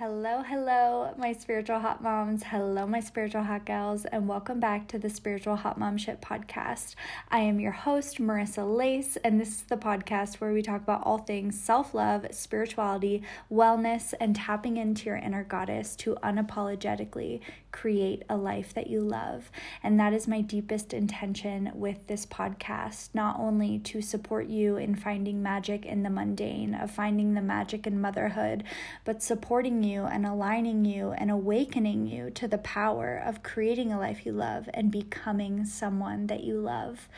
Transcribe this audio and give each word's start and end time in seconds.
Hello, 0.00 0.42
hello, 0.42 1.12
my 1.18 1.34
spiritual 1.34 1.78
hot 1.78 2.02
moms. 2.02 2.42
Hello, 2.44 2.86
my 2.86 3.00
spiritual 3.00 3.42
hot 3.42 3.66
gals, 3.66 4.06
and 4.06 4.26
welcome 4.26 4.58
back 4.58 4.88
to 4.88 4.98
the 4.98 5.10
Spiritual 5.10 5.56
Hot 5.56 5.76
Mom 5.76 5.98
Shit 5.98 6.22
podcast. 6.22 6.94
I 7.30 7.40
am 7.40 7.60
your 7.60 7.72
host, 7.72 8.16
Marissa 8.16 8.64
Lace, 8.64 9.18
and 9.22 9.38
this 9.38 9.48
is 9.48 9.62
the 9.64 9.76
podcast 9.76 10.36
where 10.36 10.54
we 10.54 10.62
talk 10.62 10.80
about 10.80 11.02
all 11.04 11.18
things 11.18 11.60
self 11.60 11.92
love, 11.92 12.24
spirituality, 12.30 13.22
wellness, 13.52 14.14
and 14.18 14.34
tapping 14.34 14.78
into 14.78 15.04
your 15.04 15.16
inner 15.16 15.44
goddess 15.44 15.94
to 15.96 16.16
unapologetically 16.22 17.40
create 17.70 18.22
a 18.30 18.36
life 18.38 18.72
that 18.72 18.88
you 18.88 19.02
love. 19.02 19.50
And 19.82 20.00
that 20.00 20.14
is 20.14 20.26
my 20.26 20.40
deepest 20.40 20.94
intention 20.94 21.70
with 21.74 22.06
this 22.06 22.24
podcast, 22.24 23.10
not 23.12 23.38
only 23.38 23.78
to 23.80 24.00
support 24.00 24.46
you 24.46 24.78
in 24.78 24.94
finding 24.94 25.42
magic 25.42 25.84
in 25.84 26.02
the 26.02 26.10
mundane, 26.10 26.74
of 26.74 26.90
finding 26.90 27.34
the 27.34 27.42
magic 27.42 27.86
in 27.86 28.00
motherhood, 28.00 28.64
but 29.04 29.22
supporting 29.22 29.84
you 29.84 29.89
you 29.90 30.04
and 30.04 30.24
aligning 30.24 30.84
you 30.84 31.10
and 31.10 31.30
awakening 31.30 32.06
you 32.06 32.30
to 32.30 32.48
the 32.48 32.58
power 32.58 33.22
of 33.26 33.42
creating 33.42 33.92
a 33.92 33.98
life 33.98 34.24
you 34.24 34.32
love 34.32 34.68
and 34.72 34.90
becoming 34.90 35.64
someone 35.64 36.28
that 36.28 36.44
you 36.44 36.60
love. 36.60 37.08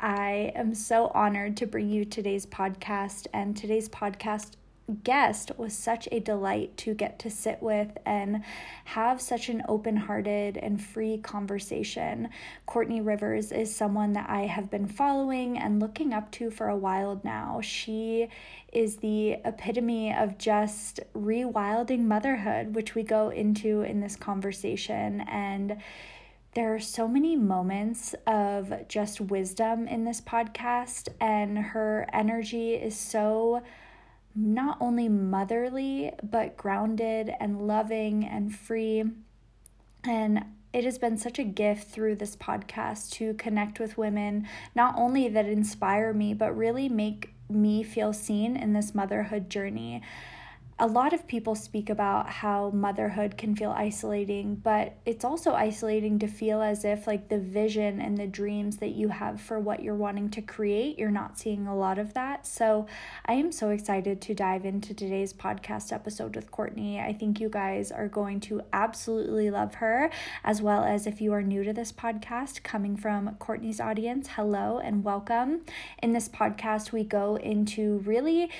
I 0.00 0.52
am 0.54 0.74
so 0.74 1.12
honored 1.14 1.56
to 1.58 1.66
bring 1.66 1.88
you 1.88 2.04
today's 2.04 2.46
podcast, 2.46 3.26
and 3.32 3.56
today's 3.56 3.88
podcast 3.88 4.52
guest 5.02 5.50
was 5.56 5.72
such 5.72 6.06
a 6.12 6.20
delight 6.20 6.76
to 6.76 6.92
get 6.94 7.18
to 7.18 7.30
sit 7.30 7.62
with 7.62 7.96
and 8.04 8.42
have 8.84 9.20
such 9.20 9.48
an 9.48 9.62
open 9.66 9.96
hearted 9.96 10.58
and 10.58 10.82
free 10.82 11.16
conversation. 11.18 12.28
Courtney 12.66 13.00
Rivers 13.00 13.50
is 13.50 13.74
someone 13.74 14.12
that 14.12 14.28
I 14.28 14.42
have 14.42 14.70
been 14.70 14.86
following 14.86 15.58
and 15.58 15.80
looking 15.80 16.12
up 16.12 16.30
to 16.32 16.50
for 16.50 16.68
a 16.68 16.76
while 16.76 17.20
now. 17.24 17.60
She 17.62 18.28
is 18.72 18.96
the 18.96 19.38
epitome 19.44 20.12
of 20.12 20.36
just 20.36 21.00
rewilding 21.14 22.00
motherhood, 22.00 22.74
which 22.74 22.94
we 22.94 23.02
go 23.02 23.30
into 23.30 23.82
in 23.82 24.00
this 24.00 24.16
conversation. 24.16 25.22
And 25.22 25.78
there 26.54 26.74
are 26.74 26.80
so 26.80 27.08
many 27.08 27.36
moments 27.36 28.14
of 28.26 28.86
just 28.86 29.20
wisdom 29.20 29.88
in 29.88 30.04
this 30.04 30.20
podcast, 30.20 31.08
and 31.20 31.58
her 31.58 32.06
energy 32.12 32.74
is 32.74 32.96
so 32.96 33.62
not 34.34 34.76
only 34.80 35.08
motherly, 35.08 36.12
but 36.22 36.56
grounded 36.56 37.32
and 37.40 37.66
loving 37.66 38.24
and 38.24 38.54
free. 38.54 39.04
And 40.02 40.44
it 40.72 40.84
has 40.84 40.98
been 40.98 41.16
such 41.16 41.38
a 41.38 41.44
gift 41.44 41.88
through 41.88 42.16
this 42.16 42.36
podcast 42.36 43.12
to 43.12 43.34
connect 43.34 43.78
with 43.78 43.96
women, 43.96 44.48
not 44.74 44.94
only 44.96 45.28
that 45.28 45.46
inspire 45.46 46.12
me, 46.12 46.34
but 46.34 46.56
really 46.56 46.88
make 46.88 47.32
me 47.48 47.82
feel 47.82 48.12
seen 48.12 48.56
in 48.56 48.72
this 48.72 48.94
motherhood 48.94 49.48
journey 49.48 50.02
a 50.76 50.86
lot 50.88 51.12
of 51.12 51.28
people 51.28 51.54
speak 51.54 51.88
about 51.88 52.28
how 52.28 52.68
motherhood 52.70 53.36
can 53.38 53.54
feel 53.54 53.70
isolating, 53.70 54.56
but 54.56 54.96
it's 55.06 55.24
also 55.24 55.52
isolating 55.52 56.18
to 56.18 56.26
feel 56.26 56.60
as 56.60 56.84
if, 56.84 57.06
like, 57.06 57.28
the 57.28 57.38
vision 57.38 58.00
and 58.00 58.18
the 58.18 58.26
dreams 58.26 58.78
that 58.78 58.90
you 58.90 59.08
have 59.08 59.40
for 59.40 59.60
what 59.60 59.84
you're 59.84 59.94
wanting 59.94 60.28
to 60.28 60.42
create, 60.42 60.98
you're 60.98 61.12
not 61.12 61.38
seeing 61.38 61.68
a 61.68 61.76
lot 61.76 61.96
of 61.96 62.12
that. 62.14 62.44
So, 62.44 62.86
I 63.24 63.34
am 63.34 63.52
so 63.52 63.70
excited 63.70 64.20
to 64.22 64.34
dive 64.34 64.64
into 64.64 64.94
today's 64.94 65.32
podcast 65.32 65.92
episode 65.92 66.34
with 66.34 66.50
Courtney. 66.50 66.98
I 66.98 67.12
think 67.12 67.38
you 67.38 67.48
guys 67.48 67.92
are 67.92 68.08
going 68.08 68.40
to 68.40 68.62
absolutely 68.72 69.50
love 69.50 69.76
her, 69.76 70.10
as 70.42 70.60
well 70.60 70.82
as 70.82 71.06
if 71.06 71.20
you 71.20 71.32
are 71.34 71.42
new 71.42 71.62
to 71.62 71.72
this 71.72 71.92
podcast, 71.92 72.64
coming 72.64 72.96
from 72.96 73.36
Courtney's 73.36 73.80
audience, 73.80 74.30
hello 74.34 74.80
and 74.80 75.04
welcome. 75.04 75.60
In 76.02 76.10
this 76.10 76.28
podcast, 76.28 76.90
we 76.90 77.04
go 77.04 77.36
into 77.36 77.98
really 77.98 78.50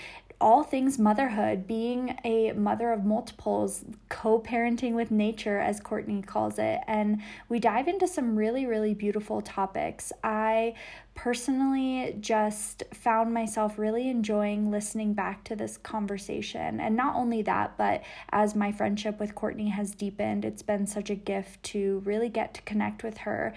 all 0.41 0.63
things 0.63 0.99
motherhood, 0.99 1.67
being 1.67 2.19
a 2.25 2.53
mother 2.53 2.93
of 2.93 3.05
multiples, 3.05 3.85
co 4.09 4.41
parenting 4.41 4.95
with 4.95 5.11
nature, 5.11 5.59
as 5.59 5.81
Courtney 5.81 6.23
calls 6.23 6.59
it. 6.59 6.81
And 6.87 7.23
we 7.49 7.59
dive 7.59 7.89
into 7.89 8.07
some 8.07 8.37
really, 8.37 8.67
really 8.67 8.95
beautiful 8.95 9.41
topics. 9.41 10.13
I 10.23 10.75
personally 11.15 12.17
just 12.21 12.83
found 12.93 13.33
myself 13.33 13.79
really 13.79 14.09
enjoying 14.09 14.71
listening 14.71 15.15
back 15.15 15.45
to 15.45 15.57
this 15.57 15.77
conversation. 15.77 16.81
And 16.81 16.97
not 16.97 17.15
only 17.15 17.43
that, 17.43 17.77
but 17.79 18.03
as 18.31 18.55
my 18.55 18.73
friendship 18.73 19.21
with 19.21 19.35
Courtney 19.35 19.69
has 19.69 19.95
deepened, 19.95 20.45
it's 20.45 20.63
been 20.63 20.87
such 20.87 21.11
a 21.11 21.15
gift 21.15 21.63
to 21.65 22.03
really 22.05 22.29
get 22.29 22.55
to 22.55 22.63
connect 22.63 23.05
with 23.05 23.19
her. 23.19 23.55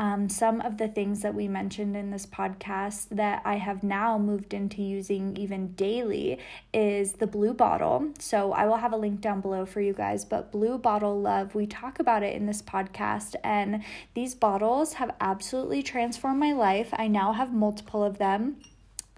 Um, 0.00 0.30
some 0.30 0.62
of 0.62 0.78
the 0.78 0.88
things 0.88 1.20
that 1.20 1.34
we 1.34 1.46
mentioned 1.46 1.94
in 1.94 2.10
this 2.10 2.24
podcast 2.24 3.08
that 3.10 3.42
I 3.44 3.56
have 3.56 3.82
now 3.82 4.16
moved 4.16 4.54
into 4.54 4.80
using 4.80 5.36
even 5.36 5.74
daily 5.74 6.38
is 6.72 7.12
the 7.12 7.26
blue 7.26 7.52
bottle. 7.52 8.08
So 8.18 8.52
I 8.52 8.64
will 8.64 8.78
have 8.78 8.94
a 8.94 8.96
link 8.96 9.20
down 9.20 9.42
below 9.42 9.66
for 9.66 9.82
you 9.82 9.92
guys, 9.92 10.24
but 10.24 10.52
blue 10.52 10.78
bottle 10.78 11.20
love, 11.20 11.54
we 11.54 11.66
talk 11.66 12.00
about 12.00 12.22
it 12.22 12.34
in 12.34 12.46
this 12.46 12.62
podcast, 12.62 13.34
and 13.44 13.84
these 14.14 14.34
bottles 14.34 14.94
have 14.94 15.14
absolutely 15.20 15.82
transformed 15.82 16.40
my 16.40 16.52
life. 16.54 16.94
I 17.00 17.08
now 17.08 17.32
have 17.32 17.50
multiple 17.50 18.04
of 18.04 18.18
them. 18.18 18.56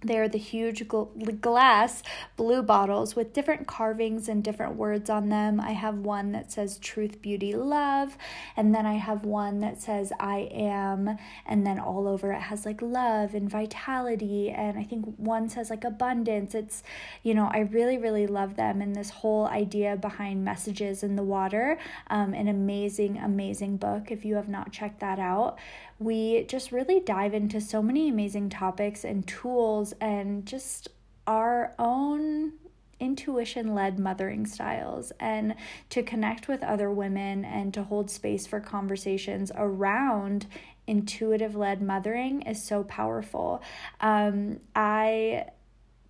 They're 0.04 0.28
the 0.28 0.38
huge 0.38 0.86
gl- 0.86 1.40
glass 1.40 2.04
blue 2.36 2.62
bottles 2.62 3.16
with 3.16 3.32
different 3.32 3.66
carvings 3.66 4.28
and 4.28 4.42
different 4.42 4.76
words 4.76 5.10
on 5.10 5.30
them. 5.30 5.60
I 5.60 5.72
have 5.72 5.98
one 5.98 6.30
that 6.30 6.52
says 6.52 6.78
truth, 6.78 7.20
beauty, 7.20 7.54
love, 7.54 8.16
and 8.56 8.72
then 8.72 8.86
I 8.86 8.94
have 8.94 9.24
one 9.24 9.58
that 9.60 9.80
says 9.80 10.12
I 10.20 10.48
am, 10.52 11.18
and 11.44 11.66
then 11.66 11.80
all 11.80 12.06
over 12.06 12.32
it 12.32 12.42
has 12.42 12.64
like 12.64 12.80
love 12.80 13.34
and 13.34 13.50
vitality, 13.50 14.50
and 14.50 14.78
I 14.78 14.84
think 14.84 15.04
one 15.16 15.48
says 15.48 15.68
like 15.68 15.82
abundance. 15.82 16.54
It's, 16.54 16.84
you 17.24 17.34
know, 17.34 17.48
I 17.52 17.60
really, 17.60 17.98
really 17.98 18.28
love 18.28 18.54
them, 18.54 18.80
and 18.80 18.94
this 18.94 19.10
whole 19.10 19.46
idea 19.46 19.96
behind 19.96 20.44
messages 20.44 21.02
in 21.02 21.16
the 21.16 21.24
water. 21.24 21.78
Um, 22.10 22.32
an 22.32 22.46
amazing, 22.46 23.18
amazing 23.18 23.76
book 23.76 24.12
if 24.12 24.24
you 24.24 24.36
have 24.36 24.48
not 24.48 24.70
checked 24.70 25.00
that 25.00 25.18
out 25.18 25.58
we 26.04 26.44
just 26.44 26.72
really 26.72 27.00
dive 27.00 27.34
into 27.34 27.60
so 27.60 27.82
many 27.82 28.08
amazing 28.08 28.48
topics 28.48 29.04
and 29.04 29.26
tools 29.26 29.92
and 30.00 30.46
just 30.46 30.88
our 31.26 31.74
own 31.78 32.52
intuition 33.00 33.74
led 33.74 33.98
mothering 33.98 34.46
styles 34.46 35.12
and 35.18 35.54
to 35.90 36.02
connect 36.02 36.46
with 36.46 36.62
other 36.62 36.90
women 36.90 37.44
and 37.44 37.74
to 37.74 37.82
hold 37.82 38.08
space 38.10 38.46
for 38.46 38.60
conversations 38.60 39.50
around 39.56 40.46
intuitive 40.86 41.56
led 41.56 41.82
mothering 41.82 42.42
is 42.42 42.62
so 42.62 42.84
powerful. 42.84 43.62
Um, 44.00 44.60
I 44.74 45.46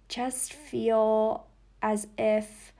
just 0.08 0.52
feel 0.52 1.47
as 1.82 2.06
if 2.19 2.72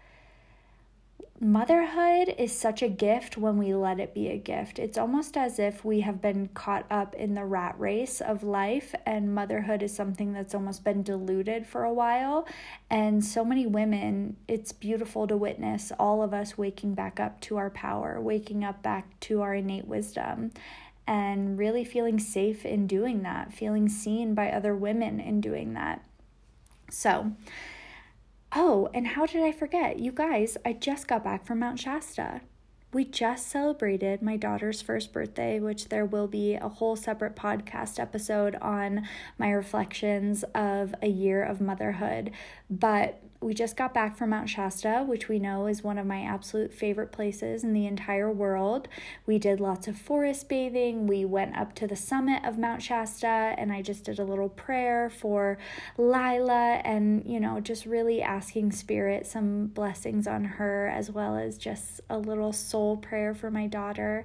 motherhood 1.43 2.33
is 2.39 2.57
such 2.57 2.83
a 2.83 2.89
gift 2.89 3.37
when 3.37 3.59
we 3.59 3.75
let 3.75 3.99
it 3.99 4.15
be 4.15 4.29
a 4.29 4.39
gift. 4.39 4.79
It's 4.79 4.97
almost 4.97 5.37
as 5.37 5.59
if 5.59 5.85
we 5.85 6.01
have 6.03 6.23
been 6.23 6.49
caught 6.55 6.87
up 6.89 7.17
in 7.17 7.35
the 7.35 7.45
rat 7.45 7.75
race 7.79 8.21
of 8.21 8.45
life, 8.45 8.95
and 9.05 9.35
motherhood 9.35 9.83
is 9.83 9.93
something 9.93 10.33
that's 10.33 10.55
almost 10.55 10.85
been 10.85 11.03
diluted 11.03 11.67
for 11.67 11.83
a 11.83 11.93
while. 11.93 12.47
And 12.89 13.25
so 13.25 13.45
many 13.45 13.67
women, 13.67 14.37
it's 14.47 14.71
beautiful 14.71 15.27
to 15.27 15.37
witness 15.37 15.91
all 15.99 16.23
of 16.23 16.33
us 16.33 16.57
waking 16.57 16.95
back 16.95 17.19
up 17.19 17.41
to 17.43 17.57
our 17.57 17.71
power, 17.71 18.21
waking 18.21 18.63
up 18.63 18.81
back 18.81 19.19
to 19.21 19.43
our 19.43 19.55
innate 19.57 19.89
wisdom. 19.89 20.53
And 21.05 21.59
really 21.59 21.85
feeling 21.85 22.21
safe 22.21 22.65
in 22.65 22.87
doing 22.87 23.25
that, 23.25 23.53
feeling 23.53 23.89
seen 23.89 24.35
by 24.35 24.53
other 24.53 24.77
women 24.77 25.19
in 25.19 25.41
doing 25.41 25.75
that. 25.75 26.05
So, 26.89 27.33
Oh, 28.55 28.91
and 28.93 29.07
how 29.07 29.25
did 29.25 29.43
I 29.43 29.51
forget? 29.51 29.99
You 29.99 30.13
guys, 30.13 30.59
I 30.65 30.75
just 30.75 31.09
got 31.09 31.25
back 31.25 31.47
from 31.47 31.61
Mount 31.61 31.81
Shasta. 31.81 32.43
We 32.93 33.07
just 33.07 33.49
celebrated 33.49 34.21
my 34.21 34.37
daughter's 34.37 34.83
first 34.83 35.15
birthday, 35.15 35.59
which 35.59 35.89
there 35.89 36.05
will 36.05 36.27
be 36.27 36.57
a 36.57 36.69
whole 36.69 36.95
separate 36.95 37.35
podcast 37.35 37.99
episode 37.99 38.55
on 38.57 39.09
my 39.39 39.51
reflections 39.51 40.45
of 40.55 40.95
a 41.01 41.09
year 41.09 41.43
of 41.43 41.63
motherhood. 41.63 42.33
But 42.69 43.23
we 43.43 43.55
just 43.55 43.77
got 43.77 43.93
back 43.93 44.17
from 44.17 44.31
Mount 44.31 44.49
Shasta, 44.49 45.05
which 45.07 45.29
we 45.29 45.39
know 45.39 45.67
is 45.67 45.83
one 45.83 45.99
of 45.99 46.07
my 46.07 46.23
absolute 46.23 46.73
favorite 46.73 47.13
places 47.13 47.65
in 47.65 47.73
the 47.73 47.87
entire 47.87 48.31
world. 48.31 48.89
We 49.27 49.39
did 49.39 49.61
lots 49.61 49.89
of 49.89 49.97
forest 49.97 50.49
bathing. 50.49 51.07
We 51.07 51.25
went 51.25 51.57
up 51.57 51.75
to 51.77 51.87
the 51.87 51.97
summit 51.97 52.45
of 52.45 52.59
Mount 52.59 52.83
Shasta, 52.83 53.27
and 53.57 53.73
I 53.73 53.83
just 53.83 54.05
did 54.05 54.19
a 54.19 54.25
little 54.25 54.49
prayer 54.49 55.11
for 55.11 55.59
Lila 55.99 56.81
and, 56.85 57.25
you 57.27 57.41
know, 57.41 57.61
just 57.61 57.87
really 57.87 58.23
asking 58.23 58.73
Spirit 58.73 59.27
some 59.27 59.67
blessings 59.67 60.27
on 60.27 60.45
her, 60.45 60.89
as 60.89 61.11
well 61.11 61.37
as 61.37 61.59
just 61.59 62.01
a 62.09 62.19
little 62.19 62.53
soul 62.53 62.97
prayer 62.97 63.35
for 63.35 63.51
my 63.51 63.67
daughter. 63.67 64.25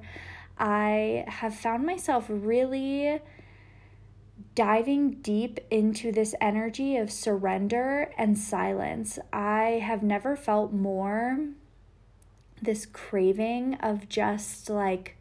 I 0.59 1.25
have 1.27 1.55
found 1.55 1.85
myself 1.85 2.25
really 2.29 3.19
diving 4.57 5.11
deep 5.11 5.59
into 5.69 6.11
this 6.11 6.33
energy 6.41 6.97
of 6.97 7.11
surrender 7.11 8.11
and 8.17 8.35
silence. 8.35 9.19
I 9.31 9.79
have 9.85 10.01
never 10.01 10.35
felt 10.35 10.73
more 10.73 11.49
this 12.59 12.87
craving 12.87 13.75
of 13.75 14.09
just 14.09 14.67
like 14.67 15.15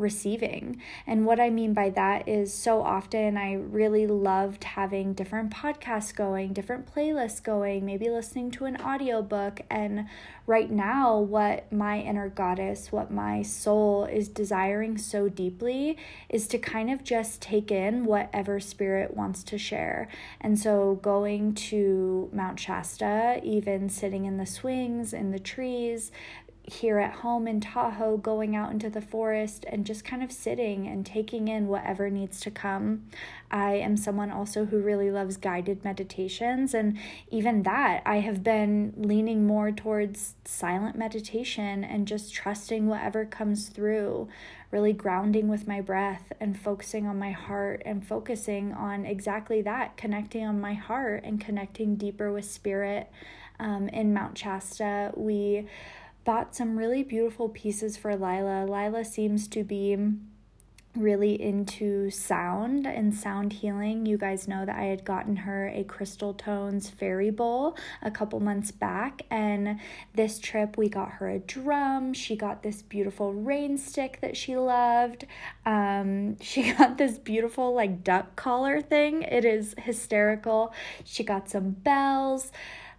receiving. 0.00 0.80
And 1.06 1.26
what 1.26 1.38
I 1.38 1.50
mean 1.50 1.74
by 1.74 1.90
that 1.90 2.26
is 2.26 2.52
so 2.52 2.82
often 2.82 3.36
I 3.36 3.54
really 3.54 4.06
loved 4.06 4.64
having 4.64 5.12
different 5.12 5.52
podcasts 5.52 6.14
going, 6.14 6.52
different 6.52 6.92
playlists 6.92 7.42
going, 7.42 7.84
maybe 7.84 8.08
listening 8.08 8.50
to 8.52 8.64
an 8.64 8.80
audiobook. 8.80 9.60
And 9.70 10.06
right 10.46 10.70
now, 10.70 11.18
what 11.18 11.70
my 11.72 12.00
inner 12.00 12.28
goddess, 12.28 12.90
what 12.90 13.10
my 13.10 13.42
soul 13.42 14.04
is 14.04 14.28
desiring 14.28 14.98
so 14.98 15.28
deeply 15.28 15.96
is 16.28 16.48
to 16.48 16.58
kind 16.58 16.90
of 16.90 17.04
just 17.04 17.42
take 17.42 17.70
in 17.70 18.04
whatever 18.04 18.58
spirit 18.58 19.16
wants 19.16 19.44
to 19.44 19.58
share. 19.58 20.08
And 20.40 20.58
so 20.58 20.98
going 21.02 21.54
to 21.54 22.30
Mount 22.32 22.58
Shasta, 22.58 23.40
even 23.44 23.88
sitting 23.88 24.24
in 24.24 24.38
the 24.38 24.46
swings, 24.46 25.12
in 25.12 25.30
the 25.30 25.38
trees, 25.38 26.10
here 26.72 26.98
at 26.98 27.14
home 27.14 27.48
in 27.48 27.60
Tahoe, 27.60 28.16
going 28.16 28.54
out 28.54 28.70
into 28.70 28.88
the 28.88 29.00
forest 29.00 29.64
and 29.68 29.84
just 29.84 30.04
kind 30.04 30.22
of 30.22 30.30
sitting 30.30 30.86
and 30.86 31.04
taking 31.04 31.48
in 31.48 31.66
whatever 31.66 32.08
needs 32.08 32.40
to 32.40 32.50
come. 32.50 33.06
I 33.50 33.74
am 33.74 33.96
someone 33.96 34.30
also 34.30 34.66
who 34.66 34.80
really 34.80 35.10
loves 35.10 35.36
guided 35.36 35.84
meditations, 35.84 36.72
and 36.72 36.96
even 37.30 37.64
that, 37.64 38.02
I 38.06 38.20
have 38.20 38.44
been 38.44 38.94
leaning 38.96 39.46
more 39.46 39.72
towards 39.72 40.34
silent 40.44 40.96
meditation 40.96 41.82
and 41.82 42.06
just 42.06 42.32
trusting 42.32 42.86
whatever 42.86 43.24
comes 43.24 43.68
through, 43.68 44.28
really 44.70 44.92
grounding 44.92 45.48
with 45.48 45.66
my 45.66 45.80
breath 45.80 46.32
and 46.38 46.58
focusing 46.58 47.06
on 47.06 47.18
my 47.18 47.32
heart 47.32 47.82
and 47.84 48.06
focusing 48.06 48.72
on 48.72 49.04
exactly 49.04 49.60
that 49.62 49.96
connecting 49.96 50.44
on 50.44 50.60
my 50.60 50.74
heart 50.74 51.24
and 51.24 51.40
connecting 51.40 51.96
deeper 51.96 52.32
with 52.32 52.44
spirit. 52.44 53.10
Um, 53.58 53.90
in 53.90 54.14
Mount 54.14 54.38
Shasta, 54.38 55.12
we 55.14 55.66
bought 56.24 56.54
some 56.54 56.76
really 56.76 57.02
beautiful 57.02 57.48
pieces 57.48 57.96
for 57.96 58.14
Lila. 58.14 58.66
Lila 58.66 59.04
seems 59.04 59.48
to 59.48 59.64
be 59.64 59.96
really 60.96 61.40
into 61.40 62.10
sound 62.10 62.84
and 62.84 63.14
sound 63.14 63.52
healing. 63.52 64.06
You 64.06 64.18
guys 64.18 64.48
know 64.48 64.64
that 64.64 64.74
I 64.74 64.84
had 64.84 65.04
gotten 65.04 65.36
her 65.36 65.68
a 65.68 65.84
Crystal 65.84 66.34
Tones 66.34 66.90
fairy 66.90 67.30
bowl 67.30 67.76
a 68.02 68.10
couple 68.10 68.40
months 68.40 68.72
back, 68.72 69.22
and 69.30 69.78
this 70.14 70.40
trip 70.40 70.76
we 70.76 70.88
got 70.88 71.12
her 71.12 71.28
a 71.28 71.38
drum. 71.38 72.12
She 72.12 72.34
got 72.34 72.62
this 72.62 72.82
beautiful 72.82 73.32
rain 73.32 73.78
stick 73.78 74.18
that 74.20 74.36
she 74.36 74.56
loved. 74.56 75.26
Um, 75.64 76.38
she 76.40 76.72
got 76.72 76.98
this 76.98 77.18
beautiful 77.18 77.72
like 77.72 78.02
duck 78.02 78.34
collar 78.34 78.80
thing. 78.80 79.22
It 79.22 79.44
is 79.44 79.74
hysterical. 79.78 80.72
She 81.04 81.22
got 81.22 81.48
some 81.48 81.70
bells. 81.70 82.50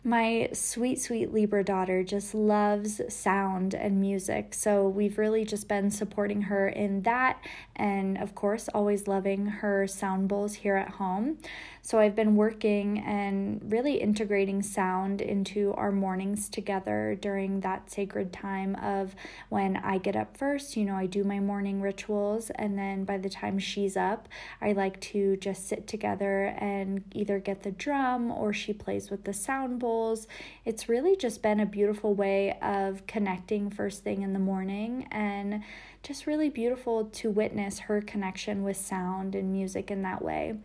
My 0.04 0.50
sweet, 0.52 1.00
sweet 1.00 1.32
Libra 1.32 1.64
daughter 1.64 2.04
just 2.04 2.34
loves 2.34 3.02
sound 3.14 3.76
and 3.76 4.02
music. 4.02 4.56
So 4.56 4.88
we've 4.88 5.20
really 5.20 5.46
just 5.46 5.68
been 5.68 5.92
supporting 5.92 6.44
her 6.44 6.68
in 6.68 7.04
that. 7.04 7.40
And 7.76 8.18
of 8.18 8.34
course, 8.34 8.68
always 8.74 9.08
loving 9.08 9.46
her 9.46 9.86
sound 9.86 10.28
bowls 10.28 10.56
here 10.56 10.76
at 10.76 10.90
home. 10.90 11.38
So 11.84 11.98
I've 11.98 12.16
been 12.16 12.36
working 12.36 13.00
and 13.00 13.60
really 13.72 13.96
integrating 13.96 14.62
sound 14.62 15.20
into 15.20 15.74
our 15.74 15.92
mornings 15.92 16.48
together 16.48 17.18
during 17.20 17.62
that 17.62 17.92
sacred 17.92 18.32
time 18.32 18.76
of 18.76 19.16
when 19.50 19.78
I 19.78 19.98
get 19.98 20.16
up 20.16 20.38
first. 20.38 20.78
You 20.78 20.86
know, 20.86 20.96
I 20.96 21.08
do 21.08 21.24
my 21.24 21.40
morning 21.40 21.82
rituals, 21.82 22.52
and 22.52 22.78
then 22.78 23.04
by 23.04 23.18
the 23.18 23.30
time 23.30 23.58
she's 23.58 23.98
up, 23.98 24.30
I 24.62 24.74
like 24.74 25.02
to 25.02 25.38
just 25.38 25.68
sit 25.68 25.88
together 25.88 26.56
and 26.60 27.04
either 27.14 27.40
get 27.40 27.64
the 27.64 27.72
drum 27.72 28.32
or 28.32 28.54
she 28.54 28.74
plays 28.74 29.10
with 29.10 29.24
the 29.24 29.34
sound 29.34 29.80
bowls. 29.80 30.28
It's 30.66 30.88
really 30.88 31.16
just 31.16 31.42
been 31.42 31.60
a 31.60 31.66
beautiful 31.66 32.14
way 32.14 32.60
of 32.62 33.08
connecting 33.08 33.72
first 33.72 34.04
thing 34.04 34.22
in 34.22 34.34
the 34.34 34.40
morning 34.40 35.08
and 35.12 35.64
just 36.04 36.28
really 36.28 36.50
beautiful 36.50 37.06
to 37.06 37.32
witness 37.32 37.80
her 37.80 38.02
connection 38.02 38.64
with 38.64 38.78
sound 38.78 39.34
and 39.34 39.52
music 39.52 39.90
in 39.90 40.04
that 40.04 40.24
way 40.24 40.58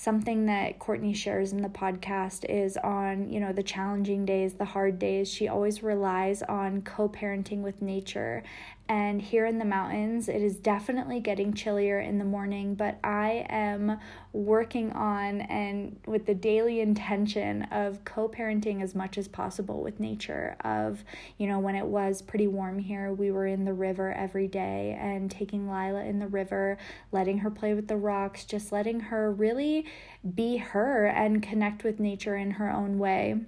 something 0.00 0.46
that 0.46 0.78
Courtney 0.78 1.12
shares 1.12 1.52
in 1.52 1.60
the 1.60 1.68
podcast 1.68 2.46
is 2.48 2.78
on, 2.78 3.30
you 3.30 3.38
know, 3.38 3.52
the 3.52 3.62
challenging 3.62 4.24
days, 4.24 4.54
the 4.54 4.64
hard 4.64 4.98
days. 4.98 5.30
She 5.30 5.46
always 5.46 5.82
relies 5.82 6.40
on 6.40 6.80
co 6.80 7.06
parenting 7.06 7.60
with 7.60 7.82
nature 7.82 8.42
and 8.90 9.22
here 9.22 9.46
in 9.46 9.60
the 9.60 9.64
mountains, 9.64 10.28
it 10.28 10.42
is 10.42 10.56
definitely 10.56 11.20
getting 11.20 11.54
chillier 11.54 12.00
in 12.00 12.18
the 12.18 12.24
morning, 12.24 12.74
but 12.74 12.98
I 13.04 13.46
am 13.48 14.00
working 14.32 14.90
on 14.90 15.42
and 15.42 15.96
with 16.06 16.26
the 16.26 16.34
daily 16.34 16.80
intention 16.80 17.62
of 17.70 18.04
co 18.04 18.28
parenting 18.28 18.82
as 18.82 18.96
much 18.96 19.16
as 19.16 19.28
possible 19.28 19.80
with 19.80 20.00
nature. 20.00 20.56
Of, 20.64 21.04
you 21.38 21.46
know, 21.46 21.60
when 21.60 21.76
it 21.76 21.86
was 21.86 22.20
pretty 22.20 22.48
warm 22.48 22.80
here, 22.80 23.12
we 23.12 23.30
were 23.30 23.46
in 23.46 23.64
the 23.64 23.72
river 23.72 24.12
every 24.12 24.48
day 24.48 24.98
and 25.00 25.30
taking 25.30 25.70
Lila 25.70 26.02
in 26.02 26.18
the 26.18 26.26
river, 26.26 26.76
letting 27.12 27.38
her 27.38 27.50
play 27.50 27.74
with 27.74 27.86
the 27.86 27.96
rocks, 27.96 28.44
just 28.44 28.72
letting 28.72 28.98
her 28.98 29.30
really 29.30 29.86
be 30.34 30.56
her 30.56 31.06
and 31.06 31.44
connect 31.44 31.84
with 31.84 32.00
nature 32.00 32.36
in 32.36 32.50
her 32.50 32.68
own 32.68 32.98
way 32.98 33.38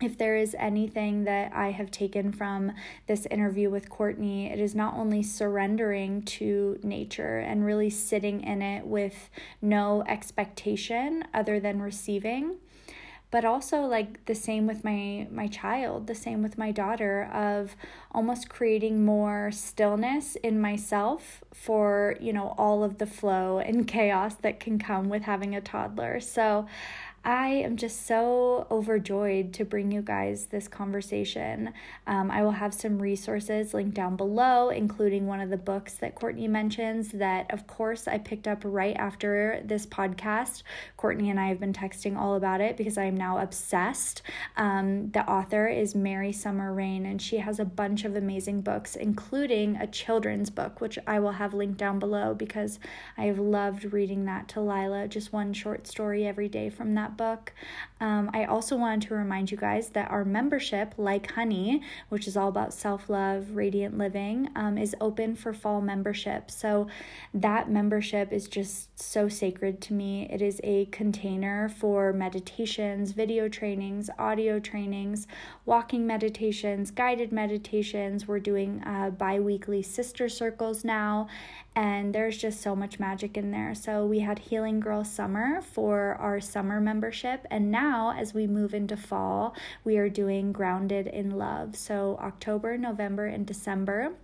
if 0.00 0.16
there 0.16 0.36
is 0.36 0.54
anything 0.58 1.24
that 1.24 1.52
I 1.52 1.72
have 1.72 1.90
taken 1.90 2.30
from 2.30 2.72
this 3.06 3.26
interview 3.26 3.68
with 3.68 3.90
Courtney, 3.90 4.50
it 4.50 4.60
is 4.60 4.74
not 4.74 4.94
only 4.94 5.22
surrendering 5.22 6.22
to 6.22 6.78
nature 6.82 7.38
and 7.38 7.64
really 7.64 7.90
sitting 7.90 8.42
in 8.42 8.62
it 8.62 8.86
with 8.86 9.28
no 9.60 10.04
expectation 10.06 11.24
other 11.34 11.58
than 11.58 11.82
receiving, 11.82 12.56
but 13.30 13.44
also 13.44 13.82
like 13.82 14.24
the 14.26 14.34
same 14.34 14.66
with 14.66 14.84
my 14.84 15.26
my 15.30 15.46
child, 15.46 16.06
the 16.06 16.14
same 16.14 16.42
with 16.42 16.56
my 16.56 16.70
daughter 16.70 17.24
of 17.32 17.76
almost 18.12 18.48
creating 18.48 19.04
more 19.04 19.50
stillness 19.52 20.36
in 20.36 20.60
myself 20.60 21.44
for, 21.52 22.16
you 22.20 22.32
know, 22.32 22.54
all 22.56 22.82
of 22.82 22.98
the 22.98 23.06
flow 23.06 23.58
and 23.58 23.86
chaos 23.96 24.34
that 24.36 24.60
can 24.60 24.78
come 24.78 25.08
with 25.08 25.22
having 25.22 25.54
a 25.54 25.60
toddler. 25.60 26.20
So, 26.20 26.66
I 27.24 27.48
am 27.48 27.76
just 27.76 28.06
so 28.06 28.66
overjoyed 28.70 29.52
to 29.54 29.64
bring 29.64 29.92
you 29.92 30.00
guys 30.00 30.46
this 30.46 30.68
conversation. 30.68 31.74
Um, 32.06 32.30
I 32.30 32.42
will 32.42 32.52
have 32.52 32.72
some 32.72 33.02
resources 33.02 33.74
linked 33.74 33.94
down 33.94 34.16
below, 34.16 34.70
including 34.70 35.26
one 35.26 35.40
of 35.40 35.50
the 35.50 35.56
books 35.56 35.94
that 35.94 36.14
Courtney 36.14 36.48
mentions 36.48 37.10
that, 37.12 37.52
of 37.52 37.66
course, 37.66 38.08
I 38.08 38.18
picked 38.18 38.48
up 38.48 38.62
right 38.64 38.96
after 38.96 39.60
this 39.64 39.84
podcast. 39.84 40.62
Courtney 40.96 41.28
and 41.28 41.38
I 41.38 41.48
have 41.48 41.60
been 41.60 41.72
texting 41.72 42.16
all 42.16 42.34
about 42.34 42.60
it 42.60 42.76
because 42.76 42.96
I 42.96 43.04
am 43.04 43.16
now 43.16 43.38
obsessed. 43.38 44.22
Um, 44.56 45.10
the 45.10 45.28
author 45.28 45.66
is 45.66 45.94
Mary 45.94 46.32
Summer 46.32 46.72
Rain, 46.72 47.04
and 47.04 47.20
she 47.20 47.38
has 47.38 47.60
a 47.60 47.64
bunch 47.64 48.04
of 48.04 48.16
amazing 48.16 48.62
books, 48.62 48.96
including 48.96 49.76
a 49.76 49.86
children's 49.86 50.50
book, 50.50 50.80
which 50.80 50.98
I 51.06 51.18
will 51.20 51.32
have 51.32 51.52
linked 51.52 51.78
down 51.78 51.98
below 51.98 52.32
because 52.32 52.78
I 53.16 53.24
have 53.24 53.38
loved 53.38 53.92
reading 53.92 54.24
that 54.26 54.48
to 54.48 54.60
Lila, 54.60 55.08
just 55.08 55.32
one 55.32 55.52
short 55.52 55.86
story 55.86 56.26
every 56.26 56.48
day 56.48 56.70
from 56.70 56.94
that 56.94 57.07
book. 57.16 57.52
Um, 58.00 58.30
I 58.32 58.44
also 58.44 58.76
wanted 58.76 59.08
to 59.08 59.14
remind 59.14 59.50
you 59.50 59.56
guys 59.56 59.90
that 59.90 60.10
our 60.10 60.24
membership, 60.24 60.94
Like 60.96 61.32
Honey, 61.32 61.82
which 62.08 62.26
is 62.26 62.36
all 62.36 62.48
about 62.48 62.72
self 62.72 63.08
love, 63.08 63.50
radiant 63.56 63.96
living, 63.96 64.50
um, 64.54 64.78
is 64.78 64.94
open 65.00 65.34
for 65.36 65.52
fall 65.52 65.80
membership. 65.80 66.50
So 66.50 66.88
that 67.34 67.70
membership 67.70 68.32
is 68.32 68.48
just 68.48 68.87
so 69.00 69.28
sacred 69.28 69.80
to 69.80 69.92
me. 69.92 70.28
It 70.30 70.42
is 70.42 70.60
a 70.64 70.86
container 70.86 71.68
for 71.68 72.12
meditations, 72.12 73.12
video 73.12 73.48
trainings, 73.48 74.10
audio 74.18 74.58
trainings, 74.58 75.26
walking 75.64 76.06
meditations, 76.06 76.90
guided 76.90 77.32
meditations. 77.32 78.26
We're 78.26 78.40
doing 78.40 78.82
uh, 78.84 79.10
bi 79.10 79.38
weekly 79.38 79.82
sister 79.82 80.28
circles 80.28 80.84
now, 80.84 81.28
and 81.76 82.14
there's 82.14 82.36
just 82.36 82.60
so 82.60 82.74
much 82.74 82.98
magic 82.98 83.36
in 83.36 83.52
there. 83.52 83.74
So 83.74 84.04
we 84.04 84.18
had 84.18 84.38
Healing 84.38 84.80
Girl 84.80 85.04
Summer 85.04 85.62
for 85.62 86.16
our 86.16 86.40
summer 86.40 86.80
membership, 86.80 87.46
and 87.50 87.70
now 87.70 88.12
as 88.18 88.34
we 88.34 88.46
move 88.46 88.74
into 88.74 88.96
fall, 88.96 89.54
we 89.84 89.96
are 89.96 90.08
doing 90.08 90.50
Grounded 90.52 91.06
in 91.06 91.30
Love. 91.30 91.76
So 91.76 92.18
October, 92.20 92.76
November, 92.76 93.26
and 93.26 93.46
December 93.46 94.14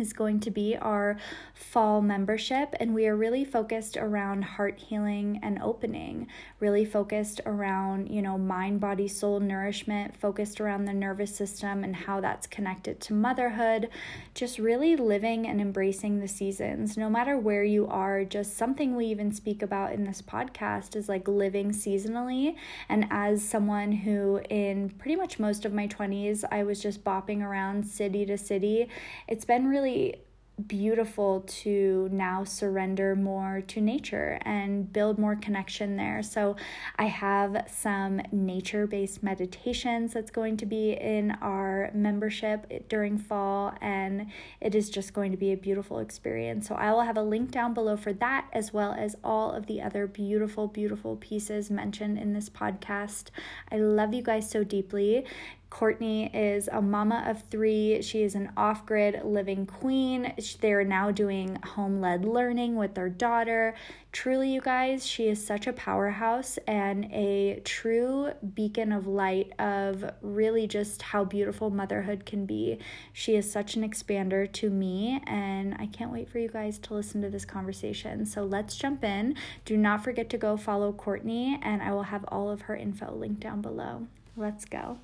is 0.00 0.12
going 0.12 0.40
to 0.40 0.50
be 0.50 0.76
our 0.76 1.16
fall 1.54 2.00
membership, 2.00 2.74
and 2.80 2.94
we 2.94 3.06
are 3.06 3.16
really 3.16 3.44
focused 3.44 3.96
around 3.96 4.42
heart 4.42 4.78
healing 4.78 5.38
and 5.42 5.60
opening, 5.62 6.26
really 6.58 6.84
focused 6.84 7.40
around, 7.46 8.08
you 8.08 8.22
know, 8.22 8.38
mind, 8.38 8.80
body, 8.80 9.06
soul 9.08 9.40
nourishment, 9.40 10.16
focused 10.16 10.60
around 10.60 10.84
the 10.84 10.92
nervous 10.92 11.34
system 11.34 11.84
and 11.84 11.94
how 11.94 12.20
that's 12.20 12.46
connected 12.46 13.00
to 13.00 13.12
motherhood, 13.12 13.88
just 14.34 14.58
really 14.58 14.96
living 14.96 15.46
and 15.46 15.60
embracing 15.60 16.20
the 16.20 16.28
seasons, 16.28 16.96
no 16.96 17.10
matter 17.10 17.36
where 17.36 17.64
you 17.64 17.86
are. 17.86 18.24
Just 18.24 18.56
something 18.56 18.96
we 18.96 19.06
even 19.06 19.32
speak 19.32 19.62
about 19.62 19.92
in 19.92 20.04
this 20.04 20.22
podcast 20.22 20.96
is 20.96 21.08
like 21.08 21.28
living 21.28 21.70
seasonally. 21.70 22.56
And 22.88 23.06
as 23.10 23.42
someone 23.42 23.92
who, 23.92 24.40
in 24.48 24.90
pretty 24.90 25.16
much 25.16 25.38
most 25.38 25.64
of 25.64 25.72
my 25.72 25.86
20s, 25.86 26.44
I 26.50 26.62
was 26.62 26.80
just 26.80 27.04
bopping 27.04 27.42
around 27.42 27.86
city 27.86 28.24
to 28.26 28.38
city, 28.38 28.88
it's 29.28 29.44
been 29.44 29.68
really 29.68 29.89
really 29.90 30.20
beautiful 30.66 31.40
to 31.46 32.06
now 32.12 32.44
surrender 32.44 33.16
more 33.16 33.62
to 33.62 33.80
nature 33.80 34.38
and 34.42 34.92
build 34.92 35.18
more 35.18 35.34
connection 35.34 35.96
there. 35.96 36.22
So, 36.22 36.56
I 36.98 37.04
have 37.04 37.64
some 37.66 38.20
nature 38.30 38.86
based 38.86 39.22
meditations 39.22 40.12
that's 40.12 40.30
going 40.30 40.58
to 40.58 40.66
be 40.66 40.92
in 40.92 41.30
our 41.40 41.90
membership 41.94 42.90
during 42.90 43.16
fall, 43.16 43.72
and 43.80 44.26
it 44.60 44.74
is 44.74 44.90
just 44.90 45.14
going 45.14 45.30
to 45.30 45.38
be 45.38 45.52
a 45.52 45.56
beautiful 45.56 45.98
experience. 45.98 46.68
So, 46.68 46.74
I 46.74 46.92
will 46.92 47.02
have 47.02 47.16
a 47.16 47.22
link 47.22 47.50
down 47.50 47.72
below 47.72 47.96
for 47.96 48.12
that, 48.12 48.48
as 48.52 48.70
well 48.70 48.92
as 48.92 49.16
all 49.24 49.52
of 49.52 49.64
the 49.64 49.80
other 49.80 50.06
beautiful, 50.06 50.68
beautiful 50.68 51.16
pieces 51.16 51.70
mentioned 51.70 52.18
in 52.18 52.34
this 52.34 52.50
podcast. 52.50 53.30
I 53.72 53.78
love 53.78 54.12
you 54.12 54.22
guys 54.22 54.50
so 54.50 54.62
deeply. 54.62 55.24
Courtney 55.70 56.26
is 56.34 56.68
a 56.70 56.82
mama 56.82 57.24
of 57.28 57.44
three. 57.48 58.02
She 58.02 58.22
is 58.22 58.34
an 58.34 58.50
off 58.56 58.84
grid 58.84 59.20
living 59.24 59.66
queen. 59.66 60.34
They're 60.60 60.84
now 60.84 61.12
doing 61.12 61.56
home 61.62 62.00
led 62.00 62.24
learning 62.24 62.74
with 62.74 62.94
their 62.94 63.08
daughter. 63.08 63.74
Truly, 64.10 64.52
you 64.52 64.60
guys, 64.60 65.06
she 65.06 65.28
is 65.28 65.46
such 65.46 65.68
a 65.68 65.72
powerhouse 65.72 66.58
and 66.66 67.04
a 67.12 67.62
true 67.64 68.32
beacon 68.54 68.90
of 68.90 69.06
light 69.06 69.52
of 69.60 70.04
really 70.20 70.66
just 70.66 71.00
how 71.00 71.24
beautiful 71.24 71.70
motherhood 71.70 72.26
can 72.26 72.46
be. 72.46 72.78
She 73.12 73.36
is 73.36 73.50
such 73.50 73.76
an 73.76 73.88
expander 73.88 74.52
to 74.54 74.68
me, 74.68 75.22
and 75.24 75.76
I 75.78 75.86
can't 75.86 76.12
wait 76.12 76.28
for 76.28 76.40
you 76.40 76.48
guys 76.48 76.78
to 76.80 76.94
listen 76.94 77.22
to 77.22 77.30
this 77.30 77.44
conversation. 77.44 78.26
So 78.26 78.44
let's 78.44 78.74
jump 78.74 79.04
in. 79.04 79.36
Do 79.64 79.76
not 79.76 80.02
forget 80.02 80.28
to 80.30 80.38
go 80.38 80.56
follow 80.56 80.92
Courtney, 80.92 81.60
and 81.62 81.80
I 81.80 81.92
will 81.92 82.02
have 82.02 82.24
all 82.26 82.50
of 82.50 82.62
her 82.62 82.74
info 82.74 83.14
linked 83.14 83.40
down 83.40 83.62
below. 83.62 84.08
Let's 84.36 84.64
go. 84.64 84.98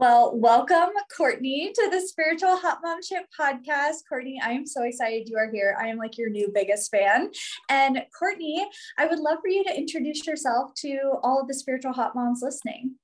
Well, 0.00 0.34
welcome, 0.34 0.94
Courtney, 1.14 1.74
to 1.74 1.90
the 1.90 2.00
Spiritual 2.00 2.56
Hot 2.56 2.78
Mom 2.82 3.00
Momship 3.00 3.24
podcast. 3.38 3.96
Courtney, 4.08 4.40
I 4.42 4.52
am 4.52 4.64
so 4.66 4.82
excited 4.82 5.28
you 5.28 5.36
are 5.36 5.50
here. 5.52 5.76
I 5.78 5.88
am 5.88 5.98
like 5.98 6.16
your 6.16 6.30
new 6.30 6.50
biggest 6.54 6.90
fan. 6.90 7.30
And 7.68 8.02
Courtney, 8.18 8.66
I 8.96 9.04
would 9.04 9.18
love 9.18 9.40
for 9.42 9.48
you 9.48 9.62
to 9.62 9.76
introduce 9.76 10.26
yourself 10.26 10.72
to 10.76 11.18
all 11.22 11.42
of 11.42 11.48
the 11.48 11.52
Spiritual 11.52 11.92
Hot 11.92 12.14
Moms 12.14 12.40
listening. 12.40 12.94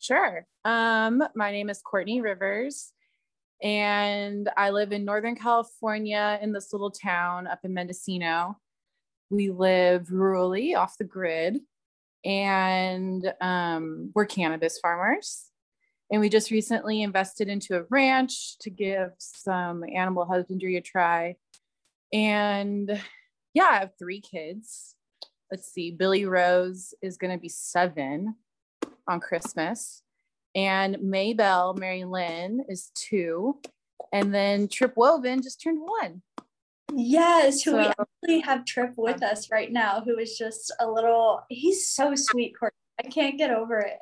Sure. 0.00 0.44
Um, 0.64 1.22
my 1.36 1.52
name 1.52 1.70
is 1.70 1.80
Courtney 1.82 2.20
Rivers, 2.20 2.92
and 3.62 4.50
I 4.56 4.70
live 4.70 4.90
in 4.90 5.04
Northern 5.04 5.36
California 5.36 6.36
in 6.42 6.52
this 6.52 6.72
little 6.72 6.90
town 6.90 7.46
up 7.46 7.60
in 7.62 7.74
Mendocino. 7.74 8.58
We 9.30 9.50
live 9.50 10.08
rurally 10.08 10.76
off 10.76 10.98
the 10.98 11.04
grid, 11.04 11.60
and 12.24 13.32
um, 13.40 14.10
we're 14.16 14.26
cannabis 14.26 14.80
farmers 14.80 15.49
and 16.10 16.20
we 16.20 16.28
just 16.28 16.50
recently 16.50 17.02
invested 17.02 17.48
into 17.48 17.76
a 17.76 17.84
ranch 17.88 18.58
to 18.58 18.70
give 18.70 19.10
some 19.18 19.84
animal 19.84 20.24
husbandry 20.24 20.76
a 20.76 20.80
try. 20.80 21.36
And 22.12 23.00
yeah, 23.54 23.68
I 23.70 23.78
have 23.78 23.92
three 23.98 24.20
kids. 24.20 24.96
Let's 25.50 25.72
see, 25.72 25.90
Billy 25.90 26.24
Rose 26.26 26.94
is 27.02 27.16
going 27.16 27.32
to 27.32 27.40
be 27.40 27.48
seven 27.48 28.36
on 29.08 29.20
Christmas. 29.20 30.02
And 30.54 30.96
Maybell 30.96 31.78
Mary 31.78 32.04
Lynn 32.04 32.64
is 32.68 32.90
two. 32.94 33.60
And 34.12 34.34
then 34.34 34.66
Trip 34.66 34.92
Woven 34.96 35.42
just 35.42 35.62
turned 35.62 35.80
one. 35.80 36.22
Yes, 36.92 37.62
who 37.62 37.70
so, 37.70 37.76
we 37.76 37.86
actually 37.86 38.40
have 38.40 38.64
Trip 38.64 38.94
with 38.96 39.22
us 39.22 39.48
right 39.52 39.70
now, 39.70 40.02
who 40.04 40.18
is 40.18 40.36
just 40.36 40.72
a 40.80 40.90
little, 40.90 41.44
he's 41.48 41.88
so 41.88 42.16
sweet, 42.16 42.58
Courtney. 42.58 42.76
I 42.98 43.08
can't 43.08 43.38
get 43.38 43.52
over 43.52 43.78
it. 43.78 43.98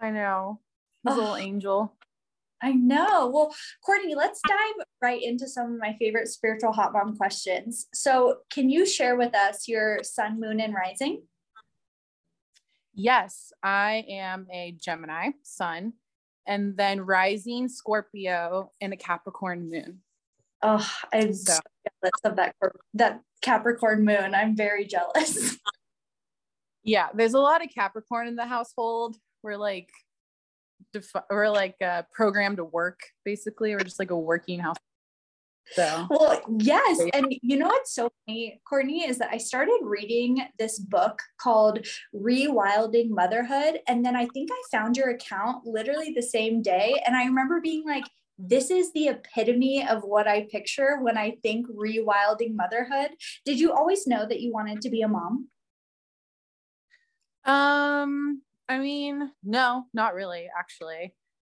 I 0.00 0.10
know. 0.10 0.60
His 1.08 1.16
oh, 1.16 1.20
little 1.20 1.36
angel. 1.36 1.94
I 2.62 2.72
know. 2.72 3.30
Well, 3.32 3.54
Courtney, 3.84 4.14
let's 4.14 4.40
dive 4.46 4.86
right 5.00 5.22
into 5.22 5.48
some 5.48 5.74
of 5.74 5.78
my 5.78 5.94
favorite 5.98 6.28
spiritual 6.28 6.72
hot 6.72 6.92
mom 6.92 7.16
questions. 7.16 7.86
So, 7.94 8.38
can 8.50 8.68
you 8.68 8.84
share 8.84 9.16
with 9.16 9.34
us 9.34 9.68
your 9.68 10.02
sun, 10.02 10.40
moon, 10.40 10.60
and 10.60 10.74
rising? 10.74 11.22
Yes, 12.94 13.52
I 13.62 14.04
am 14.08 14.48
a 14.52 14.72
Gemini 14.72 15.30
sun, 15.44 15.92
and 16.46 16.76
then 16.76 17.00
rising 17.02 17.68
Scorpio 17.68 18.72
and 18.80 18.92
a 18.92 18.96
Capricorn 18.96 19.70
moon. 19.70 20.00
Oh, 20.62 20.90
I'm 21.12 21.32
so, 21.32 21.52
so 21.52 21.60
jealous 22.02 22.20
of 22.24 22.36
that 22.36 22.56
that 22.94 23.20
Capricorn 23.40 24.04
moon. 24.04 24.34
I'm 24.34 24.56
very 24.56 24.84
jealous. 24.84 25.56
yeah, 26.82 27.08
there's 27.14 27.34
a 27.34 27.38
lot 27.38 27.64
of 27.64 27.70
Capricorn 27.72 28.26
in 28.26 28.34
the 28.34 28.46
household. 28.46 29.16
We're 29.44 29.56
like 29.56 29.90
defi- 30.92 31.26
or 31.30 31.50
like 31.50 31.76
uh, 31.84 32.02
programmed 32.12 32.58
to 32.58 32.64
work 32.64 33.00
basically 33.24 33.72
or 33.72 33.80
just 33.80 33.98
like 33.98 34.10
a 34.10 34.18
working 34.18 34.60
house. 34.60 34.76
So. 35.72 36.06
Well 36.08 36.40
yes 36.58 37.00
and 37.12 37.26
you 37.42 37.58
know 37.58 37.66
what's 37.66 37.94
so 37.94 38.10
funny 38.26 38.60
courtney 38.66 39.06
is 39.06 39.18
that 39.18 39.28
i 39.30 39.36
started 39.36 39.78
reading 39.82 40.40
this 40.58 40.78
book 40.78 41.20
called 41.38 41.86
rewilding 42.14 43.10
motherhood 43.10 43.80
and 43.86 44.04
then 44.04 44.16
i 44.16 44.26
think 44.32 44.50
i 44.50 44.62
found 44.70 44.96
your 44.96 45.10
account 45.10 45.66
literally 45.66 46.12
the 46.14 46.22
same 46.22 46.62
day 46.62 47.00
and 47.06 47.14
i 47.14 47.24
remember 47.24 47.60
being 47.60 47.84
like 47.84 48.04
this 48.38 48.70
is 48.70 48.92
the 48.92 49.08
epitome 49.08 49.86
of 49.86 50.02
what 50.04 50.26
i 50.26 50.46
picture 50.50 50.98
when 51.02 51.18
i 51.18 51.32
think 51.42 51.66
rewilding 51.68 52.54
motherhood. 52.54 53.10
Did 53.44 53.58
you 53.58 53.72
always 53.72 54.06
know 54.06 54.26
that 54.26 54.40
you 54.40 54.52
wanted 54.52 54.80
to 54.82 54.90
be 54.90 55.02
a 55.02 55.08
mom? 55.08 55.48
Um 57.44 58.42
I 58.68 58.78
mean, 58.78 59.30
no, 59.42 59.84
not 59.94 60.14
really, 60.14 60.48
actually. 60.56 61.14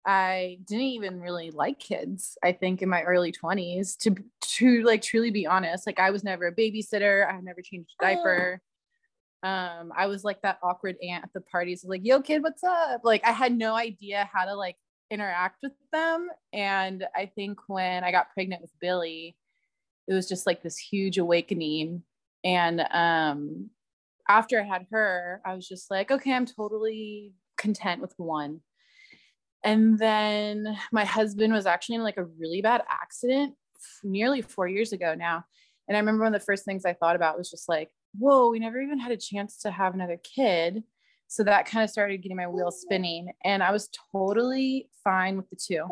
I 0.07 0.59
didn't 0.64 0.85
even 0.85 1.21
really 1.21 1.50
like 1.50 1.79
kids, 1.79 2.38
I 2.43 2.52
think 2.52 2.81
in 2.83 2.88
my 2.88 3.02
early 3.02 3.33
20s 3.33 3.97
to 3.99 4.14
to 4.57 4.83
like 4.83 5.02
truly 5.02 5.31
be 5.31 5.47
honest. 5.47 5.87
Like 5.87 5.99
I 6.00 6.11
was 6.11 6.25
never 6.25 6.47
a 6.47 6.55
babysitter, 6.55 7.29
I 7.29 7.35
had 7.35 7.45
never 7.45 7.61
changed 7.62 7.90
a 8.00 8.05
diaper. 8.05 8.62
Um 9.43 9.93
I 9.97 10.07
was 10.07 10.25
like 10.25 10.43
that 10.43 10.59
awkward 10.62 10.97
aunt 11.02 11.25
at 11.25 11.33
the 11.35 11.40
parties 11.43 11.85
like, 11.87 12.02
"Yo 12.05 12.21
kid, 12.23 12.43
what's 12.43 12.64
up?" 12.64 13.02
Like 13.05 13.25
I 13.26 13.33
had 13.33 13.52
no 13.57 13.75
idea 13.75 14.29
how 14.33 14.45
to 14.47 14.55
like 14.55 14.76
interact 15.11 15.62
with 15.62 15.73
them 15.93 16.29
and 16.52 17.07
I 17.17 17.26
think 17.26 17.59
when 17.69 18.05
I 18.05 18.12
got 18.12 18.33
pregnant 18.35 18.62
with 18.62 18.73
Billy, 18.81 19.37
it 20.09 20.14
was 20.14 20.29
just 20.29 20.47
like 20.47 20.62
this 20.62 20.79
huge 20.79 21.19
awakening 21.19 22.05
and 22.45 22.81
um 22.93 23.71
after 24.30 24.60
I 24.60 24.64
had 24.64 24.87
her, 24.92 25.42
I 25.44 25.54
was 25.54 25.66
just 25.66 25.90
like, 25.90 26.12
okay, 26.12 26.32
I'm 26.32 26.46
totally 26.46 27.32
content 27.58 28.00
with 28.00 28.14
one. 28.16 28.60
And 29.64 29.99
then 29.99 30.78
my 30.92 31.04
husband 31.04 31.52
was 31.52 31.66
actually 31.66 31.96
in 31.96 32.04
like 32.04 32.16
a 32.16 32.25
really 32.25 32.62
bad 32.62 32.82
accident 32.88 33.54
nearly 34.04 34.40
four 34.40 34.68
years 34.68 34.92
ago 34.92 35.16
now. 35.18 35.44
And 35.88 35.96
I 35.96 36.00
remember 36.00 36.22
one 36.22 36.32
of 36.32 36.40
the 36.40 36.46
first 36.46 36.64
things 36.64 36.84
I 36.84 36.92
thought 36.92 37.16
about 37.16 37.37
was 37.37 37.50
just 37.50 37.68
like, 37.68 37.90
whoa, 38.16 38.50
we 38.50 38.60
never 38.60 38.80
even 38.80 39.00
had 39.00 39.10
a 39.10 39.16
chance 39.16 39.58
to 39.62 39.72
have 39.72 39.94
another 39.94 40.18
kid. 40.22 40.84
So 41.26 41.42
that 41.42 41.66
kind 41.66 41.82
of 41.82 41.90
started 41.90 42.22
getting 42.22 42.37
my 42.37 42.46
wheels 42.46 42.80
spinning. 42.80 43.32
And 43.44 43.64
I 43.64 43.72
was 43.72 43.90
totally 44.12 44.88
fine 45.02 45.37
with 45.37 45.50
the 45.50 45.56
two. 45.56 45.84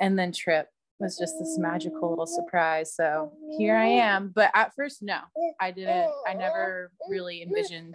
And 0.00 0.16
then 0.16 0.30
Trip 0.30 0.68
was 0.98 1.18
just 1.18 1.34
this 1.38 1.58
magical 1.58 2.10
little 2.10 2.26
surprise. 2.26 2.94
So 2.94 3.32
here 3.58 3.76
I 3.76 3.86
am. 3.86 4.32
But 4.34 4.50
at 4.54 4.74
first, 4.74 5.02
no, 5.02 5.18
I 5.60 5.70
didn't, 5.70 6.10
I 6.26 6.34
never 6.34 6.90
really 7.08 7.42
envisioned 7.42 7.94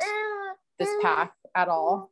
this 0.80 0.90
path 1.02 1.32
at 1.56 1.68
all. 1.68 2.12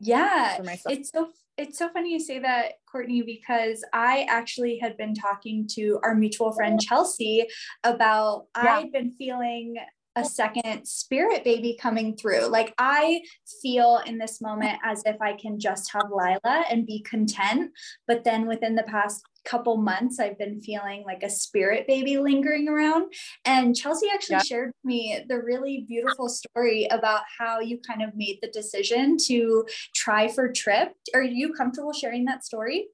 Yeah. 0.00 0.58
It's 0.86 1.10
so 1.10 1.28
it's 1.56 1.78
so 1.78 1.88
funny 1.90 2.12
you 2.12 2.18
say 2.18 2.40
that, 2.40 2.72
Courtney, 2.90 3.22
because 3.22 3.84
I 3.92 4.26
actually 4.28 4.78
had 4.78 4.96
been 4.96 5.14
talking 5.14 5.68
to 5.72 6.00
our 6.02 6.14
mutual 6.14 6.52
friend 6.52 6.80
Chelsea 6.80 7.46
about 7.84 8.46
yeah. 8.56 8.78
I'd 8.78 8.92
been 8.92 9.12
feeling 9.12 9.76
a 10.16 10.24
second 10.24 10.86
spirit 10.86 11.44
baby 11.44 11.76
coming 11.80 12.16
through. 12.16 12.46
Like 12.46 12.74
I 12.78 13.22
feel 13.62 14.00
in 14.06 14.18
this 14.18 14.40
moment 14.40 14.78
as 14.84 15.02
if 15.06 15.20
I 15.20 15.34
can 15.34 15.58
just 15.58 15.92
have 15.92 16.10
Lila 16.10 16.64
and 16.70 16.86
be 16.86 17.02
content. 17.02 17.72
But 18.06 18.24
then 18.24 18.46
within 18.46 18.74
the 18.74 18.84
past 18.84 19.22
couple 19.44 19.76
months 19.76 20.18
I've 20.18 20.38
been 20.38 20.60
feeling 20.60 21.04
like 21.04 21.22
a 21.22 21.30
spirit 21.30 21.86
baby 21.86 22.18
lingering 22.18 22.68
around. 22.68 23.12
And 23.44 23.76
Chelsea 23.76 24.08
actually 24.12 24.40
shared 24.40 24.68
with 24.68 24.84
me 24.84 25.24
the 25.28 25.38
really 25.38 25.84
beautiful 25.86 26.28
story 26.28 26.86
about 26.90 27.22
how 27.38 27.60
you 27.60 27.78
kind 27.86 28.02
of 28.02 28.14
made 28.14 28.38
the 28.42 28.48
decision 28.48 29.16
to 29.26 29.66
try 29.94 30.28
for 30.28 30.50
Trip. 30.50 30.92
Are 31.14 31.22
you 31.22 31.52
comfortable 31.52 31.92
sharing 31.92 32.24
that 32.26 32.44
story? 32.44 32.88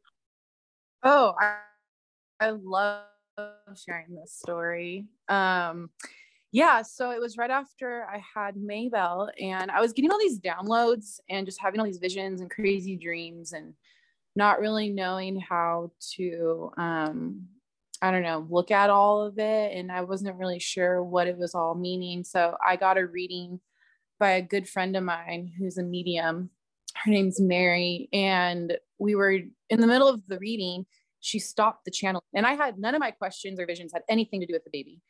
Oh, 1.03 1.35
I, 1.41 1.57
I 2.41 2.51
love 2.51 3.05
sharing 3.87 4.15
this 4.15 4.33
story. 4.33 5.07
Um, 5.29 5.91
yeah, 6.53 6.83
so 6.83 7.13
it 7.13 7.21
was 7.21 7.37
right 7.37 7.51
after 7.51 8.07
I 8.13 8.21
had 8.35 8.57
Maybell, 8.57 9.29
and 9.41 9.71
I 9.71 9.81
was 9.81 9.93
getting 9.93 10.11
all 10.11 10.19
these 10.19 10.41
downloads 10.41 11.21
and 11.29 11.47
just 11.47 11.61
having 11.61 11.79
all 11.79 11.87
these 11.87 11.99
visions 11.99 12.41
and 12.41 12.51
crazy 12.51 12.97
dreams 12.97 13.53
and 13.53 13.73
not 14.37 14.61
really 14.61 14.91
knowing 14.91 15.41
how 15.41 15.93
to 16.17 16.71
um 16.77 17.47
I 18.03 18.11
don't 18.11 18.23
know, 18.23 18.47
look 18.49 18.71
at 18.71 18.89
all 18.89 19.21
of 19.21 19.39
it. 19.39 19.77
And 19.77 19.93
I 19.93 20.01
wasn't 20.01 20.39
really 20.39 20.59
sure 20.59 21.05
what 21.05 21.27
it 21.27 21.37
was 21.37 21.55
all 21.55 21.75
meaning. 21.75 22.25
So 22.25 22.57
I 22.67 22.77
got 22.77 22.97
a 22.97 23.07
reading 23.07 23.61
by 24.19 24.31
a 24.31 24.43
good 24.43 24.67
friend 24.67 24.97
of 24.97 25.05
mine 25.05 25.53
who's 25.59 25.77
a 25.77 25.83
medium. 25.83 26.49
Her 26.95 27.11
name's 27.11 27.39
Mary. 27.39 28.09
And 28.11 28.79
we 28.99 29.15
were 29.15 29.33
in 29.33 29.81
the 29.81 29.87
middle 29.87 30.09
of 30.09 30.27
the 30.29 30.39
reading 30.39 30.87
she 31.21 31.39
stopped 31.39 31.85
the 31.85 31.91
channel 31.91 32.25
and 32.35 32.47
i 32.47 32.55
had 32.55 32.79
none 32.79 32.95
of 32.95 33.01
my 33.01 33.11
questions 33.11 33.61
or 33.61 33.67
visions 33.67 33.93
had 33.93 34.03
anything 34.09 34.41
to 34.41 34.47
do 34.47 34.55
with 34.55 34.65
the 34.65 34.71
baby 34.73 35.01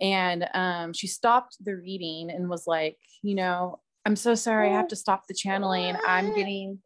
and 0.00 0.48
um, 0.54 0.92
she 0.92 1.08
stopped 1.08 1.56
the 1.64 1.74
reading 1.74 2.30
and 2.30 2.48
was 2.48 2.66
like 2.66 2.96
you 3.22 3.34
know 3.34 3.78
i'm 4.04 4.16
so 4.16 4.34
sorry 4.34 4.68
i 4.68 4.72
have 4.72 4.88
to 4.88 4.96
stop 4.96 5.26
the 5.26 5.34
channeling 5.34 5.96
i'm 6.06 6.34
getting 6.34 6.78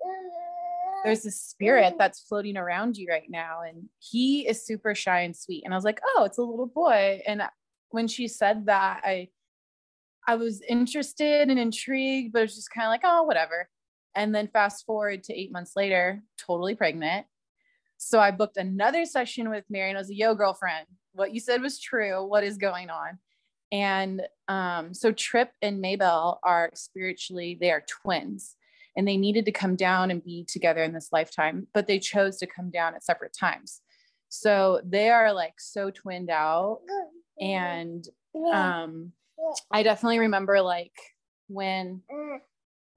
there's 1.04 1.22
this 1.22 1.40
spirit 1.40 1.94
that's 1.98 2.20
floating 2.20 2.56
around 2.56 2.96
you 2.96 3.08
right 3.08 3.28
now 3.28 3.60
and 3.66 3.88
he 3.98 4.46
is 4.46 4.64
super 4.64 4.94
shy 4.94 5.20
and 5.20 5.36
sweet. 5.36 5.64
And 5.64 5.74
i 5.74 5.76
was 5.76 5.84
like 5.84 6.00
oh 6.14 6.24
it's 6.24 6.38
a 6.38 6.42
little 6.42 6.66
boy. 6.66 7.22
And 7.26 7.42
when 7.90 8.08
she 8.08 8.28
said 8.28 8.66
that 8.66 9.02
i 9.04 9.28
i 10.26 10.34
was 10.34 10.62
interested 10.68 11.48
and 11.48 11.58
intrigued 11.58 12.32
but 12.32 12.40
it 12.40 12.42
was 12.42 12.54
just 12.54 12.70
kind 12.70 12.86
of 12.86 12.90
like 12.90 13.02
oh 13.04 13.22
whatever. 13.24 13.68
And 14.14 14.34
then 14.34 14.48
fast 14.48 14.84
forward 14.84 15.24
to 15.24 15.34
eight 15.34 15.52
months 15.52 15.72
later 15.74 16.22
totally 16.38 16.74
pregnant. 16.74 17.26
So 17.98 18.18
i 18.18 18.30
booked 18.30 18.56
another 18.56 19.04
session 19.04 19.50
with 19.50 19.64
mary 19.70 19.90
and 19.90 19.98
i 19.98 20.00
was 20.00 20.08
like 20.08 20.18
yo 20.18 20.34
girlfriend 20.34 20.86
what 21.14 21.34
you 21.34 21.40
said 21.40 21.62
was 21.62 21.78
true. 21.78 22.24
What 22.26 22.44
is 22.44 22.56
going 22.56 22.90
on? 22.90 23.18
And 23.70 24.22
um, 24.48 24.92
so 24.92 25.12
trip 25.12 25.50
and 25.62 25.80
mabel 25.80 26.38
are 26.42 26.70
spiritually 26.74 27.56
they 27.58 27.70
are 27.70 27.84
twins 27.86 28.56
and 28.96 29.06
they 29.06 29.16
needed 29.16 29.44
to 29.46 29.52
come 29.52 29.76
down 29.76 30.10
and 30.10 30.22
be 30.22 30.44
together 30.44 30.82
in 30.82 30.92
this 30.92 31.08
lifetime, 31.12 31.66
but 31.72 31.86
they 31.86 31.98
chose 31.98 32.38
to 32.38 32.46
come 32.46 32.70
down 32.70 32.94
at 32.94 33.04
separate 33.04 33.34
times. 33.38 33.80
So 34.28 34.80
they 34.84 35.10
are 35.10 35.32
like 35.32 35.54
so 35.58 35.90
twinned 35.90 36.30
out. 36.30 36.80
And 37.40 38.06
um, 38.52 39.12
I 39.70 39.82
definitely 39.82 40.20
remember 40.20 40.60
like 40.60 40.94
when 41.48 42.02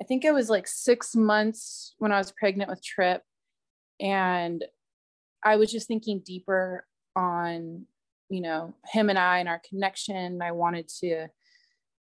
I 0.02 0.04
think 0.06 0.26
it 0.26 0.34
was 0.34 0.50
like 0.50 0.68
six 0.68 1.16
months 1.16 1.96
when 1.98 2.12
I 2.12 2.18
was 2.18 2.32
pregnant 2.32 2.70
with 2.70 2.84
Trip, 2.84 3.22
and 4.00 4.64
I 5.44 5.56
was 5.56 5.72
just 5.72 5.88
thinking 5.88 6.22
deeper 6.26 6.86
on, 7.16 7.86
you 8.30 8.42
know, 8.42 8.76
him 8.92 9.10
and 9.10 9.18
I 9.18 9.40
and 9.40 9.48
our 9.48 9.62
connection. 9.68 10.42
I 10.42 10.52
wanted 10.52 10.90
to 11.00 11.28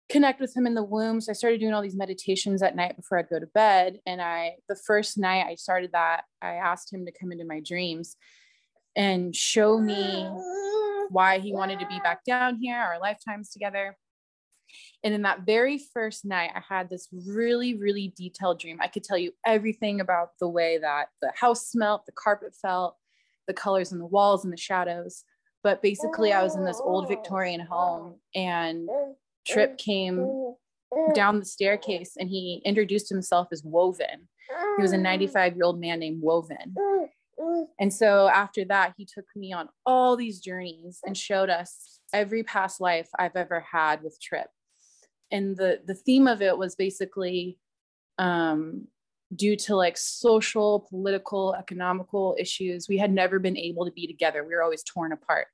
connect 0.10 0.40
with 0.40 0.56
him 0.56 0.68
in 0.68 0.74
the 0.74 0.84
womb. 0.84 1.22
So 1.22 1.32
I 1.32 1.34
started 1.34 1.60
doing 1.60 1.74
all 1.74 1.82
these 1.82 1.96
meditations 1.96 2.62
at 2.62 2.76
night 2.76 2.96
before 2.96 3.18
I'd 3.18 3.30
go 3.30 3.40
to 3.40 3.48
bed. 3.48 4.00
And 4.06 4.22
I, 4.22 4.56
the 4.70 4.76
first 4.76 5.18
night 5.18 5.46
I 5.48 5.56
started 5.56 5.92
that, 5.94 6.24
I 6.42 6.56
asked 6.56 6.94
him 6.94 7.06
to 7.06 7.12
come 7.12 7.32
into 7.32 7.46
my 7.46 7.62
dreams 7.62 8.16
and 8.96 9.36
show 9.36 9.80
me 9.80 10.28
why 11.10 11.40
he 11.40 11.54
wanted 11.54 11.80
to 11.80 11.88
be 11.88 12.00
back 12.00 12.24
down 12.26 12.58
here, 12.62 12.78
our 12.78 13.00
lifetimes 13.00 13.50
together. 13.50 13.98
And 15.04 15.14
in 15.14 15.22
that 15.24 15.46
very 15.46 15.80
first 15.94 16.26
night, 16.26 16.52
I 16.56 16.62
had 16.68 16.90
this 16.90 17.08
really, 17.28 17.76
really 17.76 18.14
detailed 18.16 18.60
dream. 18.60 18.80
I 18.82 18.88
could 18.88 19.04
tell 19.04 19.18
you 19.18 19.32
everything 19.46 20.02
about 20.02 20.30
the 20.40 20.48
way 20.48 20.78
that 20.80 21.10
the 21.22 21.32
house 21.36 21.68
smelt, 21.68 22.06
the 22.06 22.12
carpet 22.14 22.54
felt, 22.60 22.96
the 23.48 23.54
colors 23.54 23.92
in 23.92 24.00
the 24.00 24.06
walls 24.06 24.44
and 24.44 24.54
the 24.54 24.58
shadows. 24.58 25.24
But 25.64 25.82
basically, 25.82 26.34
I 26.34 26.44
was 26.44 26.56
in 26.56 26.66
this 26.66 26.82
old 26.84 27.08
Victorian 27.08 27.62
home 27.62 28.16
and 28.36 28.90
Trip 29.46 29.72
mm-hmm. 29.72 29.92
came 29.92 30.18
mm-hmm. 30.18 31.14
down 31.14 31.40
the 31.40 31.46
staircase 31.46 32.16
and 32.18 32.30
he 32.30 32.62
introduced 32.66 33.10
himself 33.10 33.48
as 33.52 33.64
Woven. 33.64 34.28
He 34.78 34.82
was 34.82 34.92
a 34.92 34.96
mm-hmm. 34.96 35.04
95 35.04 35.56
year 35.56 35.66
old 35.66 35.80
man 35.80 36.00
named 36.00 36.22
Woven. 36.22 36.76
And 37.80 37.94
so 37.94 38.28
after 38.28 38.64
that, 38.66 38.94
he 38.98 39.06
took 39.06 39.26
me 39.36 39.54
on 39.54 39.70
all 39.86 40.16
these 40.16 40.40
journeys 40.40 41.00
and 41.06 41.18
showed 41.18 41.50
us 41.50 42.00
every 42.14 42.44
past 42.44 42.80
life 42.80 43.10
I've 43.18 43.36
ever 43.36 43.66
had 43.72 44.04
with 44.04 44.20
Trip. 44.22 44.48
And 45.32 45.58
the, 45.58 45.82
the 45.86 45.96
theme 45.96 46.28
of 46.28 46.42
it 46.42 46.58
was 46.58 46.76
basically 46.76 47.58
um, 48.20 48.88
due 49.36 49.56
to 49.56 49.76
like 49.76 49.98
social, 49.98 50.88
political, 50.90 51.56
economical 51.56 52.36
issues, 52.40 52.88
we 52.88 52.98
had 52.98 53.12
never 53.12 53.40
been 53.40 53.58
able 53.58 53.86
to 53.86 53.92
be 53.92 54.08
together. 54.08 54.44
We 54.44 54.54
were 54.56 54.64
always 54.64 54.84
torn 54.84 55.12
apart. 55.12 55.48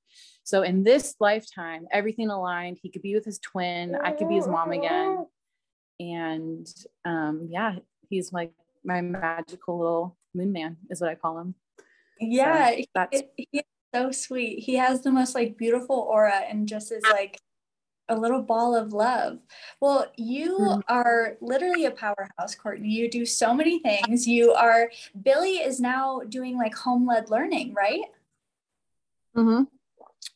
So 0.43 0.63
in 0.63 0.83
this 0.83 1.15
lifetime, 1.19 1.87
everything 1.91 2.29
aligned. 2.29 2.79
He 2.81 2.89
could 2.89 3.01
be 3.01 3.15
with 3.15 3.25
his 3.25 3.39
twin. 3.39 3.95
I 3.95 4.11
could 4.11 4.27
be 4.27 4.35
his 4.35 4.47
mom 4.47 4.71
again. 4.71 5.25
And 5.99 6.67
um, 7.05 7.47
yeah, 7.51 7.75
he's 8.09 8.33
like 8.33 8.53
my 8.83 9.01
magical 9.01 9.79
little 9.79 10.17
moon 10.33 10.51
man, 10.51 10.77
is 10.89 11.01
what 11.01 11.09
I 11.09 11.15
call 11.15 11.39
him. 11.39 11.55
Yeah, 12.19 12.71
so 12.71 12.83
that's 12.95 13.21
he's 13.37 13.61
so 13.93 14.11
sweet. 14.11 14.59
He 14.59 14.75
has 14.75 15.01
the 15.01 15.11
most 15.11 15.35
like 15.35 15.57
beautiful 15.57 15.95
aura 15.95 16.35
and 16.49 16.67
just 16.67 16.91
is 16.91 17.03
like 17.11 17.39
a 18.09 18.15
little 18.15 18.41
ball 18.41 18.75
of 18.75 18.93
love. 18.93 19.39
Well, 19.79 20.07
you 20.17 20.57
mm-hmm. 20.59 20.79
are 20.87 21.37
literally 21.41 21.85
a 21.85 21.91
powerhouse, 21.91 22.55
Courtney. 22.55 22.89
You 22.89 23.09
do 23.09 23.25
so 23.25 23.53
many 23.53 23.79
things. 23.79 24.27
You 24.27 24.53
are 24.53 24.91
Billy 25.21 25.57
is 25.57 25.79
now 25.79 26.21
doing 26.27 26.57
like 26.57 26.75
home 26.75 27.07
led 27.07 27.29
learning, 27.29 27.73
right? 27.73 28.03
Mm-hmm. 29.35 29.63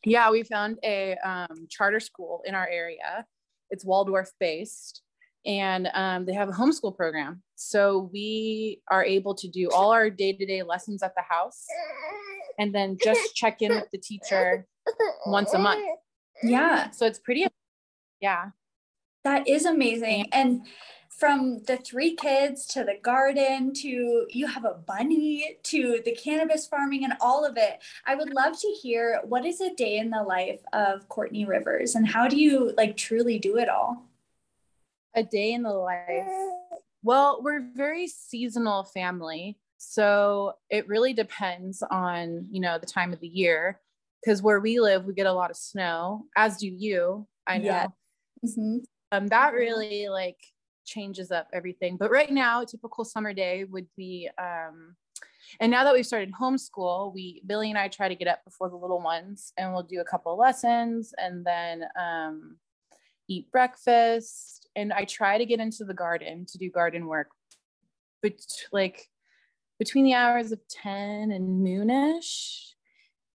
Yeah, 0.05 0.31
we 0.31 0.43
found 0.43 0.79
a 0.83 1.15
um, 1.23 1.67
charter 1.69 1.99
school 1.99 2.41
in 2.45 2.55
our 2.55 2.67
area. 2.67 3.25
It's 3.69 3.83
Waldorf 3.83 4.31
based, 4.39 5.01
and 5.45 5.89
um, 5.93 6.25
they 6.25 6.33
have 6.33 6.49
a 6.49 6.53
homeschool 6.53 6.95
program. 6.95 7.41
So 7.55 8.09
we 8.13 8.81
are 8.89 9.03
able 9.03 9.35
to 9.35 9.47
do 9.47 9.69
all 9.71 9.91
our 9.91 10.09
day 10.09 10.33
to 10.33 10.45
day 10.45 10.63
lessons 10.63 11.01
at 11.01 11.15
the 11.15 11.21
house 11.21 11.65
and 12.59 12.73
then 12.73 12.97
just 13.01 13.35
check 13.35 13.61
in 13.61 13.71
with 13.71 13.89
the 13.91 13.97
teacher 13.97 14.67
once 15.25 15.53
a 15.53 15.59
month. 15.59 15.83
Yeah. 16.41 16.89
So 16.91 17.05
it's 17.05 17.19
pretty, 17.19 17.47
yeah. 18.23 18.51
That 19.25 19.47
is 19.49 19.65
amazing. 19.65 20.29
And 20.31 20.65
from 21.09 21.61
the 21.67 21.77
three 21.77 22.15
kids 22.15 22.65
to 22.67 22.83
the 22.83 22.95
garden 23.01 23.73
to 23.73 24.25
you 24.29 24.47
have 24.47 24.65
a 24.65 24.73
bunny 24.73 25.57
to 25.63 26.01
the 26.05 26.13
cannabis 26.13 26.65
farming 26.65 27.03
and 27.03 27.13
all 27.19 27.45
of 27.45 27.57
it. 27.57 27.83
I 28.07 28.15
would 28.15 28.33
love 28.33 28.59
to 28.59 28.67
hear 28.69 29.21
what 29.25 29.45
is 29.45 29.61
a 29.61 29.75
day 29.75 29.97
in 29.97 30.09
the 30.09 30.23
life 30.23 30.61
of 30.71 31.07
Courtney 31.09 31.45
Rivers 31.45 31.95
and 31.95 32.07
how 32.07 32.27
do 32.27 32.37
you 32.37 32.73
like 32.77 32.97
truly 32.97 33.39
do 33.39 33.57
it 33.57 33.69
all? 33.69 34.09
A 35.15 35.23
day 35.23 35.51
in 35.51 35.61
the 35.61 35.73
life. 35.73 36.25
Well, 37.03 37.41
we're 37.43 37.67
very 37.75 38.07
seasonal 38.07 38.85
family. 38.85 39.59
So 39.77 40.53
it 40.69 40.87
really 40.87 41.13
depends 41.13 41.83
on, 41.83 42.47
you 42.51 42.61
know, 42.61 42.79
the 42.79 42.85
time 42.85 43.11
of 43.11 43.19
the 43.19 43.27
year. 43.27 43.81
Because 44.23 44.41
where 44.41 44.61
we 44.61 44.79
live, 44.79 45.03
we 45.03 45.13
get 45.13 45.25
a 45.25 45.33
lot 45.33 45.51
of 45.51 45.57
snow, 45.57 46.25
as 46.37 46.55
do 46.55 46.67
you. 46.67 47.27
I 47.45 47.57
know. 47.57 47.65
Yeah. 47.65 47.87
Mm-hmm. 48.43 48.77
Um, 49.11 49.27
that 49.27 49.53
really 49.53 50.09
like 50.09 50.37
changes 50.85 51.31
up 51.31 51.47
everything. 51.53 51.97
But 51.97 52.11
right 52.11 52.31
now, 52.31 52.61
a 52.61 52.65
typical 52.65 53.05
summer 53.05 53.33
day 53.33 53.63
would 53.63 53.87
be, 53.95 54.29
um, 54.37 54.95
and 55.59 55.71
now 55.71 55.83
that 55.83 55.93
we've 55.93 56.05
started 56.05 56.33
homeschool, 56.33 57.13
we 57.13 57.41
Billy 57.45 57.69
and 57.69 57.77
I 57.77 57.87
try 57.87 58.07
to 58.07 58.15
get 58.15 58.27
up 58.27 58.43
before 58.43 58.69
the 58.69 58.75
little 58.75 59.01
ones, 59.01 59.53
and 59.57 59.71
we'll 59.71 59.83
do 59.83 60.01
a 60.01 60.05
couple 60.05 60.37
lessons, 60.37 61.13
and 61.17 61.45
then 61.45 61.85
um, 61.99 62.57
eat 63.27 63.51
breakfast. 63.51 64.67
And 64.75 64.91
I 64.91 65.05
try 65.05 65.37
to 65.37 65.45
get 65.45 65.59
into 65.59 65.85
the 65.85 65.93
garden 65.93 66.45
to 66.47 66.57
do 66.57 66.69
garden 66.69 67.05
work, 67.05 67.29
but 68.21 68.33
like 68.71 69.07
between 69.79 70.05
the 70.05 70.13
hours 70.13 70.51
of 70.51 70.59
10 70.69 71.31
and 71.31 71.65
noonish. 71.65 72.69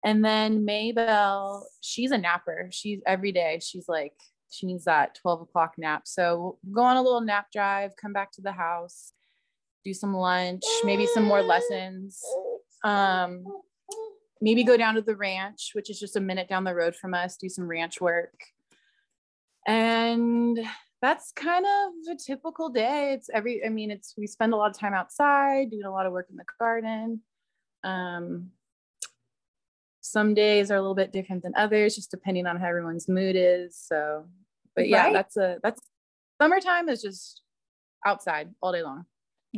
And 0.04 0.24
then 0.24 0.64
Maybell, 0.66 1.64
she's 1.80 2.10
a 2.10 2.18
napper. 2.18 2.68
She's 2.72 3.00
every 3.06 3.32
day, 3.32 3.60
she's 3.62 3.88
like 3.88 4.14
she 4.50 4.66
needs 4.66 4.84
that 4.84 5.14
12 5.16 5.42
o'clock 5.42 5.74
nap. 5.78 6.02
So 6.06 6.58
go 6.72 6.82
on 6.82 6.96
a 6.96 7.02
little 7.02 7.20
nap 7.20 7.46
drive, 7.52 7.96
come 7.96 8.12
back 8.12 8.32
to 8.32 8.40
the 8.40 8.52
house, 8.52 9.12
do 9.84 9.94
some 9.94 10.14
lunch, 10.14 10.62
maybe 10.84 11.06
some 11.06 11.24
more 11.24 11.42
lessons. 11.42 12.22
Um, 12.84 13.44
maybe 14.40 14.64
go 14.64 14.76
down 14.76 14.94
to 14.94 15.02
the 15.02 15.16
ranch, 15.16 15.70
which 15.72 15.90
is 15.90 15.98
just 15.98 16.16
a 16.16 16.20
minute 16.20 16.48
down 16.48 16.64
the 16.64 16.74
road 16.74 16.94
from 16.94 17.14
us, 17.14 17.36
do 17.36 17.48
some 17.48 17.68
ranch 17.68 18.00
work. 18.00 18.34
And 19.66 20.58
that's 21.02 21.32
kind 21.32 21.64
of 21.64 22.14
a 22.14 22.16
typical 22.16 22.70
day. 22.70 23.12
It's 23.12 23.28
every, 23.32 23.64
I 23.64 23.68
mean, 23.68 23.90
it's, 23.90 24.14
we 24.16 24.26
spend 24.26 24.52
a 24.52 24.56
lot 24.56 24.70
of 24.70 24.78
time 24.78 24.94
outside 24.94 25.70
doing 25.70 25.84
a 25.84 25.92
lot 25.92 26.06
of 26.06 26.12
work 26.12 26.28
in 26.30 26.36
the 26.36 26.44
garden. 26.58 27.20
Um, 27.84 28.50
some 30.10 30.34
days 30.34 30.70
are 30.70 30.76
a 30.76 30.80
little 30.80 30.94
bit 30.94 31.12
different 31.12 31.42
than 31.42 31.52
others 31.56 31.94
just 31.94 32.10
depending 32.10 32.46
on 32.46 32.56
how 32.56 32.66
everyone's 32.66 33.08
mood 33.08 33.36
is 33.36 33.76
so 33.76 34.24
but 34.74 34.88
yeah 34.88 35.04
right. 35.04 35.12
that's 35.12 35.36
a 35.36 35.58
that's 35.62 35.80
summertime 36.40 36.88
is 36.88 37.02
just 37.02 37.42
outside 38.06 38.48
all 38.62 38.72
day 38.72 38.82
long 38.82 39.04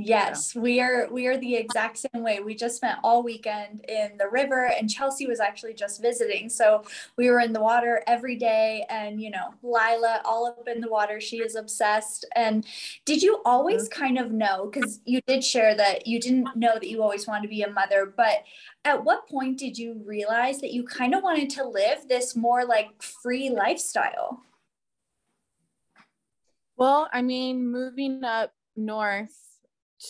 Yes, 0.06 0.54
we 0.54 0.80
are 0.80 1.08
we 1.10 1.26
are 1.26 1.36
the 1.36 1.54
exact 1.56 1.98
same 1.98 2.22
way. 2.22 2.40
We 2.40 2.54
just 2.54 2.76
spent 2.76 2.98
all 3.02 3.22
weekend 3.22 3.84
in 3.88 4.16
the 4.18 4.28
river 4.28 4.66
and 4.66 4.88
Chelsea 4.88 5.26
was 5.26 5.40
actually 5.40 5.74
just 5.74 6.00
visiting. 6.00 6.48
So 6.48 6.84
we 7.16 7.28
were 7.28 7.40
in 7.40 7.52
the 7.52 7.60
water 7.60 8.02
every 8.06 8.36
day 8.36 8.86
and 8.88 9.20
you 9.20 9.30
know, 9.30 9.54
Lila 9.62 10.22
all 10.24 10.46
up 10.46 10.68
in 10.68 10.80
the 10.80 10.88
water. 10.88 11.20
She 11.20 11.38
is 11.38 11.54
obsessed. 11.54 12.24
And 12.34 12.66
did 13.04 13.22
you 13.22 13.42
always 13.44 13.88
mm-hmm. 13.88 14.00
kind 14.00 14.18
of 14.18 14.32
know 14.32 14.68
cuz 14.68 15.00
you 15.04 15.20
did 15.26 15.44
share 15.44 15.74
that 15.74 16.06
you 16.06 16.18
didn't 16.20 16.56
know 16.56 16.74
that 16.74 16.88
you 16.88 17.02
always 17.02 17.26
wanted 17.26 17.42
to 17.42 17.48
be 17.48 17.62
a 17.62 17.70
mother, 17.70 18.06
but 18.06 18.44
at 18.84 19.04
what 19.04 19.28
point 19.28 19.58
did 19.58 19.76
you 19.76 20.02
realize 20.06 20.60
that 20.60 20.72
you 20.72 20.84
kind 20.84 21.14
of 21.14 21.22
wanted 21.22 21.50
to 21.50 21.64
live 21.64 22.08
this 22.08 22.34
more 22.34 22.64
like 22.64 23.02
free 23.02 23.50
lifestyle? 23.50 24.42
Well, 26.76 27.10
I 27.12 27.20
mean, 27.20 27.70
moving 27.70 28.24
up 28.24 28.54
north 28.74 29.49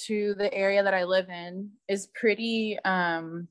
to 0.06 0.34
the 0.38 0.52
area 0.54 0.82
that 0.82 0.94
I 0.94 1.04
live 1.04 1.28
in 1.28 1.70
is 1.88 2.08
pretty 2.14 2.78
um 2.84 3.48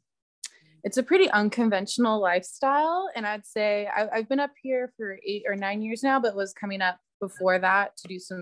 it's 0.82 0.98
a 0.98 1.04
pretty 1.04 1.30
unconventional 1.32 2.22
lifestyle. 2.22 3.10
And 3.14 3.28
I'd 3.28 3.46
say 3.46 3.90
I, 3.94 4.08
I've 4.14 4.30
been 4.30 4.40
up 4.40 4.54
here 4.62 4.94
for 4.96 5.20
eight 5.26 5.44
or 5.46 5.56
nine 5.56 5.82
years 5.82 6.04
now 6.04 6.20
but 6.20 6.36
was 6.36 6.54
coming 6.54 6.82
up 6.82 6.98
before 7.20 7.60
that 7.60 7.98
to 7.98 8.08
do 8.08 8.20
some 8.20 8.42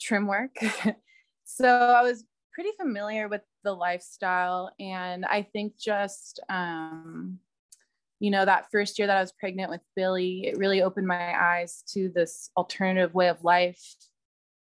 trim 0.00 0.26
work. 0.26 0.54
So 1.44 1.68
I 1.68 2.02
was 2.02 2.24
pretty 2.54 2.70
familiar 2.80 3.28
with 3.28 3.42
the 3.62 3.74
lifestyle. 3.74 4.70
And 4.80 5.24
I 5.26 5.42
think 5.42 5.74
just 5.78 6.40
um 6.48 7.38
you 8.20 8.30
know 8.30 8.44
that 8.44 8.70
first 8.70 8.98
year 8.98 9.08
that 9.08 9.16
I 9.16 9.20
was 9.20 9.32
pregnant 9.32 9.70
with 9.70 9.80
Billy 9.96 10.46
it 10.46 10.56
really 10.56 10.80
opened 10.80 11.06
my 11.06 11.34
eyes 11.38 11.82
to 11.92 12.08
this 12.14 12.50
alternative 12.56 13.12
way 13.14 13.28
of 13.28 13.42
life 13.42 13.82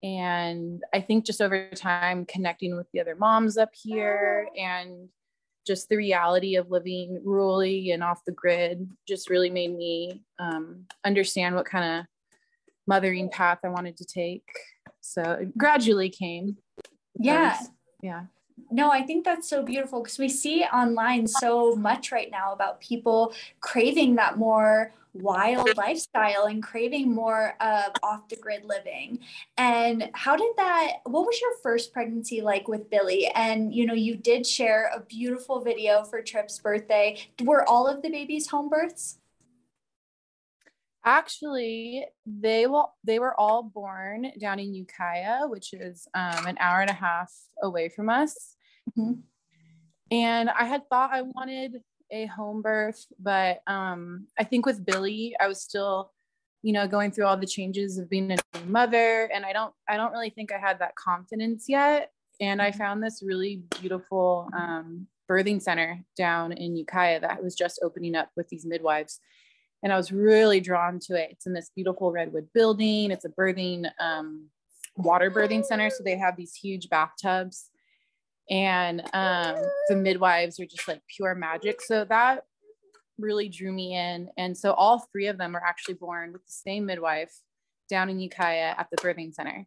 and 0.03 0.83
I 0.93 1.01
think 1.01 1.25
just 1.25 1.41
over 1.41 1.69
time, 1.69 2.25
connecting 2.25 2.75
with 2.75 2.87
the 2.91 3.01
other 3.01 3.15
moms 3.15 3.57
up 3.57 3.69
here 3.73 4.47
and 4.57 5.09
just 5.65 5.89
the 5.89 5.97
reality 5.97 6.55
of 6.55 6.71
living 6.71 7.21
rurally 7.25 7.93
and 7.93 8.03
off 8.03 8.23
the 8.25 8.31
grid 8.31 8.89
just 9.07 9.29
really 9.29 9.49
made 9.49 9.75
me 9.75 10.23
um, 10.39 10.85
understand 11.03 11.55
what 11.55 11.65
kind 11.65 11.99
of 11.99 12.05
mothering 12.85 13.29
path 13.29 13.59
I 13.63 13.69
wanted 13.69 13.97
to 13.97 14.05
take. 14.05 14.47
So 15.01 15.21
it 15.23 15.57
gradually 15.57 16.09
came. 16.09 16.57
Yeah. 17.19 17.57
yeah 18.01 18.23
no, 18.71 18.91
I 18.91 19.03
think 19.03 19.23
that's 19.23 19.47
so 19.47 19.63
beautiful 19.63 20.01
because 20.01 20.17
we 20.17 20.29
see 20.29 20.63
online 20.63 21.27
so 21.27 21.75
much 21.75 22.11
right 22.11 22.29
now 22.31 22.53
about 22.53 22.79
people 22.79 23.33
craving 23.61 24.15
that 24.15 24.37
more 24.37 24.93
wild 25.21 25.75
lifestyle 25.77 26.45
and 26.45 26.61
craving 26.61 27.13
more 27.13 27.55
of 27.61 27.91
off 28.03 28.27
the 28.29 28.35
grid 28.35 28.63
living. 28.65 29.19
And 29.57 30.09
how 30.13 30.35
did 30.35 30.51
that, 30.57 30.97
what 31.05 31.25
was 31.25 31.39
your 31.41 31.51
first 31.63 31.93
pregnancy 31.93 32.41
like 32.41 32.67
with 32.67 32.89
Billy? 32.89 33.27
And, 33.27 33.73
you 33.73 33.85
know, 33.85 33.93
you 33.93 34.15
did 34.15 34.45
share 34.45 34.91
a 34.95 34.99
beautiful 34.99 35.61
video 35.61 36.03
for 36.03 36.21
Trip's 36.21 36.59
birthday. 36.59 37.17
Were 37.43 37.67
all 37.67 37.87
of 37.87 38.01
the 38.01 38.09
babies 38.09 38.47
home 38.47 38.69
births? 38.69 39.19
Actually, 41.05 42.05
they 42.25 42.67
will 42.67 42.93
they 43.05 43.17
were 43.17 43.39
all 43.39 43.63
born 43.63 44.29
down 44.41 44.59
in 44.59 44.73
Ukiah, 44.73 45.47
which 45.47 45.73
is 45.73 46.05
um, 46.13 46.45
an 46.45 46.57
hour 46.59 46.81
and 46.81 46.89
a 46.89 46.93
half 46.93 47.31
away 47.63 47.87
from 47.87 48.09
us. 48.09 48.55
Mm-hmm. 48.89 49.21
And 50.11 50.49
I 50.49 50.65
had 50.65 50.89
thought 50.89 51.11
I 51.13 51.21
wanted 51.21 51.81
a 52.11 52.25
home 52.27 52.61
birth, 52.61 53.05
but 53.19 53.61
um, 53.67 54.27
I 54.39 54.43
think 54.43 54.65
with 54.65 54.85
Billy, 54.85 55.35
I 55.39 55.47
was 55.47 55.61
still, 55.61 56.11
you 56.63 56.73
know, 56.73 56.87
going 56.87 57.11
through 57.11 57.25
all 57.25 57.37
the 57.37 57.47
changes 57.47 57.97
of 57.97 58.09
being 58.09 58.31
a 58.31 58.59
mother, 58.65 59.29
and 59.33 59.45
I 59.45 59.53
don't 59.53 59.73
I 59.89 59.97
don't 59.97 60.11
really 60.11 60.29
think 60.29 60.51
I 60.51 60.57
had 60.57 60.79
that 60.79 60.95
confidence 60.95 61.65
yet. 61.67 62.11
And 62.39 62.61
I 62.61 62.69
mm-hmm. 62.69 62.77
found 62.77 63.03
this 63.03 63.23
really 63.25 63.63
beautiful 63.79 64.49
um, 64.55 65.07
birthing 65.29 65.61
center 65.61 66.03
down 66.15 66.51
in 66.51 66.77
Ukiah 66.77 67.19
that 67.21 67.43
was 67.43 67.55
just 67.55 67.79
opening 67.83 68.15
up 68.15 68.29
with 68.35 68.47
these 68.49 68.65
midwives 68.65 69.19
and 69.83 69.93
I 69.93 69.97
was 69.97 70.11
really 70.11 70.59
drawn 70.59 70.99
to 71.01 71.15
it. 71.15 71.29
It's 71.31 71.45
in 71.45 71.53
this 71.53 71.71
beautiful 71.75 72.11
redwood 72.11 72.47
building. 72.53 73.11
It's 73.11 73.25
a 73.25 73.29
birthing 73.29 73.89
um, 73.99 74.49
water 74.95 75.29
birthing 75.29 75.63
center, 75.63 75.89
so 75.89 76.03
they 76.03 76.17
have 76.17 76.35
these 76.35 76.55
huge 76.55 76.89
bathtubs, 76.89 77.69
and 78.49 79.01
um, 79.13 79.55
the 79.89 79.95
midwives 79.95 80.59
are 80.59 80.65
just 80.65 80.87
like 80.87 81.01
pure 81.07 81.35
magic. 81.35 81.81
So 81.81 82.05
that 82.05 82.45
really 83.17 83.49
drew 83.49 83.71
me 83.71 83.95
in, 83.95 84.29
and 84.37 84.57
so 84.57 84.73
all 84.73 85.07
three 85.11 85.27
of 85.27 85.37
them 85.37 85.55
are 85.55 85.63
actually 85.63 85.95
born 85.95 86.33
with 86.33 86.45
the 86.45 86.51
same 86.51 86.85
midwife 86.85 87.33
down 87.89 88.09
in 88.09 88.19
Ukiah 88.19 88.75
at 88.77 88.87
the 88.91 88.97
birthing 88.97 89.33
center, 89.33 89.65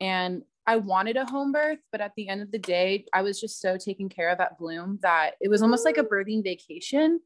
and 0.00 0.42
I 0.68 0.76
wanted 0.78 1.16
a 1.16 1.24
home 1.24 1.52
birth, 1.52 1.78
but 1.92 2.00
at 2.00 2.12
the 2.16 2.28
end 2.28 2.42
of 2.42 2.50
the 2.50 2.58
day, 2.58 3.04
I 3.14 3.22
was 3.22 3.40
just 3.40 3.60
so 3.60 3.76
taken 3.76 4.08
care 4.08 4.30
of 4.30 4.40
at 4.40 4.58
Bloom 4.58 4.98
that 5.02 5.34
it 5.40 5.48
was 5.48 5.62
almost 5.62 5.84
like 5.84 5.96
a 5.96 6.02
birthing 6.02 6.42
vacation. 6.42 7.20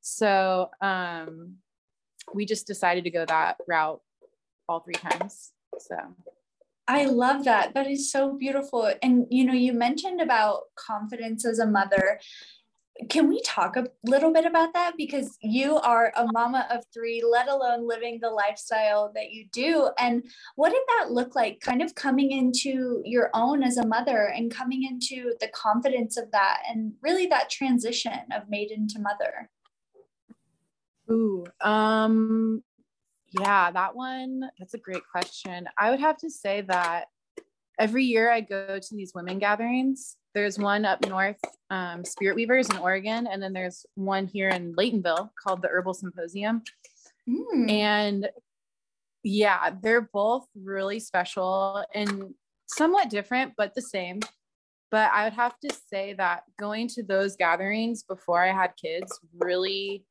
So 0.00 0.70
um, 0.80 1.56
we 2.32 2.46
just 2.46 2.66
decided 2.66 3.04
to 3.04 3.10
go 3.10 3.26
that 3.26 3.58
route 3.68 4.00
all 4.68 4.80
three 4.80 4.94
times. 4.94 5.52
So 5.78 5.96
I 6.88 7.04
love 7.04 7.44
that. 7.44 7.74
That 7.74 7.86
is 7.86 8.10
so 8.10 8.32
beautiful. 8.32 8.90
And 9.02 9.26
you 9.30 9.44
know, 9.44 9.52
you 9.52 9.74
mentioned 9.74 10.22
about 10.22 10.62
confidence 10.74 11.44
as 11.44 11.58
a 11.58 11.66
mother. 11.66 12.18
Can 13.10 13.28
we 13.28 13.40
talk 13.42 13.76
a 13.76 13.86
little 14.04 14.32
bit 14.32 14.44
about 14.44 14.72
that? 14.72 14.94
Because 14.96 15.36
you 15.40 15.76
are 15.76 16.12
a 16.16 16.26
mama 16.32 16.66
of 16.72 16.82
three, 16.92 17.22
let 17.22 17.46
alone 17.46 17.86
living 17.86 18.18
the 18.20 18.30
lifestyle 18.30 19.12
that 19.14 19.30
you 19.30 19.46
do. 19.52 19.90
And 19.98 20.24
what 20.56 20.70
did 20.70 20.82
that 20.88 21.12
look 21.12 21.36
like, 21.36 21.60
kind 21.60 21.80
of 21.80 21.94
coming 21.94 22.32
into 22.32 23.02
your 23.04 23.30
own 23.34 23.62
as 23.62 23.76
a 23.76 23.86
mother 23.86 24.32
and 24.34 24.50
coming 24.50 24.82
into 24.82 25.34
the 25.40 25.48
confidence 25.48 26.16
of 26.16 26.32
that 26.32 26.62
and 26.68 26.94
really 27.00 27.26
that 27.26 27.50
transition 27.50 28.18
of 28.34 28.48
maiden 28.48 28.88
to 28.88 28.98
mother? 28.98 29.48
Ooh, 31.10 31.44
um, 31.60 32.64
yeah, 33.30 33.70
that 33.70 33.94
one, 33.94 34.48
that's 34.58 34.74
a 34.74 34.78
great 34.78 35.02
question. 35.10 35.68
I 35.76 35.90
would 35.90 36.00
have 36.00 36.16
to 36.18 36.30
say 36.30 36.62
that 36.62 37.06
every 37.78 38.04
year 38.04 38.30
I 38.30 38.40
go 38.40 38.78
to 38.78 38.94
these 38.94 39.12
women 39.14 39.38
gatherings. 39.38 40.16
There's 40.34 40.58
one 40.58 40.84
up 40.84 41.06
north, 41.06 41.40
um, 41.70 42.04
Spirit 42.04 42.36
Weavers 42.36 42.70
in 42.70 42.76
Oregon, 42.78 43.26
and 43.26 43.42
then 43.42 43.52
there's 43.52 43.86
one 43.94 44.26
here 44.26 44.48
in 44.48 44.74
Laytonville 44.74 45.30
called 45.42 45.62
the 45.62 45.68
Herbal 45.68 45.94
Symposium. 45.94 46.62
Mm. 47.28 47.70
And 47.70 48.28
yeah, 49.22 49.70
they're 49.82 50.08
both 50.12 50.46
really 50.54 51.00
special 51.00 51.84
and 51.94 52.34
somewhat 52.66 53.10
different, 53.10 53.54
but 53.56 53.74
the 53.74 53.82
same. 53.82 54.20
But 54.90 55.10
I 55.12 55.24
would 55.24 55.34
have 55.34 55.58
to 55.60 55.74
say 55.90 56.14
that 56.14 56.44
going 56.58 56.88
to 56.88 57.02
those 57.02 57.36
gatherings 57.36 58.02
before 58.02 58.42
I 58.42 58.52
had 58.52 58.72
kids 58.80 59.18
really 59.38 60.04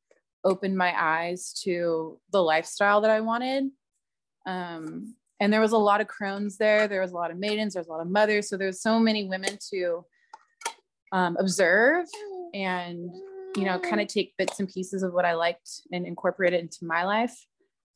opened 0.44 0.76
my 0.76 0.94
eyes 0.96 1.52
to 1.64 2.18
the 2.32 2.42
lifestyle 2.42 3.00
that 3.00 3.10
I 3.10 3.20
wanted. 3.20 3.70
Um, 4.46 5.14
and 5.40 5.52
there 5.52 5.60
was 5.60 5.72
a 5.72 5.78
lot 5.78 6.00
of 6.00 6.08
crones 6.08 6.56
there. 6.56 6.88
There 6.88 7.00
was 7.00 7.12
a 7.12 7.16
lot 7.16 7.30
of 7.30 7.38
maidens. 7.38 7.74
There 7.74 7.80
was 7.80 7.88
a 7.88 7.92
lot 7.92 8.00
of 8.00 8.08
mothers. 8.08 8.48
So 8.48 8.56
there's 8.56 8.80
so 8.80 8.98
many 8.98 9.28
women 9.28 9.58
to 9.70 10.04
um, 11.12 11.36
observe 11.38 12.06
and 12.54 13.10
you 13.56 13.64
know 13.64 13.78
kind 13.78 14.00
of 14.00 14.08
take 14.08 14.36
bits 14.36 14.60
and 14.60 14.68
pieces 14.68 15.02
of 15.02 15.12
what 15.12 15.24
I 15.24 15.34
liked 15.34 15.68
and 15.92 16.06
incorporate 16.06 16.52
it 16.52 16.60
into 16.60 16.84
my 16.84 17.04
life. 17.04 17.34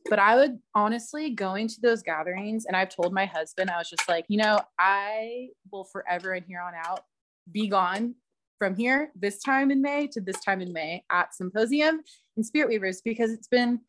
But 0.08 0.18
I 0.18 0.34
would 0.34 0.58
honestly 0.74 1.30
going 1.30 1.68
to 1.68 1.80
those 1.80 2.02
gatherings, 2.02 2.66
and 2.66 2.76
I've 2.76 2.88
told 2.88 3.12
my 3.12 3.24
husband, 3.26 3.70
I 3.70 3.78
was 3.78 3.88
just 3.88 4.08
like, 4.08 4.24
you 4.28 4.38
know, 4.38 4.58
I 4.78 5.48
will 5.70 5.84
forever 5.84 6.32
and 6.32 6.44
here 6.44 6.60
on 6.60 6.72
out 6.74 7.00
be 7.50 7.68
gone 7.68 8.14
from 8.58 8.74
here 8.74 9.10
this 9.14 9.40
time 9.42 9.70
in 9.70 9.80
May 9.80 10.08
to 10.08 10.20
this 10.20 10.40
time 10.40 10.60
in 10.60 10.72
May 10.72 11.04
at 11.10 11.34
Symposium 11.34 12.02
in 12.36 12.44
Spirit 12.44 12.68
Weavers 12.68 13.00
because 13.02 13.30
it's 13.32 13.48
been 13.48 13.80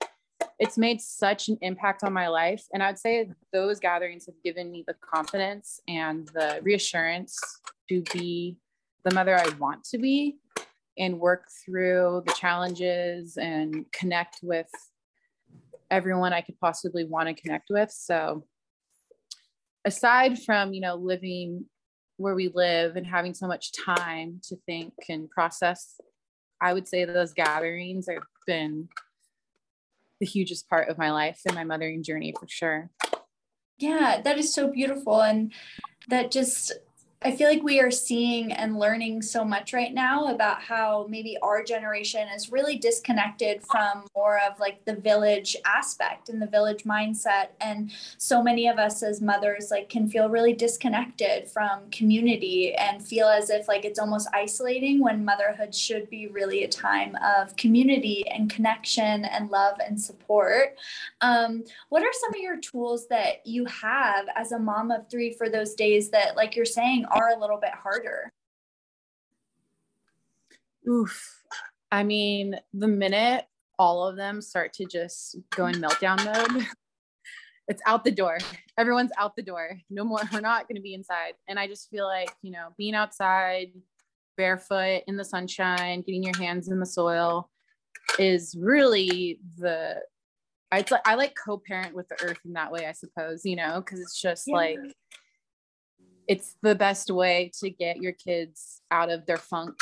it's 0.59 0.77
made 0.77 1.01
such 1.01 1.49
an 1.49 1.57
impact 1.61 2.03
on 2.03 2.13
my 2.13 2.27
life. 2.27 2.63
And 2.73 2.83
I'd 2.83 2.99
say 2.99 3.29
those 3.51 3.79
gatherings 3.79 4.25
have 4.25 4.35
given 4.43 4.71
me 4.71 4.83
the 4.87 4.95
confidence 5.01 5.79
and 5.87 6.27
the 6.33 6.59
reassurance 6.61 7.37
to 7.89 8.01
be 8.13 8.57
the 9.03 9.13
mother 9.13 9.37
I 9.37 9.49
want 9.59 9.83
to 9.85 9.97
be 9.97 10.37
and 10.97 11.19
work 11.19 11.47
through 11.65 12.23
the 12.25 12.33
challenges 12.33 13.37
and 13.37 13.85
connect 13.91 14.39
with 14.43 14.69
everyone 15.89 16.33
I 16.33 16.41
could 16.41 16.59
possibly 16.59 17.03
want 17.03 17.27
to 17.29 17.33
connect 17.33 17.69
with. 17.69 17.91
So 17.91 18.45
aside 19.85 20.41
from 20.41 20.73
you 20.73 20.81
know 20.81 20.95
living 20.95 21.65
where 22.17 22.35
we 22.35 22.49
live 22.49 22.95
and 22.95 23.07
having 23.07 23.33
so 23.33 23.47
much 23.47 23.71
time 23.73 24.39
to 24.43 24.55
think 24.67 24.93
and 25.09 25.29
process, 25.29 25.99
I 26.61 26.73
would 26.73 26.87
say 26.87 27.05
those 27.05 27.33
gatherings 27.33 28.07
have 28.07 28.23
been 28.45 28.89
the 30.19 30.25
hugest 30.25 30.69
part 30.69 30.89
of 30.89 30.97
my 30.97 31.11
life 31.11 31.41
and 31.45 31.55
my 31.55 31.63
mothering 31.63 32.03
journey 32.03 32.33
for 32.39 32.47
sure. 32.47 32.89
Yeah, 33.77 34.21
that 34.23 34.37
is 34.37 34.53
so 34.53 34.71
beautiful. 34.71 35.21
And 35.21 35.51
that 36.07 36.31
just 36.31 36.71
I 37.25 37.31
feel 37.31 37.47
like 37.47 37.63
we 37.63 37.79
are 37.79 37.89
seeing 37.91 38.51
and 38.51 38.77
learning 38.77 39.21
so 39.21 39.45
much 39.45 39.71
right 39.71 39.93
now 39.93 40.27
about 40.27 40.61
how 40.61 41.07
maybe 41.09 41.37
our 41.41 41.63
generation 41.63 42.27
is 42.35 42.51
really 42.51 42.77
disconnected 42.77 43.63
from 43.63 44.05
more 44.13 44.39
of 44.39 44.59
like 44.59 44.83
the 44.83 44.95
village 44.95 45.55
aspect 45.65 46.27
and 46.27 46.41
the 46.41 46.47
village 46.47 46.83
mindset. 46.83 47.49
And 47.61 47.91
so 48.17 48.43
many 48.43 48.67
of 48.67 48.77
us 48.77 49.03
as 49.03 49.21
mothers 49.21 49.69
like 49.71 49.87
can 49.87 50.09
feel 50.09 50.27
really 50.27 50.51
disconnected 50.51 51.47
from 51.47 51.89
community 51.91 52.75
and 52.75 53.01
feel 53.01 53.27
as 53.29 53.49
if 53.49 53.69
like 53.69 53.85
it's 53.85 53.99
almost 53.99 54.27
isolating 54.33 54.99
when 54.99 55.23
motherhood 55.23 55.73
should 55.73 56.09
be 56.09 56.27
really 56.27 56.65
a 56.65 56.67
time 56.67 57.17
of 57.23 57.55
community 57.55 58.27
and 58.27 58.49
connection 58.49 59.23
and 59.23 59.49
love 59.49 59.77
and 59.85 59.99
support. 59.99 60.77
Um, 61.21 61.63
what 61.87 62.03
are 62.03 62.11
some 62.19 62.33
of 62.33 62.41
your 62.41 62.59
tools 62.59 63.07
that 63.07 63.47
you 63.47 63.63
have 63.65 64.25
as 64.35 64.51
a 64.51 64.59
mom 64.59 64.91
of 64.91 65.09
three 65.09 65.31
for 65.31 65.47
those 65.47 65.73
days 65.73 66.09
that, 66.09 66.35
like 66.35 66.57
you're 66.57 66.65
saying, 66.65 67.05
are 67.13 67.29
a 67.35 67.39
little 67.39 67.59
bit 67.59 67.71
harder? 67.71 68.31
Oof. 70.87 71.43
I 71.91 72.03
mean, 72.03 72.55
the 72.73 72.87
minute 72.87 73.45
all 73.79 74.07
of 74.07 74.15
them 74.15 74.41
start 74.41 74.73
to 74.73 74.85
just 74.85 75.37
go 75.51 75.67
in 75.67 75.75
meltdown 75.75 76.23
mode, 76.25 76.65
it's 77.67 77.81
out 77.85 78.03
the 78.03 78.11
door. 78.11 78.37
Everyone's 78.77 79.11
out 79.17 79.35
the 79.35 79.43
door. 79.43 79.77
No 79.89 80.03
more. 80.03 80.19
We're 80.31 80.41
not 80.41 80.67
going 80.67 80.75
to 80.75 80.81
be 80.81 80.93
inside. 80.93 81.33
And 81.47 81.59
I 81.59 81.67
just 81.67 81.89
feel 81.89 82.05
like, 82.05 82.31
you 82.41 82.51
know, 82.51 82.69
being 82.77 82.95
outside 82.95 83.71
barefoot 84.35 85.03
in 85.07 85.17
the 85.17 85.25
sunshine, 85.25 86.01
getting 86.01 86.23
your 86.23 86.37
hands 86.37 86.69
in 86.69 86.79
the 86.79 86.85
soil 86.85 87.49
is 88.19 88.55
really 88.59 89.39
the 89.57 90.01
I 90.71 90.83
like 90.89 91.07
I 91.07 91.13
like 91.13 91.35
co-parent 91.35 91.93
with 91.93 92.07
the 92.09 92.21
earth 92.23 92.39
in 92.45 92.53
that 92.53 92.71
way, 92.71 92.87
I 92.87 92.93
suppose, 92.93 93.45
you 93.45 93.55
know, 93.55 93.79
because 93.79 93.99
it's 93.99 94.19
just 94.19 94.47
yeah. 94.47 94.55
like 94.55 94.79
it's 96.27 96.55
the 96.61 96.75
best 96.75 97.09
way 97.09 97.51
to 97.59 97.69
get 97.69 97.97
your 97.97 98.13
kids 98.13 98.81
out 98.91 99.09
of 99.09 99.25
their 99.25 99.37
funk. 99.37 99.75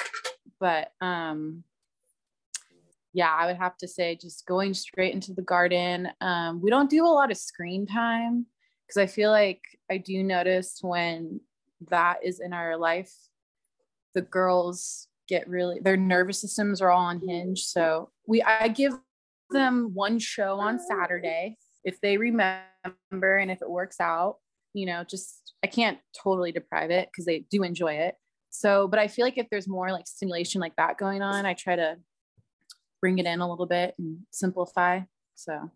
But 0.59 0.91
um 1.01 1.63
yeah, 3.13 3.33
I 3.33 3.45
would 3.47 3.57
have 3.57 3.77
to 3.77 3.87
say 3.87 4.15
just 4.15 4.45
going 4.45 4.73
straight 4.73 5.13
into 5.13 5.33
the 5.33 5.41
garden. 5.41 6.09
Um, 6.21 6.61
we 6.61 6.69
don't 6.69 6.89
do 6.89 7.05
a 7.05 7.07
lot 7.07 7.29
of 7.29 7.37
screen 7.37 7.85
time 7.85 8.45
because 8.87 8.97
I 8.97 9.05
feel 9.05 9.31
like 9.31 9.61
I 9.89 9.97
do 9.97 10.23
notice 10.23 10.79
when 10.81 11.41
that 11.89 12.19
is 12.23 12.39
in 12.39 12.53
our 12.53 12.77
life, 12.77 13.13
the 14.13 14.21
girls 14.21 15.07
get 15.27 15.47
really 15.47 15.79
their 15.79 15.97
nervous 15.97 16.41
systems 16.41 16.81
are 16.81 16.91
all 16.91 17.09
unhinged. 17.09 17.69
So 17.69 18.09
we 18.27 18.41
I 18.41 18.67
give 18.67 18.93
them 19.49 19.91
one 19.93 20.19
show 20.19 20.59
on 20.59 20.79
Saturday 20.79 21.57
if 21.83 21.99
they 22.01 22.17
remember 22.17 22.63
and 23.37 23.51
if 23.51 23.61
it 23.61 23.69
works 23.69 23.99
out. 23.99 24.37
You 24.73 24.85
know, 24.85 25.03
just 25.03 25.53
I 25.63 25.67
can't 25.67 25.99
totally 26.21 26.51
deprive 26.51 26.91
it 26.91 27.09
because 27.11 27.25
they 27.25 27.45
do 27.51 27.63
enjoy 27.63 27.93
it. 27.93 28.15
So, 28.49 28.87
but 28.87 28.99
I 28.99 29.07
feel 29.07 29.25
like 29.25 29.37
if 29.37 29.49
there's 29.49 29.67
more 29.67 29.91
like 29.91 30.07
stimulation 30.07 30.61
like 30.61 30.75
that 30.75 30.97
going 30.97 31.21
on, 31.21 31.45
I 31.45 31.53
try 31.53 31.75
to 31.75 31.97
bring 32.99 33.17
it 33.17 33.25
in 33.25 33.41
a 33.41 33.49
little 33.49 33.65
bit 33.65 33.95
and 33.97 34.19
simplify. 34.31 35.01
So 35.35 35.71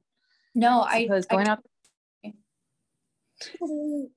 no, 0.54 0.82
I 0.82 1.04
suppose 1.04 1.26
going 1.26 1.48
I, 1.48 1.52
out. 1.52 1.64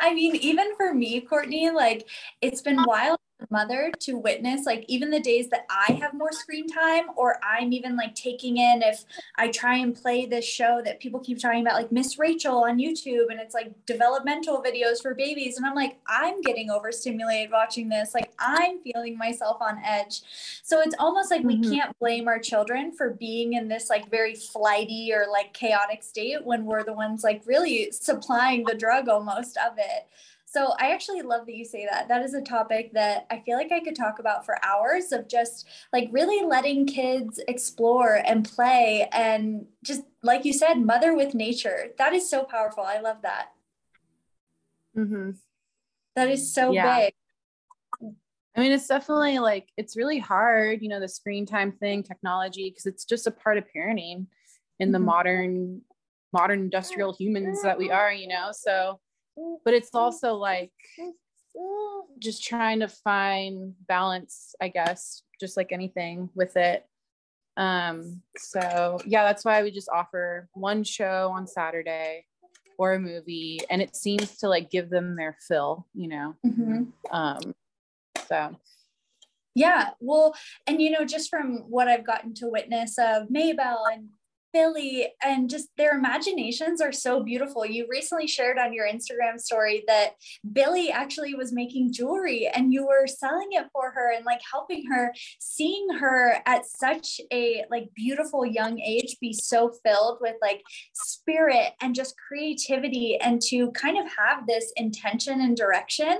I 0.00 0.14
mean, 0.14 0.36
even 0.36 0.74
for 0.76 0.94
me, 0.94 1.20
Courtney, 1.20 1.70
like 1.70 2.08
it's 2.40 2.62
been 2.62 2.82
wild 2.84 3.18
mother 3.50 3.92
to 4.00 4.18
witness 4.18 4.66
like 4.66 4.84
even 4.88 5.10
the 5.10 5.20
days 5.20 5.48
that 5.48 5.66
I 5.70 5.92
have 5.94 6.12
more 6.12 6.32
screen 6.32 6.66
time 6.68 7.04
or 7.16 7.38
I'm 7.42 7.72
even 7.72 7.96
like 7.96 8.14
taking 8.14 8.56
in 8.56 8.82
if 8.82 9.04
I 9.36 9.48
try 9.48 9.76
and 9.76 9.94
play 9.94 10.26
this 10.26 10.44
show 10.44 10.82
that 10.84 11.00
people 11.00 11.20
keep 11.20 11.40
talking 11.40 11.62
about 11.62 11.74
like 11.74 11.92
Miss 11.92 12.18
Rachel 12.18 12.64
on 12.64 12.78
YouTube 12.78 13.26
and 13.30 13.40
it's 13.40 13.54
like 13.54 13.72
developmental 13.86 14.62
videos 14.62 15.00
for 15.00 15.14
babies. 15.14 15.56
And 15.56 15.64
I'm 15.64 15.74
like 15.74 15.98
I'm 16.06 16.40
getting 16.40 16.70
overstimulated 16.70 17.50
watching 17.50 17.88
this. 17.88 18.12
Like 18.12 18.32
I'm 18.38 18.80
feeling 18.80 19.16
myself 19.16 19.58
on 19.60 19.80
edge. 19.84 20.22
So 20.62 20.80
it's 20.80 20.96
almost 20.98 21.30
like 21.30 21.42
mm-hmm. 21.42 21.60
we 21.60 21.76
can't 21.76 21.98
blame 21.98 22.28
our 22.28 22.38
children 22.38 22.92
for 22.92 23.10
being 23.10 23.54
in 23.54 23.68
this 23.68 23.88
like 23.88 24.10
very 24.10 24.34
flighty 24.34 25.12
or 25.14 25.26
like 25.30 25.52
chaotic 25.54 26.02
state 26.02 26.44
when 26.44 26.64
we're 26.64 26.84
the 26.84 26.92
ones 26.92 27.22
like 27.22 27.42
really 27.46 27.90
supplying 27.92 28.64
the 28.64 28.74
drug 28.74 29.08
almost 29.08 29.56
of 29.58 29.78
it 29.78 30.08
so 30.50 30.72
I 30.78 30.92
actually 30.92 31.20
love 31.20 31.44
that 31.44 31.54
you 31.54 31.64
say 31.66 31.86
that. 31.90 32.08
That 32.08 32.22
is 32.22 32.32
a 32.32 32.40
topic 32.40 32.94
that 32.94 33.26
I 33.30 33.42
feel 33.44 33.58
like 33.58 33.70
I 33.70 33.80
could 33.80 33.94
talk 33.94 34.18
about 34.18 34.46
for 34.46 34.56
hours 34.64 35.12
of 35.12 35.28
just 35.28 35.68
like 35.92 36.08
really 36.10 36.42
letting 36.46 36.86
kids 36.86 37.38
explore 37.48 38.22
and 38.24 38.48
play 38.48 39.10
and 39.12 39.66
just 39.84 40.04
like 40.22 40.46
you 40.46 40.54
said, 40.54 40.76
mother 40.80 41.14
with 41.14 41.34
nature. 41.34 41.88
That 41.98 42.14
is 42.14 42.30
so 42.30 42.44
powerful. 42.44 42.82
I 42.82 42.98
love 43.00 43.18
that. 43.22 43.48
Mm-hmm. 44.96 45.32
That 46.16 46.30
is 46.30 46.50
so 46.50 46.72
yeah. 46.72 46.98
big. 46.98 47.14
I 48.56 48.60
mean, 48.60 48.72
it's 48.72 48.88
definitely 48.88 49.40
like 49.40 49.68
it's 49.76 49.98
really 49.98 50.18
hard, 50.18 50.80
you 50.80 50.88
know, 50.88 50.98
the 50.98 51.08
screen 51.08 51.44
time 51.44 51.72
thing, 51.72 52.02
technology, 52.02 52.70
because 52.70 52.86
it's 52.86 53.04
just 53.04 53.26
a 53.26 53.30
part 53.30 53.58
of 53.58 53.64
parenting 53.76 54.26
in 54.80 54.92
the 54.92 54.98
mm-hmm. 54.98 55.04
modern 55.04 55.82
modern 56.32 56.60
industrial 56.60 57.12
humans 57.12 57.62
that 57.62 57.76
we 57.76 57.90
are, 57.90 58.10
you 58.10 58.28
know. 58.28 58.50
So 58.52 58.98
but 59.64 59.74
it's 59.74 59.90
also 59.94 60.34
like 60.34 60.72
just 62.18 62.44
trying 62.44 62.80
to 62.80 62.88
find 62.88 63.74
balance 63.86 64.54
i 64.60 64.68
guess 64.68 65.22
just 65.40 65.56
like 65.56 65.72
anything 65.72 66.28
with 66.34 66.56
it. 66.56 66.84
Um 67.56 68.22
so 68.36 68.98
yeah 69.04 69.24
that's 69.24 69.44
why 69.44 69.62
we 69.62 69.70
just 69.70 69.88
offer 69.88 70.48
one 70.54 70.84
show 70.84 71.32
on 71.34 71.46
saturday 71.46 72.24
or 72.78 72.94
a 72.94 73.00
movie 73.00 73.60
and 73.70 73.82
it 73.82 73.96
seems 73.96 74.36
to 74.38 74.48
like 74.48 74.70
give 74.70 74.90
them 74.90 75.16
their 75.16 75.36
fill 75.46 75.86
you 75.94 76.08
know? 76.08 76.34
Mm-hmm. 76.46 76.84
um 77.10 77.54
so. 78.28 78.56
Yeah 79.54 79.90
well 80.00 80.34
and 80.66 80.80
you 80.80 80.90
know 80.90 81.04
just 81.04 81.30
from 81.30 81.64
what 81.68 81.88
i've 81.88 82.06
gotten 82.06 82.34
to 82.34 82.48
witness 82.48 82.96
of 82.98 83.28
maybell 83.28 83.82
and 83.92 84.08
Billy 84.52 85.08
and 85.22 85.48
just 85.50 85.68
their 85.76 85.96
imaginations 85.96 86.80
are 86.80 86.92
so 86.92 87.22
beautiful. 87.22 87.64
You 87.66 87.86
recently 87.88 88.26
shared 88.26 88.58
on 88.58 88.72
your 88.72 88.86
Instagram 88.86 89.38
story 89.38 89.84
that 89.86 90.12
Billy 90.52 90.90
actually 90.90 91.34
was 91.34 91.52
making 91.52 91.92
jewelry 91.92 92.48
and 92.48 92.72
you 92.72 92.86
were 92.86 93.06
selling 93.06 93.48
it 93.52 93.66
for 93.72 93.90
her 93.90 94.12
and 94.12 94.24
like 94.24 94.40
helping 94.50 94.84
her, 94.90 95.12
seeing 95.38 95.88
her 96.00 96.42
at 96.46 96.66
such 96.66 97.20
a 97.32 97.64
like 97.70 97.88
beautiful 97.94 98.44
young 98.44 98.80
age 98.80 99.16
be 99.20 99.32
so 99.32 99.72
filled 99.84 100.18
with 100.20 100.36
like 100.40 100.62
spirit 100.92 101.72
and 101.80 101.94
just 101.94 102.14
creativity 102.28 103.16
and 103.20 103.40
to 103.42 103.70
kind 103.72 103.98
of 103.98 104.06
have 104.16 104.46
this 104.46 104.72
intention 104.76 105.40
and 105.40 105.56
direction. 105.56 106.18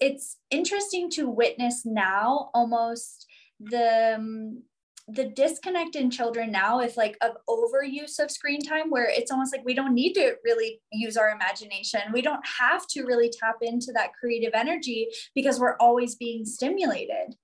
It's 0.00 0.36
interesting 0.50 1.10
to 1.10 1.28
witness 1.28 1.82
now 1.84 2.50
almost 2.54 3.26
the 3.60 4.16
um, 4.16 4.62
the 5.08 5.24
disconnect 5.24 5.94
in 5.94 6.10
children 6.10 6.50
now 6.50 6.80
is 6.80 6.96
like 6.96 7.16
of 7.20 7.36
overuse 7.48 8.18
of 8.18 8.30
screen 8.30 8.60
time 8.60 8.90
where 8.90 9.08
it's 9.08 9.30
almost 9.30 9.54
like 9.54 9.64
we 9.64 9.74
don't 9.74 9.94
need 9.94 10.14
to 10.14 10.34
really 10.44 10.80
use 10.90 11.16
our 11.16 11.30
imagination. 11.30 12.00
We 12.12 12.22
don't 12.22 12.44
have 12.58 12.86
to 12.88 13.04
really 13.04 13.30
tap 13.30 13.56
into 13.62 13.92
that 13.92 14.14
creative 14.18 14.52
energy 14.52 15.08
because 15.34 15.60
we're 15.60 15.76
always 15.76 16.16
being 16.16 16.44
stimulated. 16.44 17.36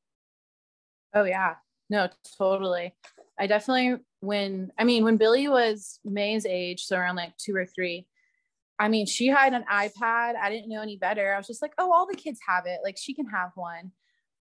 Oh 1.14 1.24
yeah. 1.24 1.54
No 1.88 2.08
totally. 2.36 2.94
I 3.38 3.46
definitely 3.46 3.98
when 4.20 4.70
i 4.78 4.84
mean 4.84 5.02
when 5.02 5.16
billy 5.16 5.48
was 5.48 5.98
may's 6.04 6.46
age 6.46 6.84
so 6.84 6.96
around 6.96 7.16
like 7.16 7.36
two 7.38 7.56
or 7.56 7.66
three 7.66 8.06
i 8.78 8.86
mean 8.86 9.04
she 9.04 9.26
had 9.26 9.52
an 9.52 9.64
ipad. 9.70 10.36
I 10.36 10.48
didn't 10.48 10.68
know 10.68 10.80
any 10.80 10.96
better. 10.96 11.34
I 11.34 11.38
was 11.38 11.48
just 11.48 11.62
like 11.62 11.72
oh 11.78 11.92
all 11.92 12.06
the 12.06 12.16
kids 12.16 12.38
have 12.48 12.66
it. 12.66 12.80
Like 12.84 12.96
she 12.98 13.14
can 13.14 13.26
have 13.26 13.50
one 13.54 13.92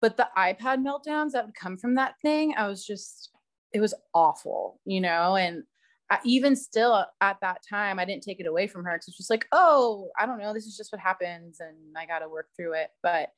but 0.00 0.16
the 0.16 0.28
iPad 0.36 0.84
meltdowns 0.84 1.32
that 1.32 1.46
would 1.46 1.54
come 1.54 1.76
from 1.76 1.94
that 1.94 2.14
thing, 2.22 2.54
I 2.56 2.68
was 2.68 2.84
just, 2.84 3.30
it 3.72 3.80
was 3.80 3.94
awful, 4.14 4.80
you 4.84 5.00
know? 5.00 5.36
And 5.36 5.62
I, 6.10 6.18
even 6.24 6.54
still 6.54 7.04
at 7.20 7.38
that 7.40 7.62
time, 7.68 7.98
I 7.98 8.04
didn't 8.04 8.22
take 8.22 8.40
it 8.40 8.46
away 8.46 8.66
from 8.66 8.84
her 8.84 8.92
because 8.92 9.08
it's 9.08 9.16
just 9.16 9.30
like, 9.30 9.46
oh, 9.52 10.10
I 10.18 10.26
don't 10.26 10.38
know, 10.38 10.52
this 10.52 10.66
is 10.66 10.76
just 10.76 10.92
what 10.92 11.00
happens 11.00 11.58
and 11.60 11.76
I 11.96 12.06
got 12.06 12.20
to 12.20 12.28
work 12.28 12.48
through 12.56 12.74
it. 12.74 12.90
But 13.02 13.30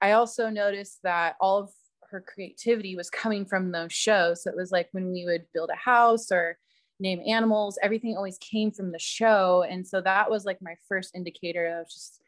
I 0.00 0.12
also 0.12 0.48
noticed 0.48 1.00
that 1.02 1.34
all 1.40 1.58
of 1.58 1.70
her 2.10 2.24
creativity 2.26 2.96
was 2.96 3.10
coming 3.10 3.44
from 3.44 3.72
those 3.72 3.92
shows. 3.92 4.42
So 4.42 4.50
it 4.50 4.56
was 4.56 4.70
like 4.70 4.88
when 4.92 5.12
we 5.12 5.24
would 5.24 5.44
build 5.52 5.70
a 5.70 5.76
house 5.76 6.30
or 6.32 6.56
name 7.00 7.20
animals, 7.26 7.78
everything 7.82 8.16
always 8.16 8.38
came 8.38 8.70
from 8.70 8.92
the 8.92 8.98
show. 8.98 9.64
And 9.68 9.86
so 9.86 10.00
that 10.00 10.30
was 10.30 10.44
like 10.44 10.62
my 10.62 10.74
first 10.88 11.14
indicator 11.14 11.80
of 11.80 11.88
just 11.88 12.20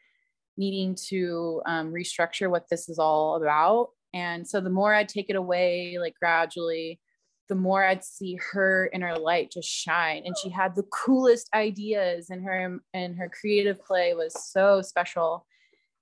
needing 0.61 0.95
to 1.09 1.63
um, 1.67 1.93
restructure 1.93 2.49
what 2.51 2.69
this 2.71 2.89
is 2.89 2.99
all 2.99 3.37
about. 3.37 3.89
And 4.13 4.47
so 4.47 4.61
the 4.61 4.71
more 4.71 4.95
I'd 4.95 5.09
take 5.09 5.31
it 5.31 5.37
away, 5.37 5.97
like 5.99 6.15
gradually, 6.21 7.01
the 7.49 7.55
more 7.57 7.83
I'd 7.85 8.05
see 8.05 8.39
her 8.53 8.89
inner 8.93 9.17
light 9.17 9.51
just 9.51 9.69
shine. 9.69 10.23
And 10.25 10.37
she 10.41 10.51
had 10.51 10.77
the 10.77 10.89
coolest 11.05 11.49
ideas, 11.53 12.31
and 12.31 12.45
her 12.45 12.79
and 12.95 13.17
her 13.17 13.29
creative 13.29 13.85
play 13.85 14.15
was 14.15 14.33
so 14.53 14.83
special. 14.83 15.47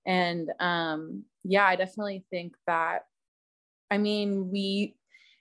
And 0.05 0.51
um, 0.61 1.25
yeah, 1.45 1.65
I 1.65 1.77
definitely 1.77 2.25
think 2.31 2.55
that. 2.67 3.05
I 3.91 3.97
mean, 3.97 4.51
we, 4.51 4.97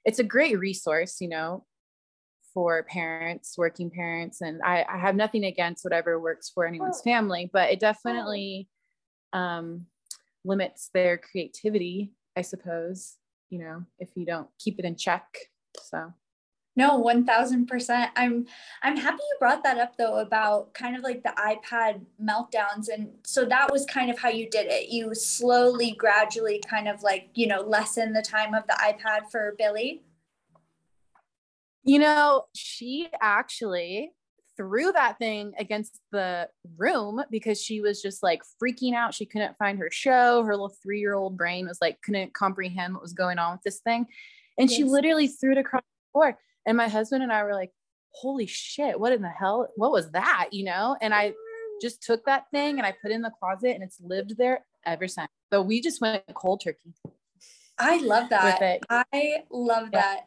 it's 0.06 0.20
a 0.20 0.24
great 0.36 0.58
resource, 0.58 1.18
you 1.20 1.28
know, 1.28 1.66
for 2.54 2.84
parents, 2.84 3.58
working 3.58 3.90
parents, 3.92 4.42
and 4.42 4.62
I, 4.64 4.86
I 4.90 4.98
have 4.98 5.16
nothing 5.16 5.44
against 5.44 5.84
whatever 5.84 6.20
works 6.20 6.50
for 6.54 6.66
anyone's 6.66 7.02
family, 7.02 7.50
but 7.52 7.70
it 7.70 7.80
definitely 7.80 8.70
um, 9.34 9.86
limits 10.44 10.90
their 10.94 11.18
creativity, 11.18 12.14
I 12.36 12.42
suppose, 12.42 13.16
you 13.50 13.60
know, 13.60 13.84
if 14.00 14.10
you 14.16 14.26
don't 14.26 14.48
keep 14.60 14.80
it 14.80 14.86
in 14.86 14.96
check. 14.96 15.26
So 15.84 16.14
no, 16.78 17.02
1000%. 17.04 18.10
I'm 18.16 18.46
I'm 18.84 18.98
happy 18.98 19.18
you 19.18 19.38
brought 19.40 19.64
that 19.64 19.80
up 19.80 19.98
though 19.98 20.20
about 20.20 20.76
kind 20.76 20.96
of 20.96 21.02
like 21.02 21.24
the 21.24 21.34
iPad 21.36 22.02
meltdowns 22.24 22.88
and 22.94 23.10
so 23.26 23.46
that 23.46 23.72
was 23.72 23.84
kind 23.86 24.12
of 24.12 24.20
how 24.20 24.30
you 24.30 24.48
did 24.48 24.68
it. 24.68 24.90
You 24.90 25.16
slowly 25.16 25.92
gradually 25.94 26.62
kind 26.70 26.88
of 26.88 27.02
like, 27.02 27.30
you 27.34 27.48
know, 27.48 27.62
lessen 27.62 28.14
the 28.14 28.22
time 28.22 28.54
of 28.54 28.68
the 28.68 28.74
iPad 28.74 29.32
for 29.32 29.56
Billy. 29.58 30.04
You 31.84 31.98
know, 31.98 32.44
she 32.54 33.10
actually 33.20 34.12
threw 34.58 34.92
that 34.92 35.18
thing 35.20 35.54
against 35.60 36.00
the 36.12 36.50
room 36.76 37.24
because 37.32 37.62
she 37.62 37.80
was 37.80 38.02
just 38.02 38.24
like 38.24 38.42
freaking 38.62 38.94
out. 38.94 39.14
She 39.14 39.26
couldn't 39.26 39.58
find 39.58 39.80
her 39.80 39.90
show. 39.92 40.44
Her 40.44 40.54
little 40.54 40.76
three 40.84 41.00
year 41.00 41.14
old 41.14 41.38
brain 41.38 41.68
was 41.68 41.78
like, 41.80 42.02
couldn't 42.02 42.34
comprehend 42.34 42.94
what 42.94 43.04
was 43.04 43.14
going 43.14 43.40
on 43.40 43.54
with 43.54 43.62
this 43.62 43.80
thing. 43.80 44.08
And 44.58 44.70
yes. 44.70 44.78
she 44.78 44.84
literally 44.84 45.28
threw 45.28 45.54
it 45.54 45.58
across 45.58 45.84
the 45.84 46.12
floor. 46.12 46.38
And 46.66 46.76
my 46.76 46.88
husband 46.90 47.24
and 47.24 47.32
I 47.32 47.44
were 47.44 47.54
like, 47.54 47.72
holy 48.12 48.48
shit, 48.48 49.00
what 49.00 49.14
in 49.14 49.22
the 49.22 49.30
hell? 49.30 49.70
What 49.76 49.92
was 49.92 50.12
that? 50.12 50.50
You 50.52 50.66
know? 50.66 50.98
And 51.00 51.14
I 51.14 51.34
just 51.82 52.02
took 52.02 52.26
that 52.26 52.46
thing 52.52 52.78
and 52.78 52.86
I 52.86 52.92
put 52.92 53.12
it 53.12 53.16
in 53.16 53.22
the 53.22 53.32
closet 53.40 53.76
and 53.76 53.84
it's 53.84 54.02
lived 54.02 54.38
there 54.38 54.66
ever 54.86 55.08
since. 55.08 55.30
So 55.54 55.62
we 55.62 55.82
just 55.82 56.02
went 56.02 56.24
cold 56.34 56.62
turkey. 56.64 56.94
I 57.78 57.98
love 58.00 58.30
that. 58.30 58.82
I 58.90 59.44
love 59.52 59.90
yeah. 59.94 60.02
that. 60.02 60.20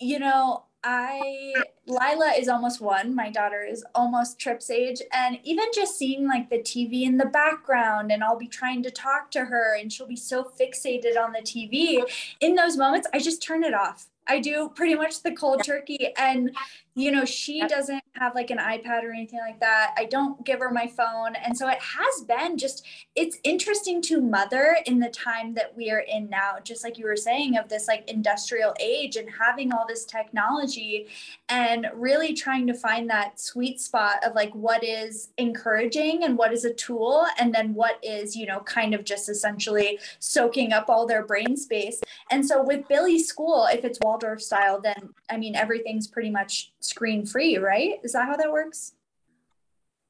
You 0.00 0.18
know, 0.18 0.64
I 0.84 1.54
Lila 1.86 2.32
is 2.38 2.48
almost 2.48 2.80
one. 2.80 3.14
My 3.14 3.30
daughter 3.30 3.62
is 3.62 3.84
almost 3.94 4.38
Trip's 4.38 4.70
age. 4.70 5.02
And 5.12 5.38
even 5.42 5.66
just 5.74 5.98
seeing 5.98 6.28
like 6.28 6.48
the 6.48 6.58
TV 6.58 7.02
in 7.02 7.16
the 7.16 7.26
background, 7.26 8.12
and 8.12 8.22
I'll 8.22 8.38
be 8.38 8.48
trying 8.48 8.82
to 8.84 8.90
talk 8.90 9.30
to 9.32 9.44
her, 9.44 9.76
and 9.76 9.92
she'll 9.92 10.06
be 10.06 10.16
so 10.16 10.44
fixated 10.44 11.18
on 11.18 11.32
the 11.32 11.40
TV. 11.40 12.02
In 12.40 12.54
those 12.54 12.76
moments, 12.76 13.08
I 13.12 13.18
just 13.18 13.42
turn 13.42 13.64
it 13.64 13.74
off. 13.74 14.08
I 14.28 14.38
do 14.38 14.70
pretty 14.74 14.94
much 14.94 15.22
the 15.22 15.32
cold 15.32 15.64
turkey. 15.64 16.12
And 16.16 16.56
you 16.94 17.10
know, 17.10 17.24
she 17.24 17.66
doesn't 17.66 18.02
have 18.16 18.34
like 18.34 18.50
an 18.50 18.58
iPad 18.58 19.02
or 19.02 19.12
anything 19.12 19.40
like 19.40 19.58
that. 19.60 19.94
I 19.96 20.04
don't 20.04 20.44
give 20.44 20.60
her 20.60 20.70
my 20.70 20.86
phone. 20.86 21.34
And 21.36 21.56
so 21.56 21.66
it 21.68 21.78
has 21.80 22.24
been 22.24 22.58
just, 22.58 22.86
it's 23.14 23.38
interesting 23.44 24.02
to 24.02 24.20
mother 24.20 24.76
in 24.84 24.98
the 24.98 25.08
time 25.08 25.54
that 25.54 25.74
we 25.74 25.90
are 25.90 26.00
in 26.00 26.28
now, 26.28 26.56
just 26.62 26.84
like 26.84 26.98
you 26.98 27.06
were 27.06 27.16
saying, 27.16 27.56
of 27.56 27.70
this 27.70 27.88
like 27.88 28.10
industrial 28.10 28.74
age 28.78 29.16
and 29.16 29.28
having 29.40 29.72
all 29.72 29.86
this 29.88 30.04
technology 30.04 31.08
and 31.48 31.86
really 31.94 32.34
trying 32.34 32.66
to 32.66 32.74
find 32.74 33.08
that 33.08 33.40
sweet 33.40 33.80
spot 33.80 34.22
of 34.22 34.34
like 34.34 34.54
what 34.54 34.84
is 34.84 35.30
encouraging 35.38 36.24
and 36.24 36.36
what 36.36 36.52
is 36.52 36.66
a 36.66 36.74
tool 36.74 37.24
and 37.38 37.54
then 37.54 37.72
what 37.72 37.98
is, 38.02 38.36
you 38.36 38.44
know, 38.44 38.60
kind 38.60 38.94
of 38.94 39.04
just 39.04 39.30
essentially 39.30 39.98
soaking 40.18 40.72
up 40.74 40.90
all 40.90 41.06
their 41.06 41.24
brain 41.24 41.56
space. 41.56 42.02
And 42.30 42.46
so 42.46 42.62
with 42.62 42.86
Billy's 42.88 43.26
school, 43.26 43.66
if 43.72 43.82
it's 43.82 43.98
Waldorf 44.02 44.42
style, 44.42 44.78
then 44.78 45.10
I 45.30 45.38
mean, 45.38 45.56
everything's 45.56 46.06
pretty 46.06 46.30
much 46.30 46.71
screen 46.84 47.26
free, 47.26 47.58
right? 47.58 47.98
Is 48.02 48.12
that 48.12 48.26
how 48.26 48.36
that 48.36 48.52
works? 48.52 48.94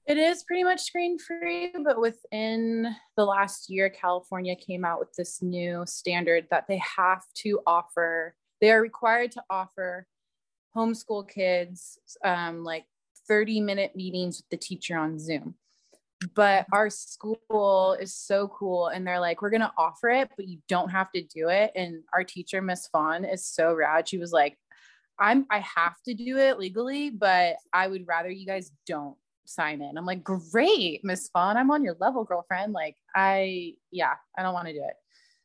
It 0.07 0.19
is 0.19 0.43
pretty 0.43 0.65
much 0.65 0.83
screen 0.83 1.17
free, 1.19 1.73
but 1.85 2.01
within 2.01 2.95
the 3.17 3.25
last 3.25 3.71
year, 3.71 3.89
California 3.89 4.57
came 4.57 4.85
out 4.85 4.99
with 4.99 5.13
this 5.17 5.41
new 5.41 5.85
standard 5.87 6.49
that 6.51 6.67
they 6.67 6.83
have 6.97 7.23
to 7.37 7.61
offer, 7.67 8.35
they 8.61 8.73
are 8.73 8.83
required 8.83 9.31
to 9.33 9.45
offer 9.49 10.07
homeschool 10.77 11.29
kids 11.29 11.99
um, 12.25 12.65
like 12.65 12.85
30 13.29 13.61
minute 13.61 13.95
meetings 13.95 14.39
with 14.39 14.49
the 14.51 14.57
teacher 14.57 14.99
on 14.99 15.19
Zoom. 15.19 15.55
But 16.35 16.67
our 16.73 16.89
school 16.89 17.97
is 18.01 18.15
so 18.15 18.49
cool, 18.49 18.89
and 18.89 19.07
they're 19.07 19.21
like, 19.21 19.43
we're 19.43 19.51
gonna 19.51 19.73
offer 19.77 20.09
it, 20.09 20.31
but 20.37 20.49
you 20.49 20.59
don't 20.69 20.91
have 20.91 21.11
to 21.13 21.23
do 21.23 21.49
it. 21.49 21.73
And 21.75 22.03
our 22.13 22.25
teacher, 22.25 22.63
Miss 22.63 22.89
Fawn, 22.89 23.25
is 23.25 23.45
so 23.45 23.75
rad. 23.75 24.09
She 24.09 24.19
was 24.19 24.33
like, 24.33 24.57
I'm 25.19 25.47
I 25.51 25.59
have 25.61 25.97
to 26.07 26.15
do 26.15 26.39
it 26.39 26.59
legally, 26.59 27.11
but 27.11 27.57
I 27.73 27.87
would 27.87 28.07
rather 28.07 28.31
you 28.31 28.47
guys 28.47 28.71
don't 28.87 29.17
sign 29.45 29.83
in. 29.83 29.97
I'm 29.97 30.07
like, 30.07 30.25
great, 30.25 31.05
Miss 31.05 31.29
Fawn, 31.29 31.57
I'm 31.57 31.71
on 31.71 31.85
your 31.85 31.97
level, 32.01 32.25
girlfriend. 32.25 32.73
Like, 32.73 32.97
I 33.15 33.75
yeah, 33.91 34.15
I 34.37 34.43
don't 34.43 34.55
want 34.55 34.69
to 34.69 34.73
do 34.73 34.83
it. 34.83 34.95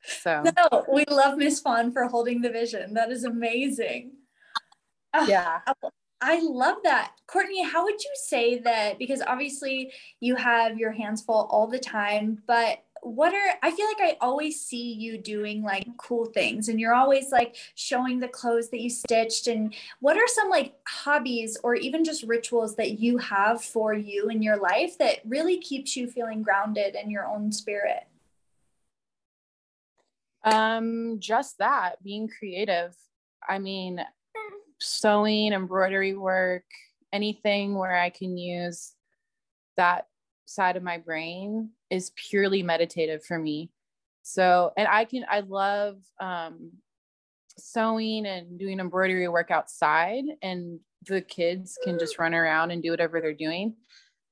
So 0.04 0.44
no, 0.44 0.86
we 0.92 1.06
love 1.10 1.38
Miss 1.38 1.60
Fawn 1.60 1.92
for 1.92 2.06
holding 2.06 2.42
the 2.42 2.50
vision. 2.50 2.94
That 2.94 3.12
is 3.12 3.24
amazing. 3.24 4.14
Ah, 5.14 5.28
yeah. 5.28 5.60
I 6.20 6.42
love 6.42 6.78
that. 6.84 7.12
Courtney, 7.28 7.64
how 7.64 7.84
would 7.84 8.02
you 8.02 8.12
say 8.16 8.60
that? 8.60 8.98
Because 8.98 9.22
obviously 9.22 9.92
you 10.20 10.36
have 10.36 10.78
your 10.78 10.92
hands 10.92 11.22
full 11.22 11.48
all 11.52 11.68
the 11.68 11.80
time, 11.80 12.42
but 12.48 12.80
what 13.02 13.34
are 13.34 13.54
I 13.64 13.72
feel 13.72 13.86
like 13.88 14.02
I 14.02 14.18
always 14.22 14.62
see 14.62 14.94
you 14.94 15.18
doing 15.18 15.64
like 15.64 15.86
cool 15.98 16.26
things 16.26 16.70
and 16.70 16.80
you're 16.80 16.94
always 16.94 17.32
like 17.32 17.56
showing 17.76 18.20
the 18.20 18.28
clothes 18.28 18.70
that 18.70 18.82
you 18.82 18.90
stitched 18.90 19.48
and 19.48 19.74
what 20.00 20.18
are 20.18 20.28
some 20.28 20.50
like 20.50 20.76
hobbies 20.88 21.58
or 21.64 21.76
even 21.76 22.04
just 22.04 22.24
rituals 22.24 22.76
that 22.76 23.00
you 23.00 23.18
have 23.18 23.64
for 23.64 23.94
you 23.94 24.30
in 24.30 24.42
your 24.42 24.58
life 24.58 24.98
that 24.98 25.20
really 25.26 25.60
keeps 25.60 25.96
you 25.96 26.08
feeling 26.08 26.42
grounded 26.42 26.96
in 26.96 27.10
your 27.10 27.26
own 27.26 27.52
spirit? 27.52 28.04
Um 30.44 31.20
just 31.20 31.58
that, 31.58 32.02
being 32.04 32.28
creative. 32.28 32.96
I 33.48 33.60
mean, 33.60 34.04
sewing, 34.80 35.54
embroidery 35.54 36.16
work, 36.16 36.66
anything 37.14 37.76
where 37.76 37.96
I 37.96 38.10
can 38.10 38.38
use 38.38 38.94
that 39.78 40.08
side 40.46 40.76
of 40.76 40.84
my 40.84 40.98
brain 40.98 41.72
is 41.90 42.12
purely 42.30 42.64
meditative 42.64 43.24
for 43.24 43.38
me. 43.38 43.72
So, 44.24 44.74
and 44.76 44.88
I 44.88 45.06
can, 45.06 45.26
I 45.30 45.42
love 45.42 45.98
um, 46.20 46.72
sewing 47.58 48.26
and 48.26 48.60
doing 48.60 48.80
embroidery 48.80 49.28
work 49.28 49.52
outside, 49.52 50.24
and 50.42 50.80
the 51.08 51.22
kids 51.22 51.78
can 51.84 51.98
just 51.98 52.20
run 52.20 52.34
around 52.34 52.72
and 52.72 52.84
do 52.84 52.92
whatever 52.92 53.22
they're 53.22 53.34
doing. 53.34 53.76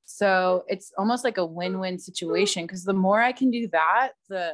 So 0.06 0.66
it's 0.68 0.92
almost 0.98 1.24
like 1.24 1.38
a 1.38 1.46
win 1.46 1.80
win 1.80 1.98
situation 1.98 2.66
because 2.66 2.84
the 2.84 2.94
more 2.94 3.22
I 3.22 3.32
can 3.32 3.50
do 3.50 3.68
that, 3.70 4.12
the 4.30 4.54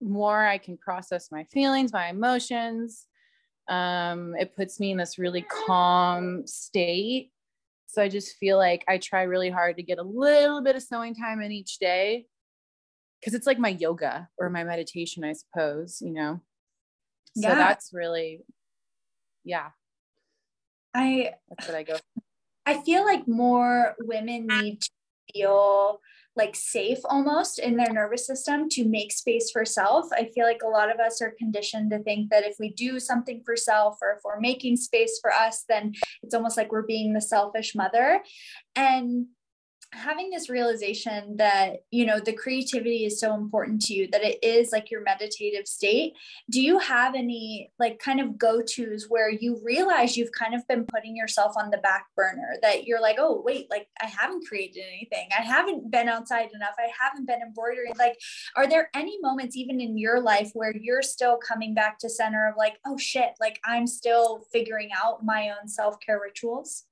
more 0.00 0.44
I 0.44 0.58
can 0.58 0.76
process 0.76 1.30
my 1.30 1.44
feelings, 1.44 1.92
my 1.92 2.08
emotions. 2.08 3.06
Um, 3.68 4.34
it 4.38 4.56
puts 4.56 4.80
me 4.80 4.90
in 4.90 4.98
this 4.98 5.18
really 5.18 5.42
calm 5.42 6.46
state 6.46 7.30
so 7.90 8.00
I 8.00 8.08
just 8.08 8.36
feel 8.36 8.56
like 8.56 8.84
I 8.86 8.98
try 8.98 9.22
really 9.22 9.50
hard 9.50 9.76
to 9.76 9.82
get 9.82 9.98
a 9.98 10.02
little 10.02 10.62
bit 10.62 10.76
of 10.76 10.82
sewing 10.82 11.12
time 11.12 11.40
in 11.42 11.50
each 11.50 11.78
day 11.78 12.26
because 13.18 13.34
it's 13.34 13.48
like 13.48 13.58
my 13.58 13.70
yoga 13.70 14.28
or 14.38 14.48
my 14.48 14.62
meditation, 14.62 15.24
I 15.24 15.32
suppose, 15.32 16.00
you 16.00 16.12
know. 16.12 16.40
So 17.36 17.48
yeah. 17.48 17.56
that's 17.56 17.90
really, 17.92 18.42
yeah. 19.42 19.70
I 20.94 21.32
that's 21.48 21.66
what 21.66 21.76
I 21.76 21.82
go. 21.82 21.96
I 22.64 22.80
feel 22.82 23.04
like 23.04 23.26
more 23.26 23.96
women 23.98 24.46
need 24.46 24.82
to 24.82 24.90
feel 25.34 26.00
like 26.40 26.56
safe 26.56 26.98
almost 27.04 27.58
in 27.58 27.76
their 27.76 27.92
nervous 27.92 28.26
system 28.26 28.66
to 28.70 28.84
make 28.86 29.12
space 29.12 29.50
for 29.50 29.66
self. 29.66 30.06
I 30.12 30.30
feel 30.34 30.46
like 30.46 30.62
a 30.64 30.68
lot 30.68 30.90
of 30.90 30.98
us 30.98 31.20
are 31.20 31.34
conditioned 31.38 31.90
to 31.90 31.98
think 31.98 32.30
that 32.30 32.44
if 32.44 32.56
we 32.58 32.70
do 32.72 32.98
something 32.98 33.42
for 33.44 33.56
self 33.56 33.98
or 34.00 34.12
if 34.12 34.20
we're 34.24 34.40
making 34.40 34.78
space 34.78 35.18
for 35.20 35.30
us, 35.30 35.64
then 35.68 35.92
it's 36.22 36.34
almost 36.34 36.56
like 36.56 36.72
we're 36.72 36.86
being 36.86 37.12
the 37.12 37.20
selfish 37.20 37.74
mother. 37.74 38.22
And 38.74 39.26
having 39.92 40.30
this 40.30 40.48
realization 40.48 41.36
that 41.36 41.84
you 41.90 42.06
know 42.06 42.20
the 42.20 42.32
creativity 42.32 43.04
is 43.04 43.18
so 43.18 43.34
important 43.34 43.80
to 43.80 43.92
you 43.92 44.08
that 44.12 44.22
it 44.22 44.38
is 44.42 44.70
like 44.70 44.90
your 44.90 45.02
meditative 45.02 45.66
state 45.66 46.14
do 46.48 46.60
you 46.60 46.78
have 46.78 47.14
any 47.14 47.72
like 47.78 47.98
kind 47.98 48.20
of 48.20 48.38
go-to's 48.38 49.06
where 49.08 49.30
you 49.30 49.60
realize 49.64 50.16
you've 50.16 50.32
kind 50.32 50.54
of 50.54 50.66
been 50.68 50.84
putting 50.84 51.16
yourself 51.16 51.54
on 51.56 51.70
the 51.70 51.78
back 51.78 52.06
burner 52.16 52.54
that 52.62 52.84
you're 52.86 53.00
like 53.00 53.16
oh 53.18 53.42
wait 53.44 53.68
like 53.70 53.88
i 54.00 54.06
haven't 54.06 54.46
created 54.46 54.84
anything. 54.92 55.28
I 55.36 55.42
haven't 55.42 55.90
been 55.90 56.08
outside 56.08 56.50
enough. 56.54 56.74
I 56.78 56.88
haven't 56.98 57.26
been 57.26 57.40
embroidering. 57.42 57.92
Like 57.98 58.18
are 58.56 58.68
there 58.68 58.90
any 58.94 59.18
moments 59.20 59.56
even 59.56 59.80
in 59.80 59.98
your 59.98 60.20
life 60.20 60.50
where 60.54 60.74
you're 60.76 61.02
still 61.02 61.36
coming 61.36 61.74
back 61.74 61.98
to 61.98 62.08
center 62.08 62.48
of 62.48 62.54
like 62.56 62.78
oh 62.86 62.96
shit 62.96 63.30
like 63.40 63.60
i'm 63.64 63.86
still 63.86 64.44
figuring 64.52 64.90
out 64.96 65.24
my 65.24 65.50
own 65.50 65.68
self-care 65.68 66.20
rituals 66.22 66.84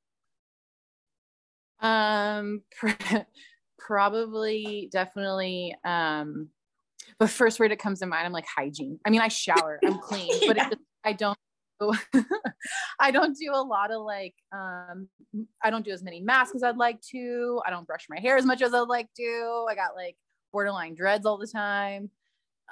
um, 1.81 2.63
probably, 3.79 4.89
definitely. 4.93 5.77
Um, 5.85 6.49
the 7.19 7.29
first 7.29 7.59
word 7.59 7.71
that 7.71 7.79
comes 7.79 8.01
to 8.01 8.07
mind, 8.07 8.27
I'm 8.27 8.33
like 8.33 8.47
hygiene. 8.47 8.99
I 9.07 9.11
mean, 9.11 9.21
I 9.21 9.29
shower, 9.29 9.81
I'm 9.85 9.99
clean, 10.03 10.31
but 10.47 10.57
just, 10.57 10.77
I 11.05 11.13
don't. 11.13 11.39
I 13.01 13.13
don't 13.13 13.37
do 13.37 13.53
a 13.55 13.63
lot 13.63 13.93
of 13.93 14.03
like 14.03 14.35
um 14.53 15.09
I 15.63 15.71
don't 15.71 15.85
do 15.85 15.93
as 15.93 16.03
many 16.03 16.21
masks 16.21 16.57
as 16.57 16.65
I'd 16.65 16.77
like 16.77 17.01
to. 17.13 17.63
I 17.65 17.71
don't 17.71 17.87
brush 17.87 18.07
my 18.11 18.19
hair 18.19 18.37
as 18.37 18.45
much 18.45 18.63
as 18.63 18.75
I'd 18.75 18.89
like 18.89 19.09
to. 19.17 19.67
I 19.71 19.77
got 19.77 19.95
like 19.95 20.17
borderline 20.53 20.97
dreads 20.97 21.25
all 21.25 21.39
the 21.39 21.47
time. 21.47 22.11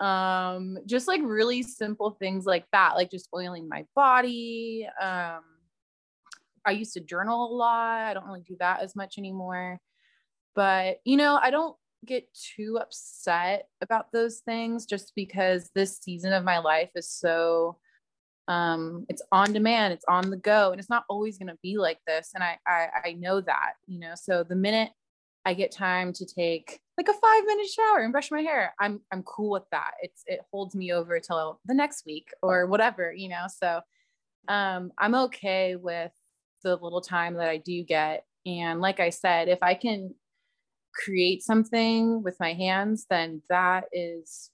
Um 0.00 0.78
just 0.86 1.06
like 1.06 1.20
really 1.22 1.62
simple 1.62 2.16
things 2.18 2.46
like 2.46 2.64
that, 2.72 2.96
like 2.96 3.12
just 3.12 3.28
oiling 3.32 3.68
my 3.68 3.86
body. 3.94 4.88
Um 5.00 5.42
I 6.66 6.72
used 6.72 6.94
to 6.94 7.00
journal 7.00 7.46
a 7.46 7.54
lot. 7.54 8.02
I 8.02 8.14
don't 8.14 8.26
really 8.26 8.44
do 8.46 8.56
that 8.58 8.80
as 8.80 8.96
much 8.96 9.18
anymore. 9.18 9.80
But, 10.54 11.00
you 11.04 11.16
know, 11.16 11.38
I 11.40 11.50
don't 11.50 11.76
get 12.04 12.28
too 12.34 12.78
upset 12.80 13.68
about 13.80 14.12
those 14.12 14.38
things 14.40 14.86
just 14.86 15.12
because 15.14 15.70
this 15.74 15.98
season 15.98 16.32
of 16.32 16.44
my 16.44 16.58
life 16.58 16.90
is 16.94 17.08
so 17.08 17.76
um 18.48 19.04
it's 19.08 19.22
on 19.32 19.52
demand 19.52 19.92
it's 19.92 20.04
on 20.08 20.30
the 20.30 20.36
go 20.36 20.70
and 20.70 20.78
it's 20.78 20.90
not 20.90 21.04
always 21.08 21.36
going 21.36 21.48
to 21.48 21.58
be 21.62 21.78
like 21.78 21.98
this 22.06 22.30
and 22.34 22.44
I, 22.44 22.58
I 22.66 22.88
i 23.06 23.12
know 23.14 23.40
that 23.40 23.72
you 23.86 23.98
know 23.98 24.12
so 24.14 24.44
the 24.44 24.54
minute 24.54 24.90
i 25.44 25.52
get 25.52 25.72
time 25.72 26.12
to 26.12 26.24
take 26.24 26.78
like 26.96 27.08
a 27.08 27.12
five 27.12 27.44
minute 27.44 27.66
shower 27.66 28.04
and 28.04 28.12
brush 28.12 28.30
my 28.30 28.42
hair 28.42 28.72
i'm 28.78 29.00
i'm 29.12 29.24
cool 29.24 29.50
with 29.50 29.68
that 29.72 29.92
it's 30.00 30.22
it 30.26 30.42
holds 30.52 30.76
me 30.76 30.92
over 30.92 31.18
till 31.18 31.60
the 31.64 31.74
next 31.74 32.06
week 32.06 32.28
or 32.40 32.66
whatever 32.66 33.12
you 33.12 33.28
know 33.28 33.46
so 33.48 33.80
um 34.46 34.92
i'm 34.98 35.16
okay 35.16 35.74
with 35.74 36.12
the 36.66 36.76
little 36.82 37.00
time 37.00 37.34
that 37.34 37.48
I 37.48 37.58
do 37.58 37.84
get. 37.84 38.24
And 38.44 38.80
like 38.80 38.98
I 38.98 39.10
said, 39.10 39.48
if 39.48 39.60
I 39.62 39.74
can 39.74 40.14
create 40.92 41.42
something 41.42 42.22
with 42.22 42.36
my 42.40 42.54
hands, 42.54 43.06
then 43.08 43.42
that 43.48 43.84
is 43.92 44.50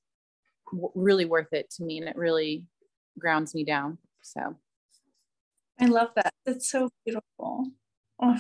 w- 0.70 0.92
really 0.94 1.24
worth 1.24 1.52
it 1.52 1.70
to 1.76 1.84
me. 1.84 1.98
And 1.98 2.08
it 2.08 2.16
really 2.16 2.66
grounds 3.18 3.54
me 3.54 3.64
down. 3.64 3.96
So 4.22 4.56
I 5.80 5.86
love 5.86 6.10
that. 6.16 6.34
That's 6.44 6.70
so 6.70 6.90
beautiful. 7.04 7.68
Oh, 8.20 8.38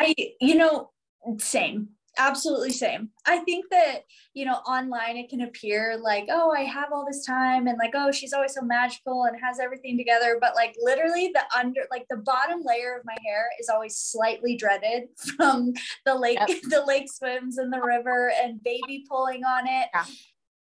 I, 0.00 0.14
you 0.40 0.56
know, 0.56 0.90
same 1.38 1.90
absolutely 2.18 2.70
same 2.70 3.10
i 3.26 3.38
think 3.38 3.66
that 3.70 4.00
you 4.34 4.44
know 4.44 4.54
online 4.66 5.16
it 5.16 5.28
can 5.28 5.42
appear 5.42 5.98
like 6.02 6.26
oh 6.30 6.50
i 6.50 6.62
have 6.62 6.92
all 6.92 7.04
this 7.06 7.24
time 7.24 7.66
and 7.66 7.78
like 7.78 7.92
oh 7.94 8.10
she's 8.10 8.32
always 8.32 8.54
so 8.54 8.62
magical 8.62 9.24
and 9.24 9.36
has 9.42 9.60
everything 9.60 9.96
together 9.96 10.38
but 10.40 10.54
like 10.54 10.74
literally 10.78 11.30
the 11.34 11.42
under 11.56 11.82
like 11.90 12.06
the 12.10 12.16
bottom 12.16 12.60
layer 12.64 12.96
of 12.96 13.04
my 13.04 13.16
hair 13.24 13.48
is 13.60 13.68
always 13.68 13.96
slightly 13.96 14.56
dreaded 14.56 15.04
from 15.36 15.72
the 16.04 16.14
lake 16.14 16.38
yep. 16.48 16.48
the 16.70 16.84
lake 16.86 17.10
swims 17.12 17.58
in 17.58 17.70
the 17.70 17.80
river 17.80 18.32
and 18.42 18.62
baby 18.62 19.04
pulling 19.08 19.44
on 19.44 19.66
it 19.66 19.88
yeah. 19.92 20.04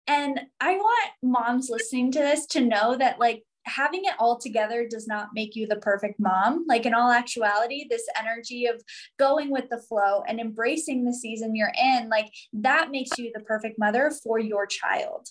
and 0.08 0.39
i 0.60 0.76
want 0.76 1.12
moms 1.22 1.70
listening 1.70 2.12
to 2.12 2.20
this 2.20 2.45
to 2.45 2.62
know 2.62 2.95
that 2.97 3.20
like 3.20 3.43
having 3.66 4.05
it 4.05 4.16
all 4.20 4.38
together 4.38 4.88
does 4.88 5.07
not 5.07 5.30
make 5.34 5.55
you 5.55 5.68
the 5.68 5.78
perfect 5.78 6.20
mom. 6.20 6.66
Like 6.68 6.86
in 6.86 6.93
all 6.93 7.12
actuality, 7.12 7.86
this 7.89 8.07
energy 8.20 8.66
of 8.66 8.82
going 9.20 9.51
with 9.51 9.70
the 9.70 9.82
flow 9.82 10.24
and 10.28 10.39
embracing 10.39 11.03
the 11.03 11.14
season 11.14 11.55
you're 11.55 11.74
in, 11.82 12.09
like 12.09 12.32
that 12.53 12.91
makes 12.91 13.18
you 13.18 13.32
the 13.34 13.41
perfect 13.41 13.78
mother 13.80 14.12
for 14.24 14.39
your 14.39 14.66
child. 14.66 15.28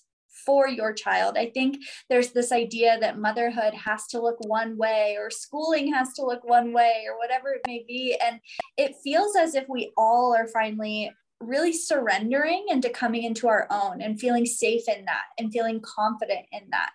For 0.46 0.68
your 0.68 0.94
child. 0.94 1.36
I 1.36 1.50
think 1.50 1.76
there's 2.08 2.32
this 2.32 2.50
idea 2.50 2.98
that 3.00 3.18
motherhood 3.18 3.74
has 3.74 4.06
to 4.08 4.22
look 4.22 4.36
one 4.46 4.78
way 4.78 5.16
or 5.18 5.30
schooling 5.30 5.92
has 5.92 6.14
to 6.14 6.24
look 6.24 6.44
one 6.44 6.72
way 6.72 7.04
or 7.10 7.18
whatever 7.18 7.50
it 7.50 7.60
may 7.66 7.84
be. 7.86 8.16
And 8.24 8.40
it 8.78 8.96
feels 9.04 9.36
as 9.36 9.54
if 9.54 9.66
we 9.68 9.92
all 9.98 10.34
are 10.34 10.46
finally 10.46 11.12
really 11.40 11.72
surrendering 11.72 12.66
into 12.68 12.90
coming 12.90 13.24
into 13.24 13.48
our 13.48 13.66
own 13.70 14.00
and 14.00 14.20
feeling 14.20 14.46
safe 14.46 14.88
in 14.88 15.04
that 15.06 15.24
and 15.38 15.52
feeling 15.52 15.80
confident 15.80 16.46
in 16.52 16.62
that 16.70 16.90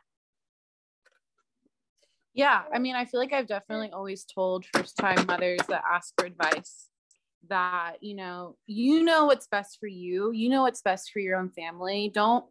yeah, 2.36 2.64
I 2.74 2.80
mean, 2.80 2.96
I 2.96 3.06
feel 3.06 3.22
like 3.22 3.32
I've 3.32 3.48
definitely 3.48 3.92
always 3.92 4.26
told 4.26 4.66
first 4.74 4.98
time 4.98 5.26
mothers 5.26 5.62
that 5.70 5.84
ask 5.90 6.14
for 6.18 6.26
advice 6.26 6.90
that, 7.48 7.96
you 8.02 8.14
know, 8.14 8.58
you 8.68 9.04
know 9.04 9.26
what's 9.26 9.48
best 9.48 9.78
for 9.80 9.88
you. 9.88 10.32
You 10.32 10.50
know 10.50 10.64
what's 10.64 10.82
best 10.82 11.12
for 11.12 11.20
your 11.20 11.38
own 11.38 11.50
family. 11.50 12.12
Don't 12.14 12.46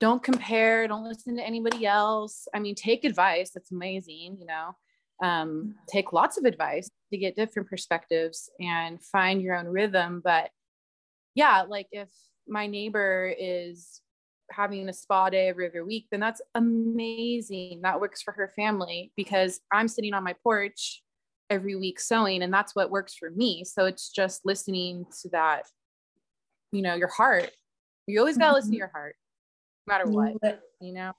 don't 0.00 0.22
compare, 0.22 0.88
don't 0.88 1.04
listen 1.04 1.36
to 1.36 1.42
anybody 1.42 1.86
else. 1.86 2.48
I 2.54 2.58
mean, 2.58 2.74
take 2.74 3.04
advice. 3.04 3.50
That's 3.50 3.70
amazing, 3.70 4.38
you 4.40 4.46
know. 4.46 4.74
Um, 5.22 5.76
take 5.86 6.12
lots 6.12 6.38
of 6.38 6.44
advice 6.44 6.90
to 7.12 7.18
get 7.18 7.36
different 7.36 7.68
perspectives 7.68 8.50
and 8.58 9.00
find 9.02 9.40
your 9.40 9.54
own 9.54 9.66
rhythm, 9.66 10.20
but 10.24 10.50
yeah, 11.34 11.62
like 11.62 11.88
if 11.92 12.08
my 12.48 12.66
neighbor 12.66 13.32
is 13.38 14.00
having 14.50 14.88
a 14.88 14.92
spa 14.92 15.30
day 15.30 15.48
every 15.48 15.68
other 15.68 15.84
week, 15.84 16.06
then 16.10 16.20
that's 16.20 16.40
amazing. 16.54 17.80
That 17.82 18.00
works 18.00 18.22
for 18.22 18.32
her 18.32 18.52
family 18.56 19.12
because 19.16 19.60
I'm 19.72 19.88
sitting 19.88 20.14
on 20.14 20.24
my 20.24 20.34
porch 20.42 21.02
every 21.50 21.76
week 21.76 22.00
sewing 22.00 22.42
and 22.42 22.52
that's 22.52 22.74
what 22.74 22.90
works 22.90 23.14
for 23.14 23.30
me. 23.30 23.64
So 23.64 23.86
it's 23.86 24.10
just 24.10 24.44
listening 24.44 25.06
to 25.22 25.28
that, 25.30 25.64
you 26.72 26.82
know, 26.82 26.94
your 26.94 27.08
heart. 27.08 27.50
You 28.06 28.18
always 28.18 28.36
got 28.36 28.50
to 28.50 28.54
listen 28.54 28.70
to 28.72 28.74
mm-hmm. 28.74 28.80
your 28.80 28.90
heart, 28.92 29.16
no 29.86 29.92
matter 29.92 30.10
what, 30.10 30.60
you 30.80 30.92
know? 30.92 31.12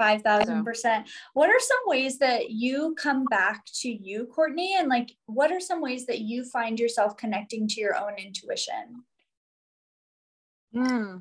5000%. 0.00 1.04
What 1.34 1.50
are 1.50 1.60
some 1.60 1.78
ways 1.84 2.18
that 2.20 2.50
you 2.50 2.94
come 2.96 3.26
back 3.26 3.64
to 3.80 3.90
you, 3.90 4.26
Courtney? 4.26 4.74
And 4.78 4.88
like, 4.88 5.12
what 5.26 5.52
are 5.52 5.60
some 5.60 5.82
ways 5.82 6.06
that 6.06 6.20
you 6.20 6.44
find 6.44 6.80
yourself 6.80 7.18
connecting 7.18 7.68
to 7.68 7.80
your 7.80 7.96
own 7.96 8.14
intuition? 8.14 9.04
Hmm 10.74 11.18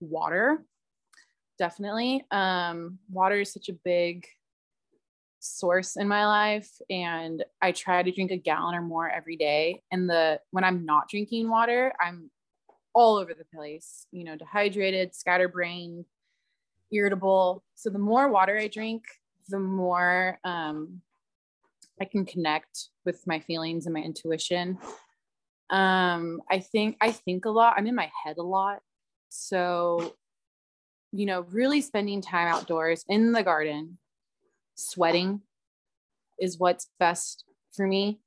water. 0.00 0.64
Definitely. 1.58 2.24
Um, 2.30 2.98
water 3.10 3.40
is 3.40 3.52
such 3.52 3.68
a 3.68 3.74
big 3.84 4.26
source 5.40 5.96
in 5.96 6.06
my 6.06 6.26
life 6.26 6.70
and 6.90 7.42
i 7.62 7.72
try 7.72 8.02
to 8.02 8.12
drink 8.12 8.30
a 8.30 8.36
gallon 8.36 8.74
or 8.74 8.82
more 8.82 9.08
every 9.08 9.36
day. 9.36 9.82
And 9.90 10.08
the 10.08 10.40
when 10.50 10.64
i'm 10.64 10.84
not 10.84 11.08
drinking 11.08 11.48
water 11.48 11.92
i'm 12.00 12.30
all 12.92 13.16
over 13.16 13.32
the 13.34 13.46
place 13.54 14.06
you 14.12 14.24
know 14.24 14.36
dehydrated 14.36 15.14
scatterbrained 15.14 16.04
irritable. 16.92 17.62
So 17.74 17.88
the 17.88 17.98
more 17.98 18.28
water 18.28 18.58
i 18.58 18.68
drink 18.68 19.04
the 19.48 19.58
more 19.58 20.38
um, 20.44 21.00
i 22.00 22.04
can 22.04 22.24
connect 22.26 22.88
with 23.04 23.26
my 23.26 23.40
feelings 23.40 23.86
and 23.86 23.94
my 23.94 24.00
intuition. 24.00 24.78
Um, 25.70 26.42
i 26.50 26.58
think 26.58 26.96
i 27.00 27.12
think 27.12 27.44
a 27.44 27.50
lot 27.50 27.74
i'm 27.76 27.86
in 27.86 27.94
my 27.94 28.10
head 28.24 28.36
a 28.38 28.42
lot 28.42 28.82
so, 29.30 30.16
you 31.12 31.24
know, 31.24 31.42
really 31.50 31.80
spending 31.80 32.20
time 32.20 32.48
outdoors 32.48 33.04
in 33.08 33.32
the 33.32 33.42
garden, 33.42 33.98
sweating 34.74 35.40
is 36.38 36.58
what's 36.58 36.88
best 36.98 37.44
for 37.72 37.86
me. 37.86 38.20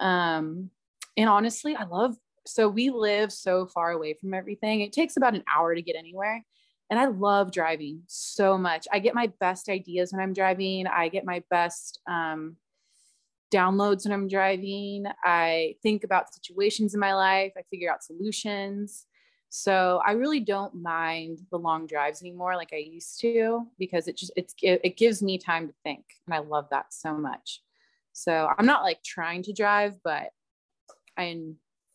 Um, 0.00 0.70
and 1.16 1.28
honestly, 1.28 1.76
I 1.76 1.84
love 1.84 2.16
so 2.46 2.68
we 2.68 2.90
live 2.90 3.30
so 3.32 3.66
far 3.66 3.90
away 3.90 4.14
from 4.14 4.32
everything. 4.32 4.80
It 4.80 4.92
takes 4.92 5.16
about 5.16 5.34
an 5.34 5.44
hour 5.54 5.74
to 5.74 5.82
get 5.82 5.94
anywhere. 5.94 6.42
And 6.88 6.98
I 6.98 7.06
love 7.06 7.52
driving 7.52 8.02
so 8.08 8.58
much. 8.58 8.88
I 8.90 8.98
get 8.98 9.14
my 9.14 9.30
best 9.38 9.68
ideas 9.68 10.10
when 10.12 10.20
I'm 10.20 10.32
driving. 10.32 10.86
I 10.86 11.08
get 11.08 11.24
my 11.24 11.42
best 11.50 12.00
um, 12.08 12.56
downloads 13.52 14.04
when 14.04 14.12
I'm 14.12 14.26
driving. 14.26 15.04
I 15.22 15.76
think 15.82 16.02
about 16.02 16.34
situations 16.34 16.94
in 16.94 17.00
my 17.00 17.14
life. 17.14 17.52
I 17.56 17.62
figure 17.70 17.92
out 17.92 18.02
solutions. 18.02 19.06
So 19.52 20.00
I 20.06 20.12
really 20.12 20.38
don't 20.38 20.76
mind 20.76 21.40
the 21.50 21.58
long 21.58 21.88
drives 21.88 22.22
anymore 22.22 22.54
like 22.54 22.70
I 22.72 22.76
used 22.76 23.20
to 23.20 23.66
because 23.80 24.06
it 24.06 24.16
just 24.16 24.32
it's 24.36 24.54
it, 24.62 24.80
it 24.84 24.96
gives 24.96 25.22
me 25.22 25.38
time 25.38 25.66
to 25.66 25.74
think 25.82 26.04
and 26.26 26.34
I 26.34 26.38
love 26.38 26.68
that 26.70 26.94
so 26.94 27.14
much. 27.14 27.60
So 28.12 28.48
I'm 28.56 28.66
not 28.66 28.84
like 28.84 29.02
trying 29.02 29.42
to 29.44 29.52
drive, 29.52 29.96
but 30.04 30.30
I 31.16 31.36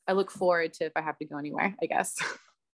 I 0.05 0.13
look 0.13 0.31
forward 0.31 0.73
to 0.73 0.85
if 0.85 0.91
I 0.97 1.01
have 1.01 1.17
to 1.19 1.25
go 1.25 1.37
anywhere, 1.37 1.73
I 1.81 1.85
guess. 1.85 2.15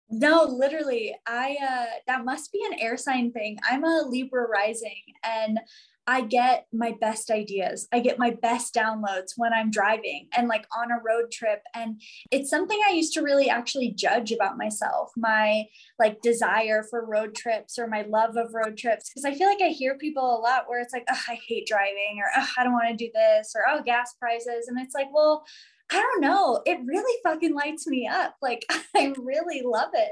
No, 0.08 0.44
literally. 0.44 1.16
I 1.26 1.58
uh 1.68 1.98
that 2.06 2.26
must 2.26 2.52
be 2.52 2.64
an 2.72 2.80
air 2.80 2.96
sign 2.96 3.32
thing. 3.32 3.58
I'm 3.68 3.84
a 3.84 4.06
Libra 4.08 4.48
rising 4.48 5.02
and 5.24 5.60
I 6.08 6.22
get 6.22 6.68
my 6.72 6.94
best 7.02 7.32
ideas. 7.32 7.88
I 7.92 8.00
get 8.00 8.20
my 8.20 8.30
best 8.30 8.76
downloads 8.76 9.34
when 9.38 9.54
I'm 9.54 9.72
driving 9.72 10.28
and 10.36 10.48
like 10.48 10.68
on 10.78 10.92
a 10.92 11.02
road 11.04 11.32
trip. 11.32 11.62
And 11.74 12.00
it's 12.32 12.50
something 12.50 12.80
I 12.88 12.94
used 12.94 13.14
to 13.14 13.22
really 13.22 13.50
actually 13.50 13.92
judge 13.92 14.32
about 14.32 14.58
myself, 14.58 15.12
my 15.18 15.66
like 15.98 16.22
desire 16.22 16.84
for 16.90 17.06
road 17.06 17.34
trips 17.36 17.80
or 17.80 17.88
my 17.88 18.04
love 18.04 18.38
of 18.38 18.54
road 18.54 18.78
trips. 18.78 19.10
Cause 19.14 19.26
I 19.26 19.34
feel 19.34 19.48
like 19.48 19.62
I 19.62 19.70
hear 19.70 19.98
people 19.98 20.24
a 20.24 20.40
lot 20.40 20.66
where 20.68 20.80
it's 20.80 20.94
like, 20.94 21.06
oh, 21.12 21.22
I 21.28 21.40
hate 21.48 21.68
driving 21.68 22.20
or 22.20 22.30
oh, 22.38 22.48
I 22.58 22.64
don't 22.64 22.74
want 22.74 22.90
to 22.90 23.06
do 23.06 23.12
this 23.14 23.54
or 23.56 23.64
oh, 23.68 23.82
gas 23.84 24.14
prices. 24.20 24.68
And 24.68 24.80
it's 24.80 24.94
like, 24.94 25.08
well, 25.12 25.44
I 25.92 25.96
don't 25.96 26.22
know. 26.22 26.62
It 26.66 26.80
really 26.86 27.20
fucking 27.24 27.54
lights 27.54 27.88
me 27.88 28.08
up. 28.08 28.36
Like 28.42 28.66
I 28.96 29.14
really 29.18 29.64
love 29.64 29.90
it. 29.94 30.12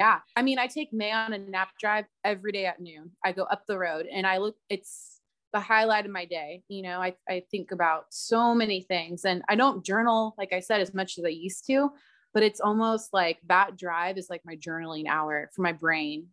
Yeah. 0.00 0.20
I 0.34 0.40
mean, 0.40 0.58
I 0.58 0.66
take 0.66 0.94
May 0.94 1.12
on 1.12 1.34
a 1.34 1.38
nap 1.38 1.72
drive 1.78 2.06
every 2.24 2.52
day 2.52 2.64
at 2.64 2.80
noon. 2.80 3.10
I 3.22 3.32
go 3.32 3.42
up 3.42 3.64
the 3.68 3.76
road 3.76 4.06
and 4.10 4.26
I 4.26 4.38
look, 4.38 4.56
it's 4.70 5.20
the 5.52 5.60
highlight 5.60 6.06
of 6.06 6.10
my 6.10 6.24
day. 6.24 6.62
You 6.68 6.80
know, 6.80 7.02
I, 7.02 7.14
I 7.28 7.42
think 7.50 7.70
about 7.70 8.06
so 8.08 8.54
many 8.54 8.80
things 8.80 9.26
and 9.26 9.42
I 9.50 9.56
don't 9.56 9.84
journal, 9.84 10.34
like 10.38 10.54
I 10.54 10.60
said, 10.60 10.80
as 10.80 10.94
much 10.94 11.18
as 11.18 11.24
I 11.26 11.28
used 11.28 11.66
to, 11.66 11.90
but 12.32 12.42
it's 12.42 12.62
almost 12.62 13.12
like 13.12 13.40
that 13.48 13.76
drive 13.76 14.16
is 14.16 14.30
like 14.30 14.40
my 14.46 14.56
journaling 14.56 15.06
hour 15.06 15.50
for 15.54 15.60
my 15.60 15.72
brain 15.72 16.28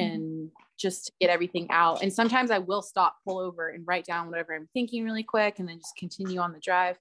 mm-hmm. 0.00 0.10
and 0.10 0.22
mm-hmm. 0.22 0.46
just 0.78 1.04
to 1.06 1.12
get 1.20 1.28
everything 1.28 1.66
out. 1.68 2.02
And 2.02 2.10
sometimes 2.10 2.50
I 2.50 2.60
will 2.60 2.80
stop, 2.80 3.16
pull 3.26 3.38
over 3.38 3.68
and 3.68 3.84
write 3.86 4.06
down 4.06 4.30
whatever 4.30 4.54
I'm 4.54 4.70
thinking 4.72 5.04
really 5.04 5.22
quick 5.22 5.58
and 5.58 5.68
then 5.68 5.80
just 5.80 5.98
continue 5.98 6.40
on 6.40 6.54
the 6.54 6.60
drive. 6.60 6.96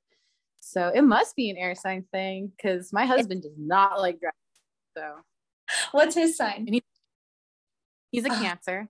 So 0.59 0.91
it 0.93 1.03
must 1.03 1.37
be 1.37 1.49
an 1.49 1.55
air 1.55 1.73
sign 1.73 2.03
thing 2.11 2.51
because 2.57 2.91
my 2.91 3.05
husband 3.05 3.43
does 3.43 3.55
not 3.57 4.01
like 4.01 4.19
driving. 4.19 4.33
So 4.97 5.21
What's 5.91 6.15
his 6.15 6.37
sign? 6.37 6.67
He, 6.67 6.83
he's 8.11 8.25
a 8.25 8.31
oh. 8.31 8.39
cancer. 8.41 8.89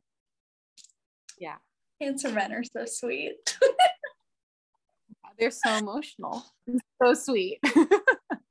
Yeah. 1.40 1.58
Cancer 2.02 2.30
men 2.32 2.52
are 2.52 2.64
so 2.64 2.86
sweet. 2.86 3.58
They're 5.38 5.52
so 5.52 5.74
emotional. 5.74 6.46
So 7.02 7.14
sweet. 7.14 7.60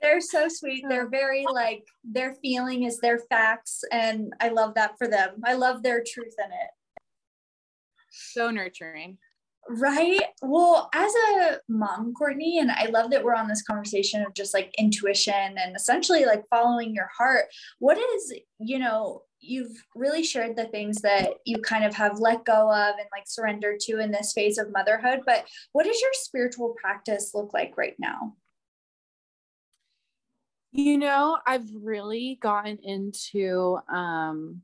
They're 0.01 0.21
so 0.21 0.49
sweet. 0.49 0.85
They're 0.89 1.09
very 1.09 1.47
like 1.51 1.85
their 2.05 2.35
feeling 2.35 2.85
is 2.85 2.99
their 2.99 3.19
facts. 3.31 3.83
And 3.91 4.35
I 4.41 4.51
love 4.51 4.75
that 4.75 4.99
for 4.99 5.09
them. 5.09 5.41
I 5.45 5.55
love 5.55 5.83
their 5.83 6.05
truth 6.07 6.35
in 6.39 6.53
it. 6.53 6.71
So 8.11 8.51
nurturing. 8.51 9.19
Right. 9.69 10.21
Well, 10.43 10.91
as 10.95 11.13
a 11.15 11.59
mom, 11.69 12.13
Courtney, 12.13 12.59
and 12.59 12.71
I 12.71 12.87
love 12.87 13.11
that 13.11 13.25
we're 13.25 13.35
on 13.35 13.49
this 13.49 13.63
conversation 13.63 14.23
of 14.23 14.35
just 14.35 14.53
like 14.53 14.75
intuition 14.79 15.57
and 15.57 15.75
essentially 15.75 16.27
like 16.27 16.45
following 16.51 16.95
your 16.95 17.09
heart. 17.17 17.47
What 17.79 17.97
is, 17.97 18.35
you 18.61 18.79
know, 18.79 19.23
you've 19.41 19.73
really 19.95 20.23
shared 20.23 20.57
the 20.57 20.67
things 20.67 21.01
that 21.03 21.31
you 21.47 21.59
kind 21.59 21.85
of 21.85 21.95
have 21.95 22.19
let 22.19 22.45
go 22.45 22.71
of 22.71 22.97
and 22.99 23.09
like 23.13 23.25
surrendered 23.27 23.81
to 23.81 24.01
in 24.01 24.11
this 24.11 24.33
phase 24.33 24.59
of 24.59 24.73
motherhood. 24.73 25.21
But 25.25 25.47
what 25.73 25.87
does 25.87 26.01
your 26.01 26.13
spiritual 26.13 26.75
practice 26.81 27.33
look 27.35 27.55
like 27.55 27.75
right 27.77 27.95
now? 27.99 28.35
You 30.73 30.99
know, 30.99 31.39
I've 31.47 31.71
really 31.73 32.39
gotten 32.43 32.79
into 32.83 33.79
um, 33.89 34.63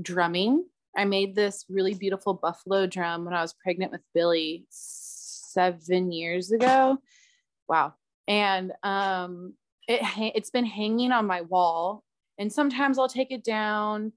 drumming 0.00 0.66
I 0.96 1.04
made 1.04 1.34
this 1.34 1.64
really 1.68 1.94
beautiful 1.94 2.34
buffalo 2.34 2.86
drum 2.86 3.24
when 3.24 3.34
I 3.34 3.42
was 3.42 3.52
pregnant 3.52 3.92
with 3.92 4.00
Billy 4.14 4.66
seven 4.70 6.10
years 6.10 6.50
ago. 6.50 6.98
Wow. 7.68 7.94
And 8.26 8.72
um, 8.82 9.54
it 9.86 10.00
it's 10.34 10.50
been 10.50 10.66
hanging 10.66 11.12
on 11.12 11.26
my 11.26 11.42
wall, 11.42 12.02
and 12.38 12.52
sometimes 12.52 12.98
I'll 12.98 13.08
take 13.08 13.30
it 13.30 13.44
down, 13.44 14.12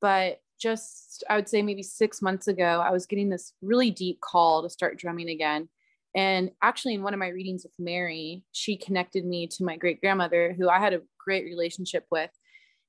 but 0.00 0.40
just 0.60 1.24
I 1.28 1.36
would 1.36 1.48
say 1.48 1.62
maybe 1.62 1.82
six 1.82 2.22
months 2.22 2.48
ago, 2.48 2.82
I 2.84 2.90
was 2.90 3.06
getting 3.06 3.28
this 3.28 3.52
really 3.62 3.90
deep 3.90 4.20
call 4.20 4.62
to 4.62 4.70
start 4.70 4.98
drumming 4.98 5.28
again. 5.28 5.68
And 6.14 6.50
actually, 6.62 6.94
in 6.94 7.02
one 7.02 7.12
of 7.12 7.20
my 7.20 7.28
readings 7.28 7.62
with 7.62 7.74
Mary, 7.78 8.42
she 8.52 8.76
connected 8.76 9.24
me 9.24 9.46
to 9.48 9.64
my 9.64 9.76
great 9.76 10.00
grandmother, 10.00 10.54
who 10.56 10.68
I 10.68 10.78
had 10.78 10.94
a 10.94 11.02
great 11.22 11.44
relationship 11.44 12.06
with. 12.10 12.30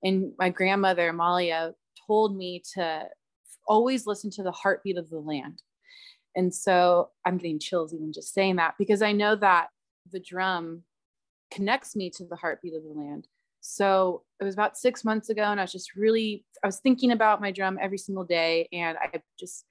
And 0.03 0.31
my 0.37 0.49
grandmother, 0.49 1.09
Amalia, 1.09 1.73
told 2.07 2.37
me 2.37 2.61
to 2.75 3.07
always 3.67 4.07
listen 4.07 4.29
to 4.31 4.43
the 4.43 4.51
heartbeat 4.51 4.97
of 4.97 5.09
the 5.09 5.19
land. 5.19 5.61
And 6.35 6.53
so 6.53 7.09
I'm 7.25 7.37
getting 7.37 7.59
chills 7.59 7.93
even 7.93 8.13
just 8.13 8.33
saying 8.33 8.57
that 8.57 8.75
because 8.77 9.01
I 9.01 9.11
know 9.11 9.35
that 9.35 9.67
the 10.11 10.19
drum 10.19 10.83
connects 11.51 11.95
me 11.95 12.09
to 12.11 12.25
the 12.25 12.35
heartbeat 12.35 12.75
of 12.75 12.83
the 12.83 12.89
land. 12.89 13.27
So 13.61 14.23
it 14.39 14.43
was 14.43 14.53
about 14.53 14.77
six 14.77 15.03
months 15.03 15.29
ago, 15.29 15.43
and 15.43 15.59
I 15.59 15.63
was 15.63 15.71
just 15.71 15.95
really, 15.95 16.45
I 16.63 16.67
was 16.67 16.79
thinking 16.79 17.11
about 17.11 17.41
my 17.41 17.51
drum 17.51 17.77
every 17.81 17.97
single 17.97 18.23
day, 18.23 18.69
and 18.71 18.97
I 18.97 19.21
just 19.39 19.65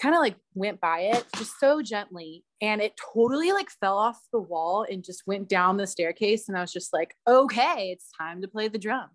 kind 0.00 0.14
of 0.14 0.20
like 0.20 0.36
went 0.54 0.80
by 0.80 1.00
it 1.00 1.24
just 1.36 1.58
so 1.58 1.82
gently, 1.82 2.44
and 2.60 2.80
it 2.80 2.92
totally 3.14 3.52
like 3.52 3.70
fell 3.80 3.98
off 3.98 4.20
the 4.32 4.40
wall 4.40 4.86
and 4.88 5.04
just 5.04 5.22
went 5.26 5.48
down 5.48 5.76
the 5.76 5.86
staircase. 5.86 6.48
And 6.48 6.56
I 6.56 6.60
was 6.60 6.72
just 6.72 6.92
like, 6.92 7.14
okay, 7.26 7.90
it's 7.90 8.10
time 8.16 8.42
to 8.42 8.48
play 8.48 8.68
the 8.68 8.78
drum. 8.78 9.08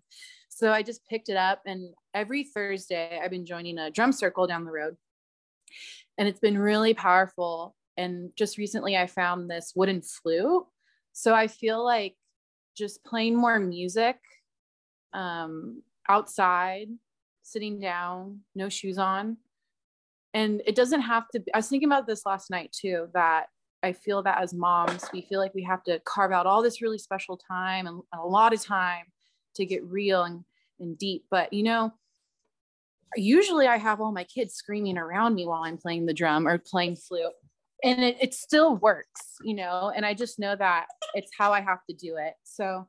So 0.58 0.72
I 0.72 0.82
just 0.82 1.06
picked 1.06 1.28
it 1.28 1.36
up, 1.36 1.62
and 1.66 1.94
every 2.14 2.42
Thursday 2.42 3.20
I've 3.22 3.30
been 3.30 3.46
joining 3.46 3.78
a 3.78 3.92
drum 3.92 4.10
circle 4.10 4.48
down 4.48 4.64
the 4.64 4.72
road, 4.72 4.96
and 6.18 6.26
it's 6.26 6.40
been 6.40 6.58
really 6.58 6.94
powerful. 6.94 7.76
And 7.96 8.32
just 8.34 8.58
recently, 8.58 8.96
I 8.96 9.06
found 9.06 9.48
this 9.48 9.72
wooden 9.76 10.02
flute. 10.02 10.64
So 11.12 11.32
I 11.32 11.46
feel 11.46 11.84
like 11.84 12.16
just 12.76 13.04
playing 13.04 13.36
more 13.36 13.60
music 13.60 14.16
um, 15.12 15.84
outside, 16.08 16.88
sitting 17.44 17.78
down, 17.78 18.40
no 18.56 18.68
shoes 18.68 18.98
on. 18.98 19.36
And 20.34 20.60
it 20.66 20.74
doesn't 20.74 21.02
have 21.02 21.28
to 21.34 21.40
be, 21.40 21.54
I 21.54 21.58
was 21.58 21.68
thinking 21.68 21.88
about 21.88 22.08
this 22.08 22.26
last 22.26 22.50
night 22.50 22.72
too, 22.72 23.06
that 23.14 23.46
I 23.84 23.92
feel 23.92 24.24
that 24.24 24.42
as 24.42 24.52
moms, 24.52 25.04
we 25.12 25.22
feel 25.22 25.38
like 25.38 25.54
we 25.54 25.62
have 25.62 25.84
to 25.84 26.00
carve 26.04 26.32
out 26.32 26.46
all 26.46 26.64
this 26.64 26.82
really 26.82 26.98
special 26.98 27.36
time 27.36 27.86
and 27.86 28.02
a 28.12 28.26
lot 28.26 28.52
of 28.52 28.60
time 28.60 29.04
to 29.58 29.66
get 29.66 29.84
real 29.84 30.24
and, 30.24 30.44
and 30.80 30.98
deep. 30.98 31.26
But 31.30 31.52
you 31.52 31.62
know, 31.62 31.92
usually 33.16 33.66
I 33.66 33.76
have 33.76 34.00
all 34.00 34.12
my 34.12 34.24
kids 34.24 34.54
screaming 34.54 34.98
around 34.98 35.34
me 35.34 35.46
while 35.46 35.62
I'm 35.62 35.78
playing 35.78 36.06
the 36.06 36.14
drum 36.14 36.48
or 36.48 36.58
playing 36.58 36.96
flute 36.96 37.32
and 37.84 38.02
it, 38.02 38.16
it 38.20 38.34
still 38.34 38.76
works 38.76 39.36
you 39.42 39.54
know 39.54 39.92
and 39.94 40.04
i 40.04 40.14
just 40.14 40.38
know 40.38 40.56
that 40.56 40.86
it's 41.14 41.30
how 41.36 41.52
i 41.52 41.60
have 41.60 41.78
to 41.88 41.94
do 41.94 42.16
it 42.16 42.34
so 42.42 42.86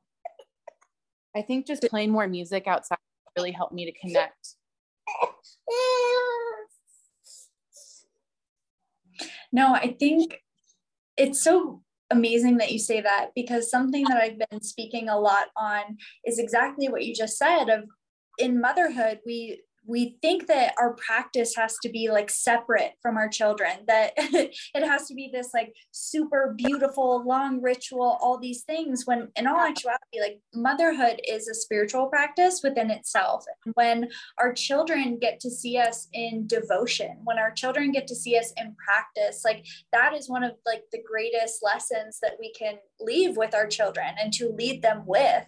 i 1.36 1.42
think 1.42 1.68
just 1.68 1.84
playing 1.84 2.12
more 2.12 2.28
music 2.28 2.68
outside 2.68 2.98
really 3.38 3.52
helped 3.52 3.74
me 3.74 3.86
to 3.86 4.00
connect 4.00 4.56
no 9.52 9.74
i 9.74 9.96
think 10.00 10.42
it's 11.18 11.44
so 11.44 11.82
amazing 12.12 12.58
that 12.58 12.72
you 12.72 12.80
say 12.80 13.02
that 13.02 13.30
because 13.36 13.70
something 13.70 14.04
that 14.06 14.18
i've 14.18 14.40
been 14.50 14.62
speaking 14.62 15.10
a 15.10 15.20
lot 15.20 15.48
on 15.56 15.98
is 16.26 16.40
exactly 16.40 16.90
what 16.90 17.06
you 17.06 17.14
just 17.14 17.38
said 17.38 17.70
of 17.70 17.84
in 18.38 18.60
motherhood 18.60 19.20
we 19.26 19.62
we 19.90 20.18
think 20.22 20.46
that 20.46 20.76
our 20.78 20.94
practice 20.94 21.56
has 21.56 21.76
to 21.82 21.90
be 21.90 22.12
like 22.12 22.30
separate 22.30 22.94
from 23.02 23.18
our 23.18 23.28
children 23.28 23.72
that 23.88 24.14
it 24.18 24.56
has 24.76 25.08
to 25.08 25.16
be 25.16 25.32
this 25.34 25.50
like 25.54 25.74
super 25.92 26.54
beautiful 26.56 27.26
long 27.26 27.60
ritual 27.60 28.20
all 28.22 28.38
these 28.38 28.62
things 28.64 29.06
when 29.06 29.28
in 29.36 29.48
all 29.48 29.60
actuality 29.60 30.20
like 30.22 30.40
motherhood 30.54 31.20
is 31.28 31.48
a 31.48 31.56
spiritual 31.56 32.06
practice 32.08 32.62
within 32.64 32.92
itself. 32.92 33.44
And 33.66 33.74
when 33.74 34.10
our 34.38 34.54
children 34.54 35.18
get 35.18 35.40
to 35.40 35.50
see 35.50 35.78
us 35.78 36.08
in 36.14 36.46
devotion 36.46 37.18
when 37.24 37.40
our 37.40 37.52
children 37.52 37.92
get 37.92 38.06
to 38.08 38.16
see 38.16 38.38
us 38.38 38.54
in 38.58 38.76
practice 38.76 39.42
like 39.44 39.66
that 39.92 40.14
is 40.14 40.30
one 40.30 40.44
of 40.44 40.52
like 40.68 40.84
the 40.92 41.02
greatest 41.02 41.64
lessons 41.64 42.20
that 42.22 42.38
we 42.40 42.52
can 42.54 42.76
leave 43.00 43.38
with 43.38 43.56
our 43.56 43.66
children 43.66 44.14
and 44.22 44.32
to 44.34 44.50
lead 44.50 44.82
them 44.82 45.04
with. 45.06 45.46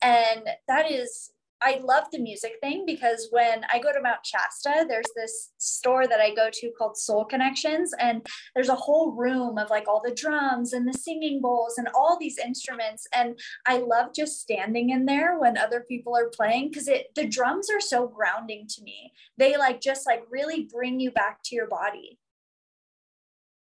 And 0.00 0.48
that 0.66 0.90
is 0.90 1.30
I 1.64 1.80
love 1.82 2.04
the 2.10 2.18
music 2.18 2.54
thing 2.60 2.84
because 2.86 3.28
when 3.30 3.64
I 3.72 3.78
go 3.78 3.92
to 3.92 4.00
Mount 4.00 4.24
Shasta, 4.24 4.84
there's 4.88 5.10
this 5.14 5.52
store 5.58 6.06
that 6.06 6.20
I 6.20 6.34
go 6.34 6.50
to 6.52 6.70
called 6.76 6.96
Soul 6.96 7.24
Connections, 7.24 7.92
and 7.98 8.26
there's 8.54 8.68
a 8.68 8.74
whole 8.74 9.12
room 9.12 9.58
of 9.58 9.70
like 9.70 9.86
all 9.86 10.02
the 10.04 10.14
drums 10.14 10.72
and 10.72 10.86
the 10.86 10.98
singing 10.98 11.40
bowls 11.40 11.78
and 11.78 11.88
all 11.94 12.18
these 12.18 12.38
instruments. 12.38 13.06
And 13.14 13.38
I 13.66 13.78
love 13.78 14.08
just 14.14 14.40
standing 14.40 14.90
in 14.90 15.06
there 15.06 15.38
when 15.38 15.56
other 15.56 15.84
people 15.88 16.16
are 16.16 16.30
playing 16.30 16.70
because 16.70 16.88
it 16.88 17.14
the 17.14 17.26
drums 17.26 17.68
are 17.70 17.80
so 17.80 18.08
grounding 18.08 18.66
to 18.68 18.82
me. 18.82 19.12
They 19.38 19.56
like 19.56 19.80
just 19.80 20.06
like 20.06 20.24
really 20.30 20.68
bring 20.72 21.00
you 21.00 21.10
back 21.10 21.38
to 21.44 21.54
your 21.54 21.68
body. 21.68 22.18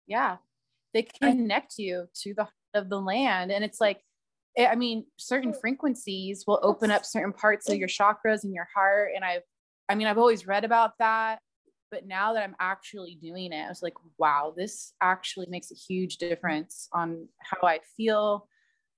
Yeah, 0.07 0.39
they 0.95 1.03
connect 1.03 1.79
you 1.79 2.09
to 2.23 2.35
the 2.35 2.45
heart 2.45 2.55
of 2.75 2.89
the 2.89 3.01
land, 3.01 3.53
and 3.53 3.63
it's 3.63 3.81
like 3.81 4.03
I 4.59 4.75
mean, 4.75 5.07
certain 5.17 5.55
frequencies 5.55 6.45
will 6.47 6.61
open 6.63 6.91
up 6.91 7.05
certain 7.05 7.33
parts 7.33 7.71
of 7.71 7.77
your 7.77 7.89
chakras 7.89 8.45
and 8.45 8.53
your 8.53 8.69
heart. 8.75 9.13
And 9.15 9.25
I've, 9.25 9.43
I 9.89 9.95
mean, 9.95 10.07
I've 10.07 10.19
always 10.19 10.47
read 10.47 10.65
about 10.65 10.93
that, 10.99 11.39
but 11.91 12.07
now 12.07 12.35
that 12.35 12.43
I'm 12.43 12.57
actually 12.61 13.19
doing 13.21 13.53
it, 13.53 13.65
I 13.65 13.69
was 13.69 13.83
like, 13.83 13.95
wow, 14.19 14.53
this 14.57 14.93
actually 15.01 15.47
makes 15.49 15.71
a 15.71 15.75
huge 15.75 16.19
difference 16.19 16.89
on 16.93 17.29
how 17.39 17.67
I 17.67 17.81
feel, 17.97 18.47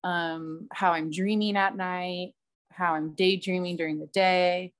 um, 0.03 0.67
how 0.71 0.91
I'm 0.91 1.09
dreaming 1.09 1.57
at 1.57 1.75
night, 1.75 2.33
how 2.71 2.93
I'm 2.93 3.15
daydreaming 3.15 3.77
during 3.77 3.99
the 3.99 4.07
day. 4.07 4.73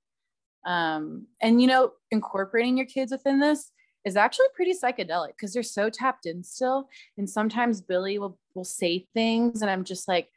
Um, 0.66 1.26
and, 1.40 1.60
you 1.60 1.68
know, 1.68 1.92
incorporating 2.10 2.76
your 2.76 2.86
kids 2.86 3.12
within 3.12 3.40
this 3.40 3.70
is 4.04 4.16
actually 4.16 4.46
pretty 4.54 4.72
psychedelic 4.72 5.28
because 5.28 5.52
they're 5.52 5.62
so 5.62 5.90
tapped 5.90 6.26
in 6.26 6.42
still. 6.42 6.88
And 7.18 7.28
sometimes 7.28 7.80
Billy 7.80 8.18
will, 8.18 8.38
will 8.54 8.64
say 8.64 9.06
things 9.14 9.62
and 9.62 9.70
I'm 9.70 9.84
just 9.84 10.06
like, 10.08 10.28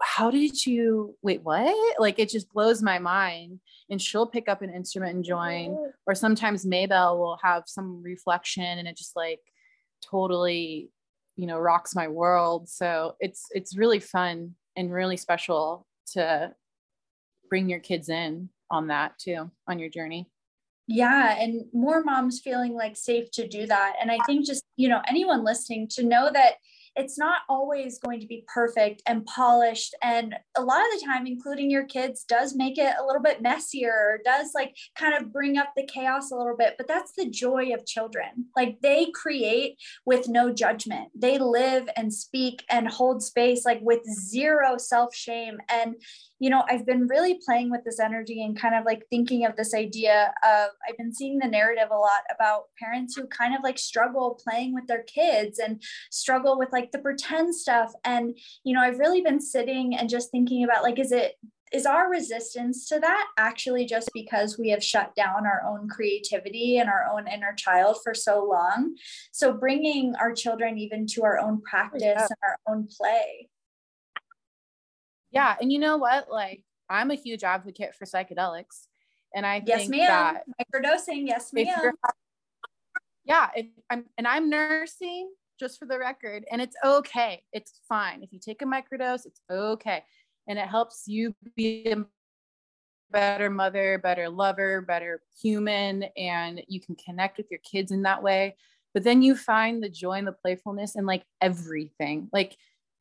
how 0.00 0.30
did 0.30 0.64
you 0.66 1.16
wait 1.22 1.42
what? 1.42 2.00
Like 2.00 2.18
it 2.18 2.28
just 2.28 2.52
blows 2.52 2.82
my 2.82 2.98
mind. 2.98 3.60
And 3.90 4.00
she'll 4.00 4.26
pick 4.26 4.48
up 4.48 4.62
an 4.62 4.72
instrument 4.72 5.14
and 5.14 5.24
join 5.24 5.76
or 6.06 6.14
sometimes 6.14 6.66
maybell 6.66 7.18
will 7.18 7.38
have 7.42 7.64
some 7.66 8.02
reflection 8.02 8.62
and 8.62 8.86
it 8.86 8.96
just 8.96 9.16
like 9.16 9.40
totally 10.04 10.90
you 11.36 11.46
know 11.46 11.58
rocks 11.58 11.94
my 11.94 12.08
world. 12.08 12.68
So 12.68 13.16
it's 13.20 13.46
it's 13.50 13.76
really 13.76 14.00
fun 14.00 14.54
and 14.76 14.92
really 14.92 15.16
special 15.16 15.86
to 16.12 16.52
bring 17.48 17.68
your 17.68 17.80
kids 17.80 18.08
in 18.08 18.50
on 18.70 18.88
that 18.88 19.18
too 19.18 19.50
on 19.66 19.78
your 19.78 19.88
journey. 19.88 20.28
Yeah 20.86 21.36
and 21.38 21.64
more 21.72 22.02
moms 22.02 22.40
feeling 22.40 22.74
like 22.74 22.96
safe 22.96 23.30
to 23.32 23.48
do 23.48 23.66
that. 23.66 23.94
And 24.00 24.10
i 24.10 24.18
think 24.26 24.46
just 24.46 24.64
you 24.76 24.88
know 24.88 25.00
anyone 25.08 25.44
listening 25.44 25.88
to 25.92 26.04
know 26.04 26.30
that 26.32 26.54
it's 26.98 27.16
not 27.16 27.42
always 27.48 27.98
going 27.98 28.20
to 28.20 28.26
be 28.26 28.44
perfect 28.52 29.02
and 29.06 29.24
polished. 29.24 29.94
And 30.02 30.34
a 30.56 30.62
lot 30.62 30.80
of 30.80 31.00
the 31.00 31.06
time 31.06 31.26
including 31.26 31.70
your 31.70 31.84
kids 31.84 32.24
does 32.24 32.56
make 32.56 32.76
it 32.76 32.92
a 33.00 33.06
little 33.06 33.22
bit 33.22 33.40
messier 33.40 34.20
does 34.24 34.50
like 34.54 34.76
kind 34.96 35.14
of 35.14 35.32
bring 35.32 35.56
up 35.56 35.68
the 35.76 35.86
chaos 35.86 36.32
a 36.32 36.36
little 36.36 36.56
bit. 36.56 36.74
But 36.76 36.88
that's 36.88 37.12
the 37.12 37.30
joy 37.30 37.72
of 37.72 37.86
children. 37.86 38.46
Like 38.56 38.80
they 38.82 39.06
create 39.14 39.78
with 40.04 40.28
no 40.28 40.52
judgment. 40.52 41.10
They 41.14 41.38
live 41.38 41.88
and 41.96 42.12
speak 42.12 42.64
and 42.68 42.88
hold 42.88 43.22
space 43.22 43.64
like 43.64 43.80
with 43.80 44.02
zero 44.04 44.76
self 44.76 45.14
shame 45.14 45.58
and 45.68 45.94
you 46.38 46.50
know, 46.50 46.64
I've 46.68 46.86
been 46.86 47.08
really 47.08 47.40
playing 47.44 47.70
with 47.70 47.84
this 47.84 47.98
energy 47.98 48.42
and 48.42 48.58
kind 48.58 48.74
of 48.74 48.84
like 48.84 49.04
thinking 49.10 49.44
of 49.44 49.56
this 49.56 49.74
idea 49.74 50.32
of 50.44 50.68
I've 50.88 50.96
been 50.96 51.12
seeing 51.12 51.38
the 51.38 51.48
narrative 51.48 51.88
a 51.90 51.96
lot 51.96 52.22
about 52.32 52.64
parents 52.78 53.16
who 53.16 53.26
kind 53.26 53.56
of 53.56 53.62
like 53.64 53.78
struggle 53.78 54.40
playing 54.44 54.72
with 54.72 54.86
their 54.86 55.02
kids 55.02 55.58
and 55.58 55.82
struggle 56.10 56.56
with 56.56 56.68
like 56.72 56.92
the 56.92 56.98
pretend 56.98 57.54
stuff. 57.54 57.92
And, 58.04 58.38
you 58.64 58.72
know, 58.74 58.80
I've 58.80 59.00
really 59.00 59.20
been 59.20 59.40
sitting 59.40 59.96
and 59.96 60.08
just 60.08 60.30
thinking 60.30 60.62
about 60.62 60.84
like, 60.84 61.00
is 61.00 61.10
it, 61.10 61.34
is 61.72 61.84
our 61.84 62.08
resistance 62.08 62.88
to 62.88 62.98
that 63.00 63.26
actually 63.36 63.84
just 63.84 64.10
because 64.14 64.58
we 64.58 64.70
have 64.70 64.82
shut 64.82 65.14
down 65.14 65.44
our 65.44 65.62
own 65.68 65.86
creativity 65.88 66.78
and 66.78 66.88
our 66.88 67.06
own 67.12 67.28
inner 67.28 67.52
child 67.52 67.98
for 68.02 68.14
so 68.14 68.44
long? 68.44 68.94
So 69.32 69.52
bringing 69.52 70.14
our 70.16 70.32
children 70.32 70.78
even 70.78 71.06
to 71.08 71.24
our 71.24 71.38
own 71.38 71.58
oh, 71.60 71.68
practice 71.68 72.02
yeah. 72.02 72.22
and 72.22 72.38
our 72.42 72.58
own 72.72 72.88
play 72.96 73.48
yeah. 75.30 75.56
And 75.60 75.72
you 75.72 75.78
know 75.78 75.96
what? 75.96 76.30
Like, 76.30 76.62
I'm 76.88 77.10
a 77.10 77.14
huge 77.14 77.44
advocate 77.44 77.94
for 77.94 78.04
psychedelics. 78.04 78.86
And 79.34 79.44
I 79.44 79.62
yes, 79.66 79.80
think 79.80 79.90
ma'am. 79.90 80.06
that 80.06 80.42
microdosing, 80.72 81.26
yes, 81.26 81.52
ma'am. 81.52 81.92
Yeah, 83.24 83.48
if 83.54 83.66
I'm 83.90 84.06
and 84.16 84.26
I'm 84.26 84.48
nursing 84.48 85.30
just 85.60 85.78
for 85.78 85.84
the 85.84 85.98
record, 85.98 86.44
and 86.50 86.62
it's 86.62 86.76
okay. 86.82 87.42
It's 87.52 87.80
fine. 87.88 88.22
If 88.22 88.32
you 88.32 88.38
take 88.38 88.62
a 88.62 88.64
microdose, 88.64 89.26
it's 89.26 89.42
okay. 89.50 90.02
And 90.46 90.58
it 90.58 90.66
helps 90.66 91.02
you 91.06 91.34
be 91.54 91.90
a 91.90 92.06
better 93.10 93.50
mother, 93.50 93.98
better 93.98 94.30
lover, 94.30 94.80
better 94.80 95.20
human, 95.42 96.04
and 96.16 96.62
you 96.68 96.80
can 96.80 96.96
connect 96.96 97.36
with 97.36 97.46
your 97.50 97.60
kids 97.60 97.92
in 97.92 98.02
that 98.02 98.22
way. 98.22 98.56
But 98.94 99.04
then 99.04 99.20
you 99.20 99.36
find 99.36 99.82
the 99.82 99.90
joy 99.90 100.14
and 100.14 100.26
the 100.26 100.32
playfulness 100.32 100.96
in 100.96 101.04
like 101.04 101.24
everything, 101.42 102.30
like 102.32 102.56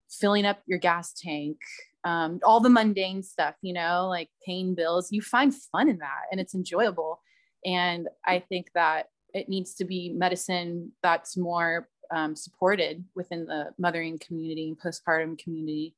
filling 0.09 0.45
up 0.45 0.61
your 0.65 0.79
gas 0.79 1.13
tank, 1.13 1.57
um, 2.03 2.39
all 2.43 2.59
the 2.59 2.69
mundane 2.69 3.23
stuff, 3.23 3.55
you 3.61 3.73
know, 3.73 4.07
like 4.07 4.29
paying 4.45 4.75
bills. 4.75 5.11
You 5.11 5.21
find 5.21 5.53
fun 5.53 5.89
in 5.89 5.97
that 5.99 6.23
and 6.31 6.39
it's 6.39 6.55
enjoyable. 6.55 7.21
And 7.65 8.07
I 8.25 8.39
think 8.39 8.67
that 8.75 9.07
it 9.33 9.49
needs 9.49 9.75
to 9.75 9.85
be 9.85 10.13
medicine 10.13 10.91
that's 11.03 11.37
more 11.37 11.89
um, 12.11 12.35
supported 12.35 13.03
within 13.15 13.45
the 13.45 13.71
mothering 13.77 14.19
community 14.19 14.69
and 14.69 14.79
postpartum 14.79 15.37
community 15.37 15.95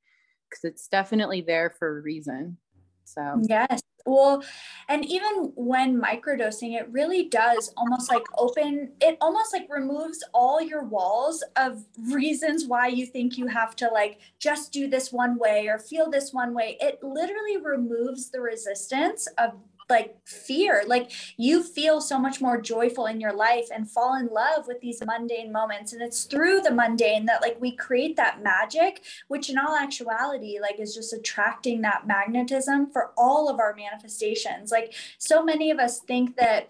because 0.49 0.63
it's 0.63 0.87
definitely 0.87 1.41
there 1.41 1.69
for 1.77 1.99
a 1.99 2.01
reason. 2.01 2.57
So, 3.05 3.41
yes. 3.47 3.81
Well, 4.05 4.43
and 4.87 5.05
even 5.05 5.51
when 5.55 6.01
microdosing, 6.01 6.79
it 6.79 6.89
really 6.91 7.25
does 7.25 7.71
almost 7.77 8.09
like 8.09 8.23
open, 8.37 8.91
it 9.01 9.17
almost 9.21 9.53
like 9.53 9.67
removes 9.69 10.23
all 10.33 10.61
your 10.61 10.83
walls 10.83 11.43
of 11.55 11.83
reasons 12.11 12.65
why 12.65 12.87
you 12.87 13.05
think 13.05 13.37
you 13.37 13.47
have 13.47 13.75
to 13.77 13.87
like 13.87 14.19
just 14.39 14.71
do 14.71 14.87
this 14.87 15.11
one 15.11 15.37
way 15.37 15.67
or 15.67 15.77
feel 15.77 16.09
this 16.09 16.33
one 16.33 16.53
way. 16.53 16.77
It 16.79 16.99
literally 17.03 17.57
removes 17.57 18.29
the 18.29 18.41
resistance 18.41 19.27
of 19.37 19.53
like 19.89 20.15
fear. 20.25 20.83
Like 20.85 21.11
you 21.37 21.63
feel 21.63 22.01
so 22.01 22.19
much 22.19 22.41
more 22.41 22.61
joyful 22.61 23.07
in 23.07 23.19
your 23.19 23.33
life 23.33 23.67
and 23.73 23.89
fall 23.89 24.15
in 24.15 24.27
love 24.27 24.67
with 24.67 24.79
these 24.81 25.03
mundane 25.05 25.51
moments. 25.51 25.93
And 25.93 26.01
it's 26.01 26.25
through 26.25 26.61
the 26.61 26.71
mundane 26.71 27.25
that 27.25 27.41
like 27.41 27.59
we 27.59 27.75
create 27.75 28.15
that 28.17 28.43
magic 28.43 29.03
which 29.27 29.49
in 29.49 29.57
all 29.57 29.75
actuality 29.75 30.59
like 30.61 30.79
is 30.79 30.93
just 30.93 31.13
attracting 31.13 31.81
that 31.81 32.07
magnetism 32.07 32.91
for 32.91 33.11
all 33.17 33.49
of 33.49 33.59
our 33.59 33.75
manifestations. 33.75 34.71
Like 34.71 34.93
so 35.17 35.43
many 35.43 35.71
of 35.71 35.79
us 35.79 35.99
think 35.99 36.37
that 36.37 36.69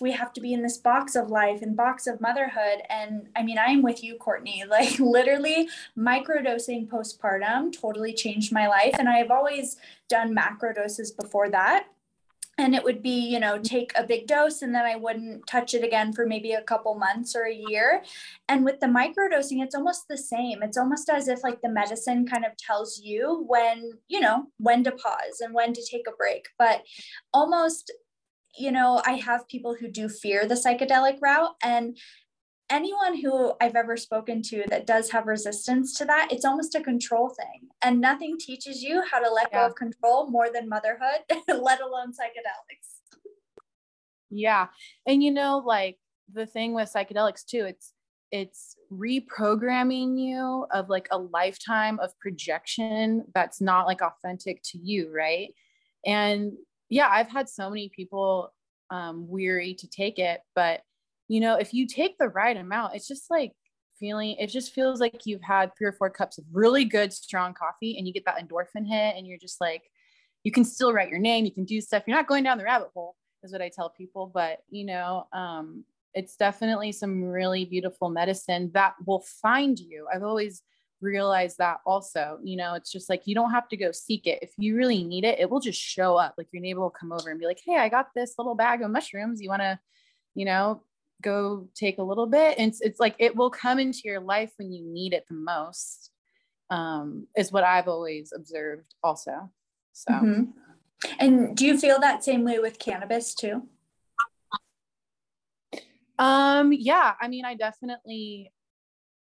we 0.00 0.12
have 0.12 0.32
to 0.32 0.40
be 0.40 0.52
in 0.52 0.62
this 0.62 0.76
box 0.76 1.16
of 1.16 1.28
life 1.28 1.60
and 1.60 1.76
box 1.76 2.06
of 2.06 2.20
motherhood. 2.20 2.82
And 2.88 3.28
i 3.36 3.42
mean 3.42 3.58
i 3.58 3.66
am 3.66 3.82
with 3.82 4.02
you 4.02 4.16
courtney. 4.16 4.64
Like 4.68 4.98
literally 4.98 5.68
microdosing 5.96 6.88
postpartum 6.88 7.72
totally 7.72 8.12
changed 8.12 8.52
my 8.52 8.68
life. 8.68 8.94
And 8.98 9.08
i 9.08 9.16
have 9.16 9.30
always 9.30 9.76
done 10.08 10.34
macro 10.34 10.72
doses 10.72 11.10
before 11.10 11.50
that 11.50 11.86
and 12.58 12.74
it 12.74 12.84
would 12.84 13.02
be 13.02 13.20
you 13.28 13.40
know 13.40 13.58
take 13.58 13.92
a 13.96 14.04
big 14.04 14.26
dose 14.26 14.62
and 14.62 14.74
then 14.74 14.84
i 14.84 14.96
wouldn't 14.96 15.46
touch 15.46 15.74
it 15.74 15.84
again 15.84 16.12
for 16.12 16.26
maybe 16.26 16.52
a 16.52 16.62
couple 16.62 16.94
months 16.94 17.34
or 17.34 17.44
a 17.44 17.54
year. 17.68 18.02
And 18.48 18.64
with 18.64 18.80
the 18.80 18.86
microdosing 18.86 19.62
it's 19.62 19.74
almost 19.74 20.06
the 20.08 20.18
same. 20.18 20.62
It's 20.62 20.76
almost 20.76 21.08
as 21.08 21.28
if 21.28 21.42
like 21.42 21.60
the 21.62 21.68
medicine 21.68 22.26
kind 22.26 22.44
of 22.44 22.56
tells 22.56 23.00
you 23.02 23.44
when 23.46 23.92
you 24.08 24.20
know 24.20 24.46
when 24.58 24.84
to 24.84 24.92
pause 24.92 25.40
and 25.40 25.54
when 25.54 25.72
to 25.72 25.86
take 25.90 26.06
a 26.08 26.16
break. 26.16 26.48
But 26.58 26.82
almost 27.32 27.92
you 28.56 28.72
know 28.72 29.00
i 29.06 29.12
have 29.12 29.46
people 29.46 29.76
who 29.78 29.88
do 29.88 30.08
fear 30.08 30.46
the 30.46 30.54
psychedelic 30.54 31.18
route 31.20 31.54
and 31.62 31.98
anyone 32.70 33.20
who 33.20 33.52
I've 33.60 33.76
ever 33.76 33.96
spoken 33.96 34.42
to 34.42 34.64
that 34.68 34.86
does 34.86 35.10
have 35.10 35.26
resistance 35.26 35.94
to 35.98 36.04
that, 36.06 36.28
it's 36.30 36.44
almost 36.44 36.74
a 36.74 36.80
control 36.80 37.28
thing. 37.30 37.68
And 37.82 38.00
nothing 38.00 38.36
teaches 38.38 38.82
you 38.82 39.02
how 39.10 39.20
to 39.20 39.30
let 39.30 39.48
yeah. 39.52 39.60
go 39.60 39.66
of 39.66 39.74
control 39.74 40.30
more 40.30 40.50
than 40.52 40.68
motherhood, 40.68 41.20
let 41.48 41.80
alone 41.80 42.12
psychedelics. 42.12 42.98
Yeah. 44.30 44.66
And 45.06 45.22
you 45.22 45.30
know, 45.30 45.62
like 45.64 45.98
the 46.32 46.46
thing 46.46 46.74
with 46.74 46.92
psychedelics 46.92 47.44
too, 47.44 47.64
it's 47.64 47.92
it's 48.30 48.76
reprogramming 48.92 50.18
you 50.18 50.66
of 50.70 50.90
like 50.90 51.08
a 51.10 51.16
lifetime 51.16 51.98
of 51.98 52.18
projection 52.18 53.24
that's 53.34 53.60
not 53.60 53.86
like 53.86 54.02
authentic 54.02 54.60
to 54.62 54.78
you, 54.78 55.10
right? 55.14 55.54
And 56.04 56.52
yeah, 56.90 57.08
I've 57.10 57.30
had 57.30 57.48
so 57.48 57.70
many 57.70 57.88
people 57.88 58.52
um, 58.90 59.26
weary 59.28 59.74
to 59.74 59.88
take 59.88 60.18
it, 60.18 60.40
but 60.54 60.82
you 61.28 61.40
know, 61.40 61.56
if 61.56 61.72
you 61.72 61.86
take 61.86 62.18
the 62.18 62.28
right 62.28 62.56
amount, 62.56 62.94
it's 62.94 63.06
just 63.06 63.30
like 63.30 63.52
feeling, 64.00 64.36
it 64.38 64.48
just 64.48 64.72
feels 64.72 65.00
like 65.00 65.26
you've 65.26 65.42
had 65.42 65.70
three 65.76 65.86
or 65.86 65.92
four 65.92 66.10
cups 66.10 66.38
of 66.38 66.44
really 66.52 66.84
good, 66.84 67.12
strong 67.12 67.54
coffee 67.54 67.96
and 67.98 68.06
you 68.06 68.12
get 68.12 68.24
that 68.24 68.38
endorphin 68.38 68.86
hit 68.86 69.16
and 69.16 69.26
you're 69.26 69.38
just 69.38 69.60
like, 69.60 69.82
you 70.44 70.52
can 70.52 70.64
still 70.64 70.92
write 70.92 71.10
your 71.10 71.18
name, 71.18 71.44
you 71.44 71.52
can 71.52 71.64
do 71.64 71.80
stuff. 71.80 72.04
You're 72.06 72.16
not 72.16 72.28
going 72.28 72.44
down 72.44 72.58
the 72.58 72.64
rabbit 72.64 72.88
hole, 72.94 73.16
is 73.42 73.52
what 73.52 73.62
I 73.62 73.68
tell 73.68 73.90
people. 73.90 74.30
But, 74.32 74.60
you 74.70 74.84
know, 74.84 75.26
um, 75.32 75.84
it's 76.14 76.36
definitely 76.36 76.92
some 76.92 77.22
really 77.22 77.64
beautiful 77.64 78.08
medicine 78.08 78.70
that 78.74 78.94
will 79.06 79.24
find 79.42 79.78
you. 79.78 80.06
I've 80.12 80.22
always 80.22 80.62
realized 81.00 81.58
that 81.58 81.78
also, 81.86 82.38
you 82.42 82.56
know, 82.56 82.74
it's 82.74 82.90
just 82.90 83.08
like 83.08 83.22
you 83.26 83.34
don't 83.34 83.50
have 83.50 83.68
to 83.68 83.76
go 83.76 83.92
seek 83.92 84.26
it. 84.26 84.38
If 84.42 84.52
you 84.56 84.76
really 84.76 85.04
need 85.04 85.24
it, 85.24 85.38
it 85.38 85.50
will 85.50 85.60
just 85.60 85.80
show 85.80 86.16
up. 86.16 86.34
Like 86.38 86.48
your 86.52 86.62
neighbor 86.62 86.80
will 86.80 86.90
come 86.90 87.12
over 87.12 87.30
and 87.30 87.38
be 87.38 87.46
like, 87.46 87.60
Hey, 87.64 87.76
I 87.76 87.88
got 87.88 88.08
this 88.14 88.34
little 88.38 88.54
bag 88.54 88.82
of 88.82 88.90
mushrooms. 88.90 89.40
You 89.40 89.48
want 89.48 89.62
to, 89.62 89.78
you 90.34 90.44
know, 90.44 90.82
go 91.22 91.68
take 91.74 91.98
a 91.98 92.02
little 92.02 92.26
bit 92.26 92.58
and 92.58 92.70
it's, 92.70 92.80
it's 92.80 93.00
like 93.00 93.14
it 93.18 93.34
will 93.34 93.50
come 93.50 93.78
into 93.78 94.02
your 94.04 94.20
life 94.20 94.52
when 94.56 94.72
you 94.72 94.84
need 94.84 95.12
it 95.12 95.24
the 95.28 95.34
most 95.34 96.10
um, 96.70 97.26
is 97.36 97.50
what 97.50 97.64
i've 97.64 97.88
always 97.88 98.32
observed 98.34 98.94
also 99.02 99.50
so. 99.92 100.12
Mm-hmm. 100.12 100.42
and 101.18 101.56
do 101.56 101.66
you 101.66 101.76
feel 101.76 101.98
that 102.00 102.22
same 102.22 102.44
way 102.44 102.60
with 102.60 102.78
cannabis 102.78 103.34
too? 103.34 103.62
Um 106.18 106.72
yeah 106.72 107.14
i 107.20 107.28
mean 107.28 107.44
i 107.44 107.54
definitely 107.54 108.52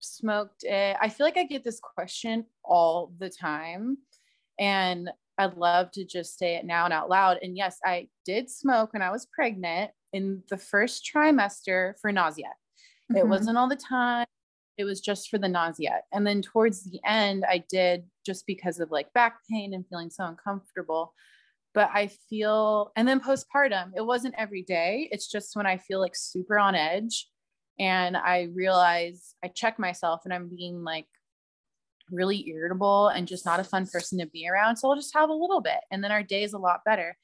smoked 0.01 0.65
it. 0.65 0.97
I 1.01 1.09
feel 1.09 1.27
like 1.27 1.37
i 1.37 1.45
get 1.45 1.65
this 1.65 1.81
question 1.81 2.47
all 2.65 3.13
the 3.19 3.31
time 3.31 3.99
and 4.59 5.11
i'd 5.39 5.55
love 5.55 5.91
to 5.93 6.05
just 6.05 6.39
say 6.39 6.55
it 6.57 6.65
now 6.65 6.85
and 6.85 6.95
out 6.95 7.09
loud 7.09 7.39
and 7.43 7.57
yes 7.57 7.79
i 7.85 8.09
did 8.25 8.51
smoke 8.51 8.93
when 8.93 9.03
i 9.03 9.11
was 9.11 9.27
pregnant 9.27 9.91
in 10.13 10.43
the 10.51 10.57
first 10.57 11.09
trimester 11.13 11.95
for 12.01 12.13
nausea. 12.13 12.47
Mm-hmm. 13.11 13.17
It 13.17 13.29
wasn't 13.29 13.59
all 13.59 13.69
the 13.69 13.77
time. 13.77 14.27
It 14.79 14.85
was 14.85 15.01
just 15.01 15.29
for 15.29 15.39
the 15.39 15.49
nausea. 15.49 16.01
And 16.13 16.27
then 16.27 16.43
towards 16.43 16.85
the 16.85 17.01
end, 17.05 17.45
I 17.49 17.65
did 17.69 18.05
just 18.25 18.47
because 18.47 18.81
of 18.81 18.91
like 18.91 19.13
back 19.13 19.39
pain 19.51 19.75
and 19.75 19.87
feeling 19.87 20.11
so 20.11 20.25
uncomfortable. 20.25 21.13
But 21.75 21.91
I 21.93 22.09
feel, 22.29 22.91
and 22.97 23.07
then 23.07 23.21
postpartum, 23.21 23.93
it 23.95 24.05
wasn't 24.05 24.35
every 24.39 24.63
day. 24.63 25.09
It's 25.13 25.29
just 25.29 25.55
when 25.55 25.67
I 25.67 25.77
feel 25.77 26.01
like 26.01 26.17
super 26.17 26.59
on 26.59 26.75
edge 26.75 27.29
and 27.79 28.17
I 28.17 28.49
realize 28.53 29.35
I 29.45 29.49
check 29.49 29.79
myself 29.79 30.23
and 30.25 30.35
I'm 30.35 30.49
being 30.49 30.83
like 30.83 31.07
really 32.11 32.49
irritable 32.49 33.09
and 33.09 33.29
just 33.29 33.47
not 33.47 33.61
a 33.61 33.65
fun 33.65 33.87
person 33.87 34.19
to 34.19 34.27
be 34.27 34.49
around. 34.49 34.77
So 34.77 34.89
I'll 34.89 34.97
just 34.97 35.15
have 35.15 35.29
a 35.29 35.35
little 35.35 35.61
bit. 35.61 35.79
And 35.91 36.03
then 36.03 36.11
our 36.11 36.23
day 36.23 36.43
is 36.43 36.55
a 36.55 36.59
lot 36.59 36.81
better. 36.85 37.17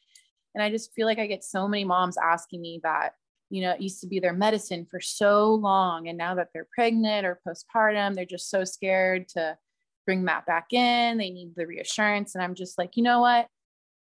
And 0.57 0.63
I 0.63 0.71
just 0.71 0.95
feel 0.95 1.07
like 1.07 1.19
I 1.19 1.27
get 1.27 1.45
so 1.45 1.69
many 1.69 1.85
moms 1.85 2.17
asking 2.17 2.63
me 2.63 2.81
that, 2.83 3.13
you 3.51 3.61
know, 3.61 3.73
it 3.73 3.83
used 3.83 4.01
to 4.01 4.07
be 4.07 4.21
their 4.21 4.33
medicine 4.33 4.87
for 4.91 5.01
so 5.01 5.53
long. 5.55 6.09
And 6.09 6.17
now 6.17 6.35
that 6.35 6.49
they're 6.55 6.67
pregnant 6.75 7.27
or 7.27 7.41
postpartum, 7.47 8.15
they're 8.15 8.25
just 8.25 8.49
so 8.49 8.65
scared 8.65 9.29
to 9.29 9.59
bring 10.07 10.25
that 10.25 10.47
back 10.47 10.73
in. 10.73 11.19
They 11.19 11.29
need 11.29 11.53
the 11.55 11.67
reassurance. 11.67 12.35
And 12.35 12.43
I'm 12.43 12.55
just 12.55 12.79
like, 12.79 12.97
you 12.97 13.03
know 13.03 13.21
what? 13.21 13.49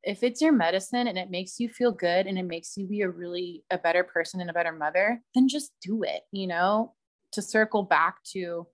If 0.04 0.24
it's 0.24 0.42
your 0.42 0.52
medicine 0.52 1.06
and 1.06 1.18
it 1.20 1.30
makes 1.30 1.60
you 1.60 1.70
feel 1.70 1.92
good 1.92 2.26
and 2.26 2.39
it 2.39 2.44
makes 2.44 2.76
you 2.76 2.88
be 2.88 3.02
a 3.02 3.10
really 3.10 3.64
a 3.70 3.78
better 3.78 4.04
person 4.04 4.42
and 4.42 4.50
a 4.50 4.54
better 4.54 4.72
mother, 4.72 5.22
then 5.36 5.48
just 5.48 5.74
do 5.80 6.02
it, 6.02 6.24
you 6.32 6.48
know, 6.48 6.96
to 7.34 7.44
circle 7.44 7.84
back 7.84 8.16
to 8.34 8.66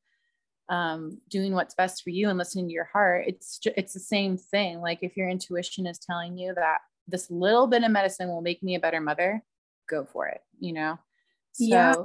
um, 0.69 1.19
doing 1.29 1.53
what's 1.53 1.75
best 1.75 2.01
for 2.01 2.11
you 2.11 2.29
and 2.29 2.37
listening 2.37 2.67
to 2.67 2.73
your 2.73 2.89
heart. 2.93 3.25
It's 3.27 3.59
it's 3.65 3.93
the 3.93 3.99
same 3.99 4.37
thing. 4.37 4.79
Like 4.79 4.99
if 5.01 5.17
your 5.17 5.27
intuition 5.27 5.85
is 5.85 5.99
telling 5.99 6.37
you 6.37 6.53
that 6.55 6.77
this 7.07 7.31
little 7.31 7.67
bit 7.67 7.83
of 7.83 7.91
medicine 7.91 8.29
will 8.29 8.41
make 8.41 8.61
me 8.61 8.75
a 8.75 8.79
better 8.79 8.99
mother, 8.99 9.43
go 9.89 10.05
for 10.05 10.27
it, 10.27 10.41
you 10.59 10.73
know? 10.73 10.99
So 11.53 11.65
yeah. 11.65 11.95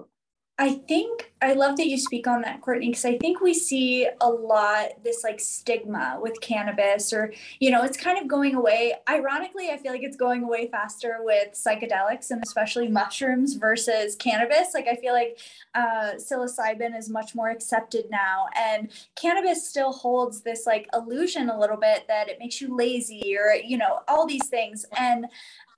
I 0.62 0.74
think 0.74 1.32
I 1.42 1.54
love 1.54 1.76
that 1.78 1.88
you 1.88 1.98
speak 1.98 2.28
on 2.28 2.42
that, 2.42 2.60
Courtney, 2.60 2.90
because 2.90 3.04
I 3.04 3.18
think 3.18 3.40
we 3.40 3.52
see 3.52 4.06
a 4.20 4.28
lot 4.28 4.90
this 5.02 5.24
like 5.24 5.40
stigma 5.40 6.18
with 6.22 6.40
cannabis, 6.40 7.12
or 7.12 7.32
you 7.58 7.72
know, 7.72 7.82
it's 7.82 7.96
kind 7.96 8.16
of 8.16 8.28
going 8.28 8.54
away. 8.54 8.94
Ironically, 9.08 9.70
I 9.70 9.76
feel 9.76 9.90
like 9.90 10.04
it's 10.04 10.16
going 10.16 10.44
away 10.44 10.68
faster 10.68 11.16
with 11.18 11.54
psychedelics 11.54 12.30
and 12.30 12.40
especially 12.44 12.86
mushrooms 12.86 13.54
versus 13.54 14.14
cannabis. 14.14 14.72
Like 14.72 14.86
I 14.86 14.94
feel 14.94 15.14
like 15.14 15.40
uh, 15.74 16.12
psilocybin 16.14 16.96
is 16.96 17.10
much 17.10 17.34
more 17.34 17.50
accepted 17.50 18.04
now, 18.08 18.46
and 18.56 18.88
cannabis 19.20 19.68
still 19.68 19.90
holds 19.90 20.42
this 20.42 20.64
like 20.64 20.88
illusion 20.94 21.50
a 21.50 21.58
little 21.58 21.76
bit 21.76 22.06
that 22.06 22.28
it 22.28 22.38
makes 22.38 22.60
you 22.60 22.76
lazy, 22.76 23.36
or 23.36 23.52
you 23.56 23.78
know, 23.78 24.02
all 24.06 24.28
these 24.28 24.46
things. 24.46 24.86
And 24.96 25.26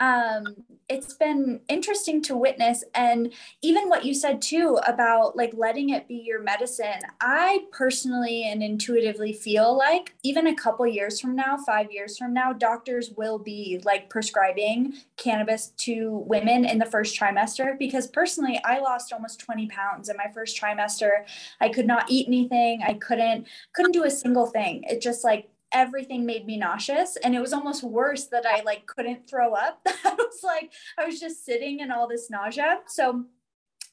um, 0.01 0.57
it's 0.89 1.15
been 1.15 1.61
interesting 1.69 2.21
to 2.23 2.37
witness. 2.37 2.85
And 2.95 3.33
even 3.63 3.89
what 3.89 4.05
you 4.05 4.13
said 4.13 4.43
too 4.43 4.79
about 4.87 5.37
like 5.37 5.53
letting 5.57 5.91
it 5.91 6.07
be 6.07 6.17
your 6.17 6.43
medicine, 6.43 7.01
I 7.21 7.65
personally 7.73 8.45
and 8.45 8.63
intuitively 8.63 9.33
feel 9.33 9.77
like 9.77 10.15
even 10.23 10.47
a 10.47 10.55
couple 10.55 10.87
years 10.87 11.21
from 11.21 11.35
now, 11.35 11.57
five 11.57 11.91
years 11.91 12.19
from 12.19 12.35
now, 12.35 12.53
doctors 12.53 13.13
will 13.17 13.39
be 13.39 13.81
like 13.85 14.11
prescribing 14.11 14.95
cannabis 15.17 15.69
to 15.79 16.25
women 16.27 16.65
in 16.65 16.79
the 16.79 16.87
first 16.87 17.19
trimester. 17.19 17.79
Because 17.79 18.07
personally, 18.07 18.61
I 18.65 18.81
lost 18.81 19.13
almost 19.13 19.41
20 19.41 19.69
pounds 19.69 20.09
in 20.09 20.17
my 20.17 20.31
first 20.35 20.61
trimester. 20.61 21.25
I 21.61 21.71
could 21.71 21.87
not 21.87 22.11
eat 22.11 22.27
anything. 22.27 22.83
I 22.87 22.95
couldn't 22.95 23.47
couldn't 23.75 23.93
do 23.93 24.05
a 24.05 24.11
single 24.11 24.47
thing. 24.47 24.85
It 24.85 25.01
just 25.01 25.25
like 25.25 25.49
everything 25.75 26.25
made 26.25 26.47
me 26.47 26.57
nauseous 26.57 27.17
and 27.17 27.35
it 27.35 27.41
was 27.41 27.53
almost 27.53 27.83
worse 27.83 28.25
that 28.27 28.47
I 28.47 28.63
like 28.63 28.87
couldn't 28.87 29.29
throw 29.29 29.53
up. 29.53 29.81
I 29.87 30.15
was 30.15 30.41
like 30.43 30.73
I 30.99 31.05
was 31.05 31.21
just 31.21 31.45
sitting 31.45 31.81
in 31.81 31.91
all 31.91 32.09
this 32.09 32.31
nausea. 32.31 32.81
So 32.87 33.27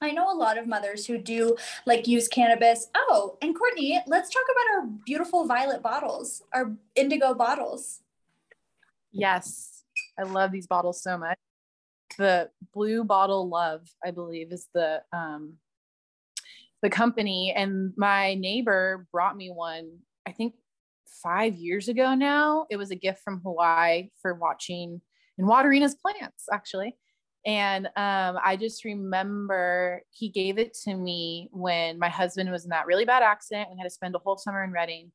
I 0.01 0.11
know 0.11 0.31
a 0.31 0.37
lot 0.37 0.57
of 0.57 0.67
mothers 0.67 1.05
who 1.05 1.17
do 1.17 1.55
like 1.85 2.07
use 2.07 2.27
cannabis. 2.27 2.87
Oh, 2.95 3.37
and 3.41 3.55
Courtney, 3.55 4.01
let's 4.07 4.29
talk 4.29 4.43
about 4.51 4.79
our 4.79 4.87
beautiful 5.05 5.45
violet 5.45 5.83
bottles, 5.83 6.41
our 6.53 6.71
indigo 6.95 7.33
bottles. 7.33 7.99
Yes, 9.11 9.83
I 10.17 10.23
love 10.23 10.51
these 10.51 10.67
bottles 10.67 11.03
so 11.03 11.17
much. 11.17 11.37
The 12.17 12.49
Blue 12.73 13.03
Bottle 13.03 13.47
Love, 13.47 13.87
I 14.03 14.11
believe, 14.11 14.51
is 14.51 14.67
the 14.73 15.01
um, 15.13 15.53
the 16.81 16.89
company, 16.89 17.53
and 17.55 17.93
my 17.95 18.33
neighbor 18.33 19.07
brought 19.11 19.37
me 19.37 19.51
one. 19.51 19.99
I 20.25 20.31
think 20.31 20.55
five 21.23 21.55
years 21.55 21.87
ago 21.87 22.15
now. 22.15 22.65
It 22.69 22.77
was 22.77 22.91
a 22.91 22.95
gift 22.95 23.21
from 23.23 23.41
Hawaii 23.41 24.09
for 24.21 24.33
watching 24.33 25.01
and 25.37 25.47
watering 25.47 25.81
his 25.81 25.95
plants, 25.95 26.45
actually. 26.51 26.97
And 27.45 27.87
um, 27.87 28.37
I 28.43 28.55
just 28.59 28.85
remember 28.85 30.03
he 30.11 30.29
gave 30.29 30.59
it 30.59 30.75
to 30.83 30.93
me 30.93 31.49
when 31.51 31.97
my 31.97 32.09
husband 32.09 32.51
was 32.51 32.65
in 32.65 32.69
that 32.69 32.85
really 32.85 33.05
bad 33.05 33.23
accident. 33.23 33.69
We 33.71 33.77
had 33.77 33.85
to 33.85 33.89
spend 33.89 34.15
a 34.15 34.19
whole 34.19 34.37
summer 34.37 34.63
in 34.63 34.71
Redding. 34.71 35.11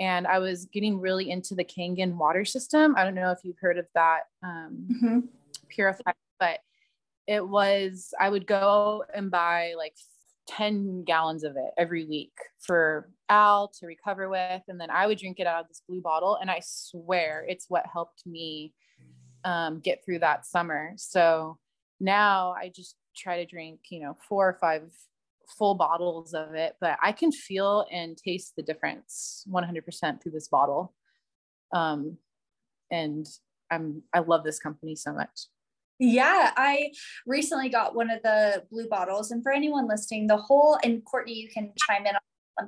And 0.00 0.26
I 0.26 0.38
was 0.38 0.66
getting 0.66 1.00
really 1.00 1.30
into 1.30 1.54
the 1.54 1.64
Kangen 1.64 2.16
water 2.16 2.44
system. 2.44 2.94
I 2.96 3.04
don't 3.04 3.14
know 3.14 3.30
if 3.30 3.38
you've 3.44 3.58
heard 3.60 3.78
of 3.78 3.86
that 3.94 4.22
um, 4.42 4.86
mm-hmm. 4.90 5.18
purified, 5.68 6.14
but 6.38 6.60
it 7.26 7.46
was, 7.46 8.12
I 8.18 8.30
would 8.30 8.46
go 8.46 9.04
and 9.14 9.30
buy 9.30 9.74
like 9.76 9.94
10 10.48 11.04
gallons 11.04 11.44
of 11.44 11.56
it 11.56 11.72
every 11.76 12.04
week 12.04 12.32
for 12.58 13.10
Al 13.28 13.68
to 13.78 13.86
recover 13.86 14.28
with. 14.28 14.62
And 14.68 14.80
then 14.80 14.90
I 14.90 15.06
would 15.06 15.18
drink 15.18 15.38
it 15.38 15.46
out 15.46 15.62
of 15.62 15.68
this 15.68 15.82
blue 15.86 16.00
bottle. 16.00 16.38
And 16.40 16.50
I 16.50 16.60
swear 16.64 17.44
it's 17.48 17.66
what 17.68 17.84
helped 17.92 18.26
me 18.26 18.74
um, 19.44 19.80
get 19.80 20.04
through 20.04 20.20
that 20.20 20.46
summer. 20.46 20.92
So 20.96 21.58
now 22.00 22.54
I 22.58 22.72
just 22.74 22.96
try 23.16 23.36
to 23.36 23.46
drink, 23.46 23.80
you 23.90 24.00
know, 24.00 24.16
four 24.28 24.48
or 24.48 24.58
five 24.60 24.90
full 25.58 25.74
bottles 25.74 26.34
of 26.34 26.54
it, 26.54 26.76
but 26.80 26.98
I 27.02 27.12
can 27.12 27.32
feel 27.32 27.86
and 27.90 28.16
taste 28.16 28.54
the 28.56 28.62
difference 28.62 29.44
100% 29.50 30.22
through 30.22 30.32
this 30.32 30.48
bottle. 30.48 30.94
Um, 31.72 32.18
and 32.90 33.26
I'm, 33.70 34.02
I 34.14 34.20
love 34.20 34.44
this 34.44 34.58
company 34.58 34.94
so 34.94 35.12
much. 35.12 35.46
Yeah, 36.00 36.52
I 36.56 36.92
recently 37.26 37.68
got 37.68 37.96
one 37.96 38.08
of 38.08 38.22
the 38.22 38.62
blue 38.70 38.88
bottles. 38.88 39.32
And 39.32 39.42
for 39.42 39.52
anyone 39.52 39.88
listening, 39.88 40.28
the 40.28 40.36
whole, 40.36 40.78
and 40.84 41.04
Courtney, 41.04 41.34
you 41.34 41.48
can 41.48 41.72
chime 41.88 42.06
in 42.06 42.14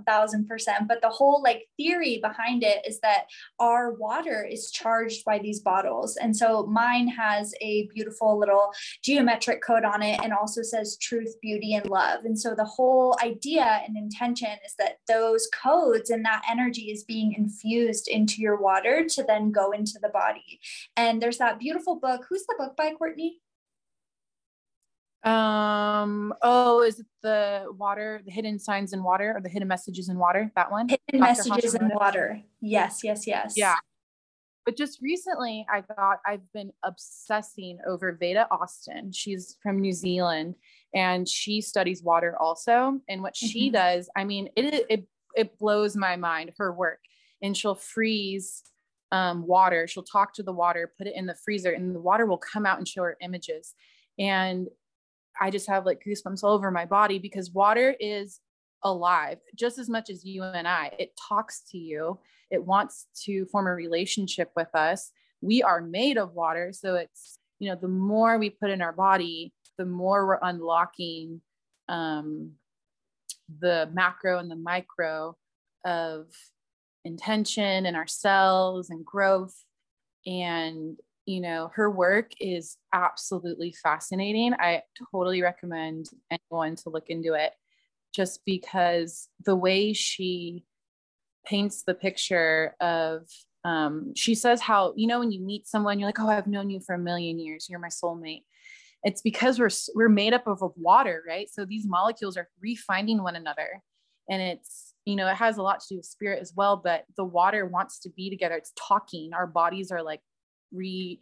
1000%. 0.08 0.88
But 0.88 1.02
the 1.02 1.08
whole 1.08 1.42
like 1.42 1.68
theory 1.76 2.18
behind 2.22 2.62
it 2.62 2.86
is 2.86 3.00
that 3.00 3.26
our 3.58 3.92
water 3.94 4.46
is 4.48 4.70
charged 4.70 5.24
by 5.24 5.38
these 5.38 5.60
bottles. 5.60 6.16
And 6.16 6.36
so 6.36 6.66
mine 6.66 7.08
has 7.08 7.54
a 7.60 7.88
beautiful 7.94 8.38
little 8.38 8.72
geometric 9.02 9.62
code 9.62 9.84
on 9.84 10.02
it 10.02 10.20
and 10.22 10.32
also 10.32 10.62
says 10.62 10.96
truth, 10.98 11.34
beauty, 11.40 11.74
and 11.74 11.88
love. 11.88 12.24
And 12.24 12.38
so 12.38 12.54
the 12.54 12.64
whole 12.64 13.16
idea 13.22 13.82
and 13.86 13.96
intention 13.96 14.50
is 14.64 14.74
that 14.78 14.98
those 15.08 15.48
codes 15.52 16.10
and 16.10 16.24
that 16.24 16.42
energy 16.50 16.90
is 16.90 17.04
being 17.04 17.32
infused 17.32 18.08
into 18.08 18.40
your 18.40 18.60
water 18.60 19.06
to 19.08 19.22
then 19.22 19.50
go 19.50 19.72
into 19.72 19.98
the 20.00 20.08
body. 20.08 20.60
And 20.96 21.20
there's 21.20 21.38
that 21.38 21.58
beautiful 21.58 21.96
book. 21.96 22.26
Who's 22.28 22.46
the 22.46 22.54
book 22.58 22.76
by, 22.76 22.92
Courtney? 22.94 23.40
Um, 25.22 26.32
oh, 26.42 26.82
is 26.82 27.00
it 27.00 27.06
the 27.22 27.66
water, 27.78 28.22
the 28.24 28.30
hidden 28.30 28.58
signs 28.58 28.92
in 28.92 29.02
water 29.02 29.34
or 29.36 29.40
the 29.40 29.48
hidden 29.48 29.68
messages 29.68 30.08
in 30.08 30.18
water? 30.18 30.50
That 30.56 30.70
one? 30.70 30.88
Hidden 30.88 31.02
Dr. 31.12 31.20
messages 31.20 31.74
Hashimoto? 31.74 31.82
in 31.82 31.88
water. 31.90 32.42
Yes, 32.60 33.00
yes, 33.04 33.26
yes. 33.26 33.54
Yeah. 33.56 33.76
But 34.64 34.76
just 34.76 35.00
recently 35.02 35.66
I 35.72 35.82
got 35.82 36.20
I've 36.26 36.52
been 36.52 36.70
obsessing 36.84 37.78
over 37.86 38.12
Veda 38.12 38.46
Austin. 38.50 39.12
She's 39.12 39.56
from 39.62 39.80
New 39.80 39.92
Zealand 39.92 40.54
and 40.94 41.28
she 41.28 41.60
studies 41.60 42.02
water 42.02 42.36
also. 42.38 43.00
And 43.08 43.22
what 43.22 43.34
mm-hmm. 43.34 43.46
she 43.46 43.70
does, 43.70 44.08
I 44.16 44.24
mean, 44.24 44.48
it 44.56 44.86
it 44.88 45.06
it 45.36 45.58
blows 45.58 45.96
my 45.96 46.16
mind, 46.16 46.52
her 46.58 46.72
work. 46.72 47.00
And 47.42 47.56
she'll 47.56 47.74
freeze 47.74 48.62
um, 49.12 49.46
water. 49.46 49.86
She'll 49.86 50.02
talk 50.02 50.34
to 50.34 50.42
the 50.42 50.52
water, 50.52 50.92
put 50.96 51.06
it 51.06 51.14
in 51.16 51.26
the 51.26 51.34
freezer, 51.34 51.72
and 51.72 51.94
the 51.94 52.00
water 52.00 52.26
will 52.26 52.38
come 52.38 52.66
out 52.66 52.78
and 52.78 52.86
show 52.86 53.02
her 53.02 53.16
images. 53.20 53.74
And 54.18 54.68
I 55.40 55.50
just 55.50 55.68
have 55.68 55.86
like 55.86 56.02
goosebumps 56.06 56.44
all 56.44 56.54
over 56.54 56.70
my 56.70 56.84
body 56.84 57.18
because 57.18 57.50
water 57.50 57.94
is 57.98 58.40
alive 58.82 59.38
just 59.54 59.78
as 59.78 59.88
much 59.88 60.10
as 60.10 60.24
you 60.24 60.42
and 60.42 60.68
I. 60.68 60.92
It 60.98 61.18
talks 61.28 61.62
to 61.70 61.78
you, 61.78 62.18
it 62.50 62.64
wants 62.64 63.06
to 63.24 63.46
form 63.46 63.66
a 63.66 63.74
relationship 63.74 64.50
with 64.56 64.74
us. 64.74 65.12
We 65.40 65.62
are 65.62 65.80
made 65.80 66.18
of 66.18 66.34
water. 66.34 66.72
So 66.72 66.96
it's, 66.96 67.38
you 67.58 67.70
know, 67.70 67.78
the 67.80 67.88
more 67.88 68.38
we 68.38 68.50
put 68.50 68.70
in 68.70 68.82
our 68.82 68.92
body, 68.92 69.52
the 69.78 69.86
more 69.86 70.26
we're 70.26 70.38
unlocking 70.42 71.40
um, 71.88 72.52
the 73.60 73.88
macro 73.92 74.38
and 74.38 74.50
the 74.50 74.56
micro 74.56 75.36
of 75.84 76.26
intention 77.04 77.86
and 77.86 77.96
ourselves 77.96 78.90
and 78.90 79.04
growth. 79.04 79.54
And 80.26 80.98
you 81.26 81.40
know, 81.40 81.70
her 81.74 81.90
work 81.90 82.32
is 82.40 82.76
absolutely 82.92 83.72
fascinating. 83.82 84.54
I 84.54 84.82
totally 85.12 85.42
recommend 85.42 86.06
anyone 86.30 86.76
to 86.76 86.90
look 86.90 87.08
into 87.08 87.34
it 87.34 87.52
just 88.14 88.40
because 88.44 89.28
the 89.44 89.56
way 89.56 89.92
she 89.92 90.64
paints 91.46 91.82
the 91.82 91.94
picture 91.94 92.74
of 92.80 93.26
um, 93.64 94.12
she 94.16 94.34
says 94.34 94.60
how 94.60 94.94
you 94.96 95.06
know 95.06 95.18
when 95.18 95.32
you 95.32 95.40
meet 95.40 95.68
someone 95.68 95.98
you're 95.98 96.08
like 96.08 96.18
oh 96.18 96.28
i've 96.28 96.46
known 96.46 96.70
you 96.70 96.80
for 96.80 96.94
a 96.94 96.98
million 96.98 97.38
years. 97.38 97.66
You're 97.68 97.78
my 97.78 97.88
soulmate. 97.88 98.44
It's 99.02 99.22
because 99.22 99.58
we're 99.58 99.70
we're 99.94 100.08
made 100.08 100.34
up 100.34 100.46
of, 100.46 100.60
water 100.76 101.22
right? 101.26 101.48
So 101.50 101.64
these 101.64 101.86
molecules 101.86 102.36
are 102.36 102.48
refinding 102.64 103.22
one 103.22 103.36
another. 103.36 103.82
And 104.28 104.40
it's 104.40 104.94
you 105.04 105.16
know 105.16 105.28
it 105.28 105.36
has 105.36 105.58
a 105.58 105.62
lot 105.62 105.80
to 105.80 105.86
do 105.90 105.96
with 105.96 106.06
spirit 106.06 106.40
as 106.40 106.52
well 106.54 106.76
but 106.76 107.04
the 107.16 107.24
water 107.24 107.66
wants 107.66 108.00
to 108.00 108.10
be 108.10 108.30
together. 108.30 108.56
It's 108.56 108.72
talking. 108.76 109.32
Our 109.34 109.46
bodies 109.46 109.90
are 109.90 110.02
like 110.02 110.20
re 110.72 111.20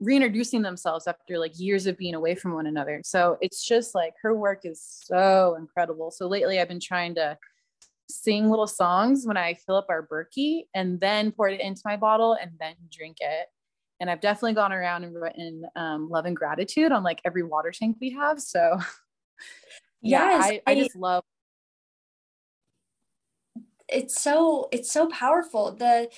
reintroducing 0.00 0.62
themselves 0.62 1.08
after 1.08 1.38
like 1.38 1.58
years 1.58 1.86
of 1.86 1.98
being 1.98 2.14
away 2.14 2.34
from 2.34 2.54
one 2.54 2.66
another. 2.66 3.00
So 3.04 3.36
it's 3.40 3.66
just 3.66 3.96
like 3.96 4.14
her 4.22 4.34
work 4.34 4.60
is 4.64 4.80
so 4.80 5.56
incredible. 5.58 6.12
So 6.12 6.28
lately 6.28 6.60
I've 6.60 6.68
been 6.68 6.78
trying 6.78 7.16
to 7.16 7.36
sing 8.08 8.48
little 8.48 8.68
songs 8.68 9.26
when 9.26 9.36
I 9.36 9.54
fill 9.54 9.74
up 9.74 9.86
our 9.90 10.06
Berkey 10.06 10.66
and 10.72 11.00
then 11.00 11.32
pour 11.32 11.48
it 11.48 11.60
into 11.60 11.82
my 11.84 11.96
bottle 11.96 12.38
and 12.40 12.52
then 12.60 12.74
drink 12.92 13.16
it. 13.20 13.48
And 14.00 14.08
I've 14.08 14.20
definitely 14.20 14.54
gone 14.54 14.72
around 14.72 15.02
and 15.02 15.20
written 15.20 15.64
um, 15.74 16.08
love 16.08 16.26
and 16.26 16.36
gratitude 16.36 16.92
on 16.92 17.02
like 17.02 17.20
every 17.24 17.42
water 17.42 17.72
tank 17.72 17.96
we 18.00 18.10
have. 18.12 18.40
So 18.40 18.78
yeah, 20.00 20.30
yes, 20.30 20.44
I, 20.44 20.48
I, 20.48 20.72
I 20.72 20.74
just 20.76 20.94
love 20.94 21.24
it's 23.88 24.20
so 24.20 24.68
it's 24.70 24.92
so 24.92 25.08
powerful 25.08 25.72
the 25.72 26.10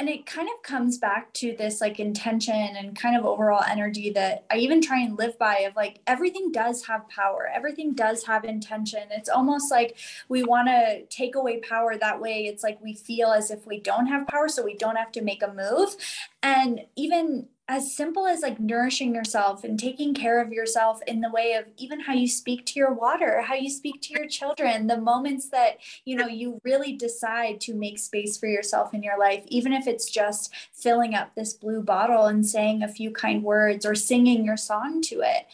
and 0.00 0.08
it 0.08 0.24
kind 0.24 0.48
of 0.48 0.62
comes 0.62 0.96
back 0.96 1.30
to 1.34 1.54
this 1.58 1.82
like 1.82 2.00
intention 2.00 2.54
and 2.54 2.96
kind 2.96 3.14
of 3.14 3.26
overall 3.26 3.62
energy 3.68 4.08
that 4.12 4.46
I 4.50 4.56
even 4.56 4.80
try 4.80 4.98
and 5.00 5.18
live 5.18 5.38
by 5.38 5.56
of 5.58 5.76
like 5.76 6.00
everything 6.06 6.50
does 6.52 6.86
have 6.86 7.06
power. 7.10 7.50
Everything 7.54 7.92
does 7.92 8.24
have 8.24 8.46
intention. 8.46 9.02
It's 9.10 9.28
almost 9.28 9.70
like 9.70 9.98
we 10.30 10.42
want 10.42 10.68
to 10.68 11.04
take 11.10 11.34
away 11.34 11.60
power 11.60 11.98
that 11.98 12.18
way. 12.18 12.46
It's 12.46 12.62
like 12.62 12.82
we 12.82 12.94
feel 12.94 13.28
as 13.28 13.50
if 13.50 13.66
we 13.66 13.78
don't 13.78 14.06
have 14.06 14.26
power 14.26 14.48
so 14.48 14.64
we 14.64 14.74
don't 14.74 14.96
have 14.96 15.12
to 15.12 15.20
make 15.20 15.42
a 15.42 15.52
move. 15.52 15.94
And 16.42 16.80
even 16.96 17.48
as 17.70 17.94
simple 17.94 18.26
as 18.26 18.42
like 18.42 18.58
nourishing 18.58 19.14
yourself 19.14 19.62
and 19.62 19.78
taking 19.78 20.12
care 20.12 20.42
of 20.42 20.52
yourself 20.52 21.00
in 21.06 21.20
the 21.20 21.30
way 21.30 21.52
of 21.52 21.66
even 21.76 22.00
how 22.00 22.12
you 22.12 22.26
speak 22.26 22.66
to 22.66 22.80
your 22.80 22.92
water, 22.92 23.42
how 23.42 23.54
you 23.54 23.70
speak 23.70 24.02
to 24.02 24.12
your 24.12 24.26
children, 24.26 24.88
the 24.88 25.00
moments 25.00 25.50
that, 25.50 25.78
you 26.04 26.16
know, 26.16 26.26
you 26.26 26.60
really 26.64 26.94
decide 26.94 27.60
to 27.60 27.72
make 27.72 28.00
space 28.00 28.36
for 28.36 28.46
yourself 28.46 28.92
in 28.92 29.04
your 29.04 29.16
life, 29.16 29.44
even 29.46 29.72
if 29.72 29.86
it's 29.86 30.10
just 30.10 30.52
filling 30.72 31.14
up 31.14 31.32
this 31.36 31.52
blue 31.52 31.80
bottle 31.80 32.26
and 32.26 32.44
saying 32.44 32.82
a 32.82 32.88
few 32.88 33.12
kind 33.12 33.44
words 33.44 33.86
or 33.86 33.94
singing 33.94 34.44
your 34.44 34.56
song 34.56 35.00
to 35.00 35.20
it 35.20 35.46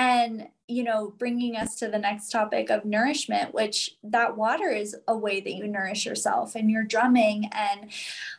and 0.00 0.48
you 0.66 0.82
know 0.82 1.12
bringing 1.18 1.56
us 1.56 1.76
to 1.76 1.88
the 1.88 1.98
next 1.98 2.30
topic 2.30 2.70
of 2.70 2.86
nourishment 2.86 3.52
which 3.52 3.96
that 4.02 4.34
water 4.34 4.70
is 4.70 4.96
a 5.08 5.16
way 5.16 5.40
that 5.40 5.52
you 5.52 5.66
nourish 5.68 6.06
yourself 6.06 6.54
and 6.54 6.70
your 6.70 6.84
drumming 6.84 7.50
and 7.52 7.90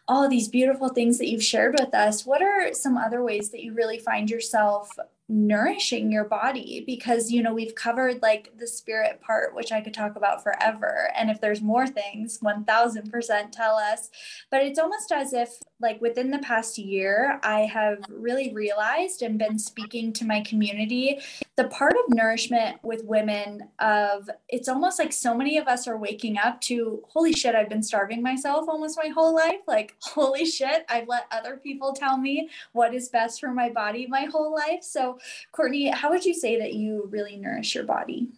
all 0.08 0.28
these 0.28 0.48
beautiful 0.48 0.90
things 0.90 1.18
that 1.20 1.30
you've 1.30 1.44
shared 1.44 1.76
with 1.80 1.94
us. 1.94 2.26
What 2.26 2.42
are 2.42 2.74
some 2.74 2.98
other 2.98 3.24
ways 3.24 3.52
that 3.52 3.64
you 3.64 3.74
really 3.74 4.00
find 4.00 4.30
yourself 4.30 4.90
nourishing 5.32 6.12
your 6.12 6.26
body 6.26 6.84
because 6.86 7.32
you 7.32 7.42
know 7.42 7.54
we've 7.54 7.74
covered 7.74 8.22
like 8.22 8.52
the 8.60 8.68
spirit 8.68 9.22
part 9.22 9.56
which 9.56 9.72
i 9.72 9.80
could 9.80 9.94
talk 9.94 10.18
about 10.18 10.44
forever. 10.44 11.10
And 11.16 11.30
if 11.30 11.40
there's 11.40 11.62
more 11.62 11.88
things 11.88 12.40
1000% 12.40 13.52
tell 13.52 13.76
us. 13.76 14.10
But 14.50 14.64
it's 14.64 14.78
almost 14.78 15.12
as 15.12 15.32
if 15.32 15.50
like 15.80 16.02
within 16.02 16.32
the 16.32 16.40
past 16.40 16.78
year 16.78 17.40
i 17.44 17.62
have 17.62 18.00
really 18.10 18.54
realized 18.54 19.22
and 19.22 19.40
been 19.40 19.58
speaking 19.58 20.14
to 20.14 20.26
my 20.26 20.42
community 20.42 21.20
the 21.56 21.64
part 21.66 21.94
of 21.94 22.14
nourishment 22.14 22.78
with 22.84 23.04
women 23.06 23.62
of 23.80 24.30
it's 24.50 24.68
almost 24.68 25.00
like 25.00 25.14
so 25.14 25.36
many 25.36 25.58
of 25.58 25.68
us 25.68 25.88
are 25.88 25.98
waking 25.98 26.38
up 26.38 26.60
to 26.62 27.02
holy 27.10 27.34
shit 27.34 27.56
i've 27.56 27.70
been 27.70 27.84
starving 27.84 28.22
myself 28.22 28.68
almost 28.68 28.98
my 29.02 29.10
whole 29.10 29.34
life. 29.34 29.62
Like 29.68 29.96
holy 30.02 30.46
shit 30.46 30.86
i've 30.90 31.08
let 31.08 31.26
other 31.32 31.58
people 31.58 31.94
tell 31.94 32.18
me 32.18 32.50
what 32.74 32.94
is 32.94 33.10
best 33.10 33.40
for 33.40 33.52
my 33.52 33.70
body 33.70 34.08
my 34.08 34.26
whole 34.26 34.54
life. 34.54 34.84
So 34.84 35.18
Courtney, 35.52 35.88
how 35.90 36.10
would 36.10 36.26
you 36.26 36.34
say 36.34 36.60
that 36.60 36.74
you 36.74 37.08
really 37.10 37.38
nourish 37.38 37.76
your 37.76 37.84
body? 37.84 38.30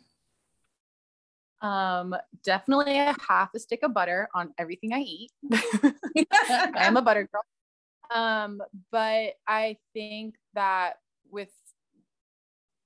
Um, 1.62 2.14
definitely 2.44 3.00
a 3.00 3.16
half 3.28 3.54
a 3.56 3.60
stick 3.60 3.84
of 3.84 3.94
butter 3.94 4.28
on 4.36 4.54
everything 4.58 4.94
I 4.94 5.00
eat. 5.00 5.32
I'm 6.76 6.98
a 6.98 7.02
butter 7.02 7.30
girl. 7.32 7.44
Um, 8.14 8.62
but 8.92 9.36
I 9.48 9.78
think 9.94 10.36
that 10.56 10.96
with 11.32 11.50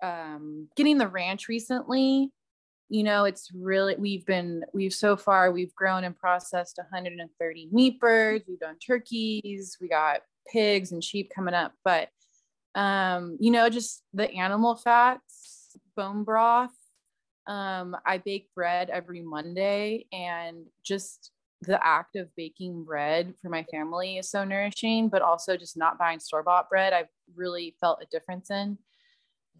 um, 0.01 0.69
getting 0.75 0.99
the 0.99 1.07
ranch 1.07 1.47
recently, 1.47 2.31
you 2.89 3.03
know, 3.03 3.25
it's 3.25 3.49
really, 3.53 3.95
we've 3.97 4.25
been, 4.25 4.63
we've 4.73 4.93
so 4.93 5.17
far, 5.17 5.51
we've 5.51 5.75
grown 5.75 6.03
and 6.03 6.15
processed 6.15 6.77
130 6.77 7.69
meat 7.71 7.99
birds, 7.99 8.45
we've 8.47 8.59
done 8.59 8.77
turkeys, 8.77 9.77
we 9.81 9.89
got 9.89 10.21
pigs 10.51 10.91
and 10.91 11.03
sheep 11.03 11.31
coming 11.35 11.53
up, 11.53 11.73
but 11.83 12.09
um, 12.77 13.37
you 13.41 13.49
know, 13.49 13.69
just 13.69 14.03
the 14.13 14.31
animal 14.31 14.75
fats, 14.75 15.75
bone 15.95 16.23
broth. 16.23 16.75
Um, 17.47 17.97
I 18.05 18.19
bake 18.19 18.49
bread 18.53 18.89
every 18.91 19.21
Monday, 19.21 20.05
and 20.13 20.65
just 20.83 21.31
the 21.61 21.83
act 21.83 22.15
of 22.15 22.33
baking 22.35 22.83
bread 22.83 23.33
for 23.41 23.49
my 23.49 23.63
family 23.63 24.17
is 24.17 24.29
so 24.29 24.43
nourishing, 24.43 25.09
but 25.09 25.23
also 25.23 25.57
just 25.57 25.75
not 25.75 25.97
buying 25.97 26.19
store 26.19 26.43
bought 26.43 26.69
bread, 26.69 26.93
I've 26.93 27.09
really 27.35 27.75
felt 27.81 27.99
a 28.01 28.05
difference 28.11 28.51
in. 28.51 28.77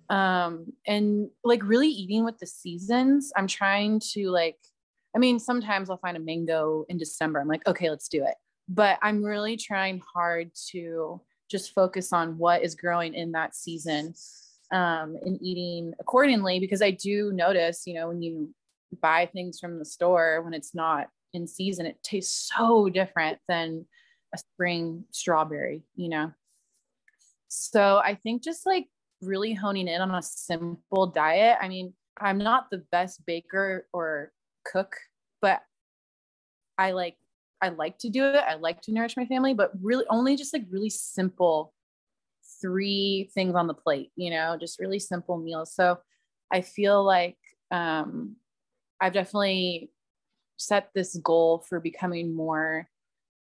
Um, 0.09 0.74
and 0.86 1.30
like 1.43 1.63
really 1.63 1.89
eating 1.89 2.24
with 2.24 2.38
the 2.38 2.45
seasons, 2.45 3.32
I'm 3.36 3.47
trying 3.47 3.99
to 4.11 4.30
like, 4.30 4.57
I 5.15 5.20
mean, 5.20 5.39
sometimes 5.39 5.89
I'll 5.89 5.97
find 5.97 6.15
a 6.15 6.20
mango 6.20 6.86
in 6.88 6.99
December. 6.99 7.39
I'm 7.39 7.47
like, 7.47 7.68
okay, 7.68 7.89
let's 7.89 8.09
do 8.09 8.24
it. 8.24 8.36
But 8.70 8.99
I'm 9.01 9.24
really 9.24 9.57
trying 9.57 10.03
hard 10.13 10.51
to 10.72 11.20
just 11.49 11.73
focus 11.73 12.13
on 12.13 12.37
what 12.37 12.63
is 12.63 12.75
growing 12.75 13.13
in 13.13 13.31
that 13.31 13.55
season 13.55 14.13
um, 14.71 15.17
and 15.25 15.41
eating 15.41 15.93
accordingly 15.99 16.59
because 16.59 16.81
I 16.81 16.91
do 16.91 17.31
notice, 17.31 17.83
you 17.85 17.93
know, 17.93 18.09
when 18.09 18.21
you 18.21 18.53
buy 19.01 19.25
things 19.25 19.59
from 19.59 19.79
the 19.79 19.85
store 19.85 20.41
when 20.43 20.53
it's 20.53 20.75
not 20.75 21.07
in 21.33 21.47
season, 21.47 21.85
it 21.85 22.01
tastes 22.03 22.51
so 22.55 22.89
different 22.89 23.37
than 23.47 23.85
a 24.33 24.37
spring 24.37 25.05
strawberry, 25.11 25.83
you 25.95 26.09
know. 26.09 26.31
So 27.47 28.01
I 28.03 28.15
think 28.15 28.43
just 28.43 28.65
like 28.65 28.87
really 29.21 29.53
honing 29.53 29.87
in 29.87 30.01
on 30.01 30.13
a 30.13 30.21
simple 30.21 31.07
diet. 31.07 31.57
I 31.61 31.67
mean, 31.67 31.93
I'm 32.19 32.37
not 32.37 32.69
the 32.69 32.83
best 32.91 33.25
baker 33.25 33.87
or 33.93 34.31
cook, 34.65 34.95
but 35.41 35.61
I 36.77 36.91
like 36.91 37.15
I 37.61 37.69
like 37.69 37.97
to 37.99 38.09
do 38.09 38.23
it. 38.23 38.35
I 38.35 38.55
like 38.55 38.81
to 38.83 38.93
nourish 38.93 39.17
my 39.17 39.25
family, 39.25 39.53
but 39.53 39.71
really 39.81 40.05
only 40.09 40.35
just 40.35 40.53
like 40.53 40.65
really 40.69 40.89
simple 40.89 41.73
three 42.61 43.29
things 43.33 43.55
on 43.55 43.67
the 43.67 43.73
plate, 43.73 44.11
you 44.15 44.29
know, 44.29 44.57
just 44.59 44.79
really 44.79 44.99
simple 44.99 45.37
meals. 45.37 45.73
So 45.73 45.97
I 46.51 46.61
feel 46.61 47.03
like 47.03 47.37
um, 47.71 48.35
I've 49.01 49.13
definitely 49.13 49.91
set 50.57 50.89
this 50.95 51.15
goal 51.17 51.63
for 51.67 51.79
becoming 51.79 52.35
more 52.35 52.87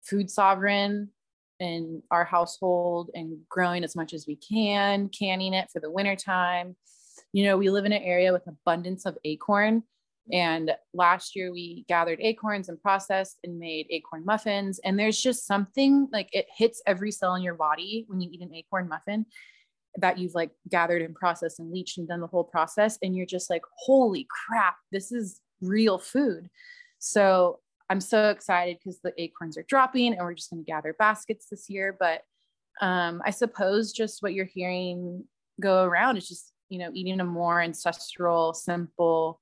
food 0.03 0.31
sovereign 0.31 1.11
in 1.59 2.03
our 2.11 2.25
household 2.25 3.11
and 3.15 3.39
growing 3.49 3.85
as 3.85 3.97
much 3.97 4.13
as 4.13 4.27
we 4.27 4.37
can, 4.37 5.09
canning 5.09 5.55
it 5.55 5.71
for 5.71 5.81
the 5.81 5.91
winter 5.91 6.17
time. 6.17 6.77
You 7.33 7.45
know, 7.45 7.57
we 7.57 7.71
live 7.71 7.87
in 7.87 7.93
an 7.93 8.03
area 8.03 8.33
with 8.33 8.47
abundance 8.47 9.07
of 9.07 9.17
acorn. 9.25 9.83
And 10.33 10.73
last 10.93 11.37
year 11.37 11.53
we 11.53 11.85
gathered 11.89 12.19
acorns 12.21 12.69
and 12.69 12.81
processed 12.81 13.39
and 13.45 13.59
made 13.59 13.87
acorn 13.91 14.25
muffins. 14.25 14.81
And 14.85 14.99
there's 14.99 15.21
just 15.21 15.47
something 15.47 16.09
like 16.13 16.29
it 16.33 16.47
hits 16.57 16.83
every 16.87 17.13
cell 17.13 17.35
in 17.35 17.43
your 17.43 17.55
body 17.55 18.05
when 18.09 18.21
you 18.21 18.31
eat 18.33 18.43
an 18.43 18.55
acorn 18.55 18.89
muffin 18.89 19.27
that 19.99 20.19
you've 20.19 20.35
like 20.35 20.51
gathered 20.69 21.03
and 21.03 21.15
processed 21.15 21.59
and 21.59 21.73
leached 21.73 21.99
and 21.99 22.09
done 22.09 22.21
the 22.21 22.27
whole 22.27 22.45
process. 22.45 22.99
And 23.03 23.17
you're 23.17 23.27
just 23.27 23.49
like, 23.49 23.63
holy 23.77 24.27
crap, 24.31 24.77
this 24.93 25.13
is 25.13 25.41
real 25.61 25.99
food. 25.99 26.49
So 26.99 27.61
I'm 27.89 28.01
so 28.01 28.31
excited 28.31 28.79
because 28.79 29.01
the 29.01 29.13
acorns 29.21 29.57
are 29.57 29.65
dropping 29.69 30.13
and 30.13 30.23
we're 30.23 30.35
just 30.35 30.51
going 30.51 30.65
to 30.65 30.71
gather 30.71 30.95
baskets 30.99 31.47
this 31.49 31.71
year. 31.71 31.97
But 31.99 32.23
um, 32.85 33.23
I 33.25 33.31
suppose 33.31 33.93
just 33.93 34.23
what 34.23 34.35
you're 34.35 34.45
hearing 34.45 35.25
go 35.61 35.85
around 35.85 36.17
is 36.17 36.29
just, 36.29 36.53
you 36.69 36.79
know, 36.79 36.91
eating 36.93 37.21
a 37.21 37.25
more 37.25 37.63
ancestral, 37.63 38.53
simple, 38.55 39.41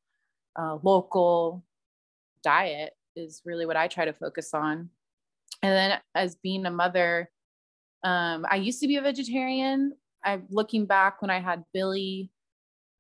uh, 0.59 0.79
local 0.83 1.65
diet 2.43 2.93
is 3.17 3.43
really 3.45 3.67
what 3.67 3.77
I 3.77 3.89
try 3.89 4.05
to 4.05 4.13
focus 4.13 4.55
on. 4.55 4.91
And 5.63 5.73
then 5.73 5.99
as 6.15 6.37
being 6.37 6.67
a 6.67 6.71
mother, 6.71 7.31
um, 8.03 8.45
I 8.51 8.57
used 8.57 8.81
to 8.81 8.89
be 8.89 8.97
a 8.97 9.03
vegetarian. 9.03 9.93
I'm 10.25 10.47
looking 10.51 10.87
back 10.87 11.23
when 11.23 11.31
I 11.31 11.41
had 11.41 11.65
Billy, 11.73 12.31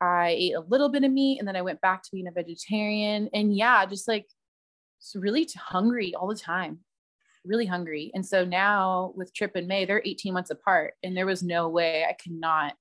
I 0.00 0.34
ate 0.38 0.54
a 0.54 0.60
little 0.60 0.88
bit 0.88 1.04
of 1.04 1.12
meat 1.12 1.38
and 1.38 1.48
then 1.48 1.56
I 1.56 1.62
went 1.62 1.80
back 1.80 2.02
to 2.02 2.10
being 2.12 2.26
a 2.26 2.32
vegetarian. 2.32 3.28
And 3.32 3.56
yeah, 3.56 3.84
just 3.86 4.08
like 4.08 4.26
really 5.14 5.48
hungry 5.56 6.14
all 6.14 6.28
the 6.28 6.36
time, 6.36 6.80
really 7.44 7.66
hungry. 7.66 8.10
And 8.14 8.24
so 8.24 8.44
now 8.44 9.12
with 9.16 9.34
Trip 9.34 9.52
and 9.56 9.68
May, 9.68 9.84
they're 9.84 10.02
18 10.04 10.32
months 10.32 10.50
apart, 10.50 10.94
and 11.02 11.16
there 11.16 11.26
was 11.26 11.42
no 11.42 11.68
way 11.68 12.04
I 12.08 12.14
could 12.14 12.32
not 12.32 12.74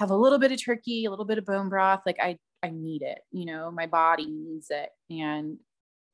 have 0.00 0.10
a 0.10 0.16
little 0.16 0.38
bit 0.38 0.52
of 0.52 0.62
turkey, 0.62 1.04
a 1.04 1.10
little 1.10 1.24
bit 1.24 1.38
of 1.38 1.46
bone 1.46 1.68
broth. 1.68 2.02
Like 2.04 2.18
I 2.20 2.38
I 2.64 2.70
need 2.70 3.02
it, 3.02 3.18
you 3.30 3.44
know, 3.44 3.70
my 3.70 3.86
body 3.86 4.26
needs 4.26 4.68
it. 4.70 4.88
And 5.10 5.58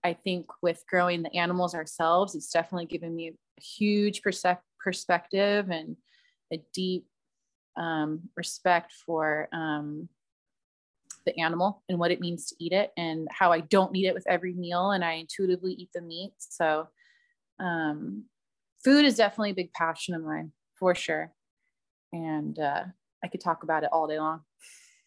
I 0.02 0.14
think 0.14 0.46
with 0.62 0.82
growing 0.90 1.22
the 1.22 1.36
animals 1.36 1.76
ourselves, 1.76 2.34
it's 2.34 2.50
definitely 2.50 2.86
given 2.86 3.14
me 3.14 3.28
a 3.28 3.62
huge 3.62 4.22
perspective 4.22 5.70
and 5.70 5.96
a 6.52 6.60
deep 6.74 7.06
um, 7.76 8.22
respect 8.36 8.92
for 9.06 9.48
um, 9.52 10.08
the 11.24 11.38
animal 11.38 11.84
and 11.88 12.00
what 12.00 12.10
it 12.10 12.20
means 12.20 12.46
to 12.46 12.56
eat 12.58 12.72
it 12.72 12.90
and 12.96 13.28
how 13.30 13.52
I 13.52 13.60
don't 13.60 13.92
need 13.92 14.06
it 14.06 14.14
with 14.14 14.26
every 14.26 14.54
meal 14.54 14.90
and 14.90 15.04
I 15.04 15.12
intuitively 15.12 15.74
eat 15.74 15.90
the 15.94 16.00
meat. 16.00 16.32
So, 16.38 16.88
um, 17.60 18.24
food 18.82 19.04
is 19.04 19.16
definitely 19.16 19.50
a 19.50 19.54
big 19.54 19.72
passion 19.72 20.14
of 20.14 20.24
mine 20.24 20.50
for 20.74 20.96
sure. 20.96 21.32
And 22.12 22.58
uh, 22.58 22.84
I 23.22 23.28
could 23.28 23.40
talk 23.40 23.62
about 23.62 23.84
it 23.84 23.90
all 23.92 24.08
day 24.08 24.18
long. 24.18 24.40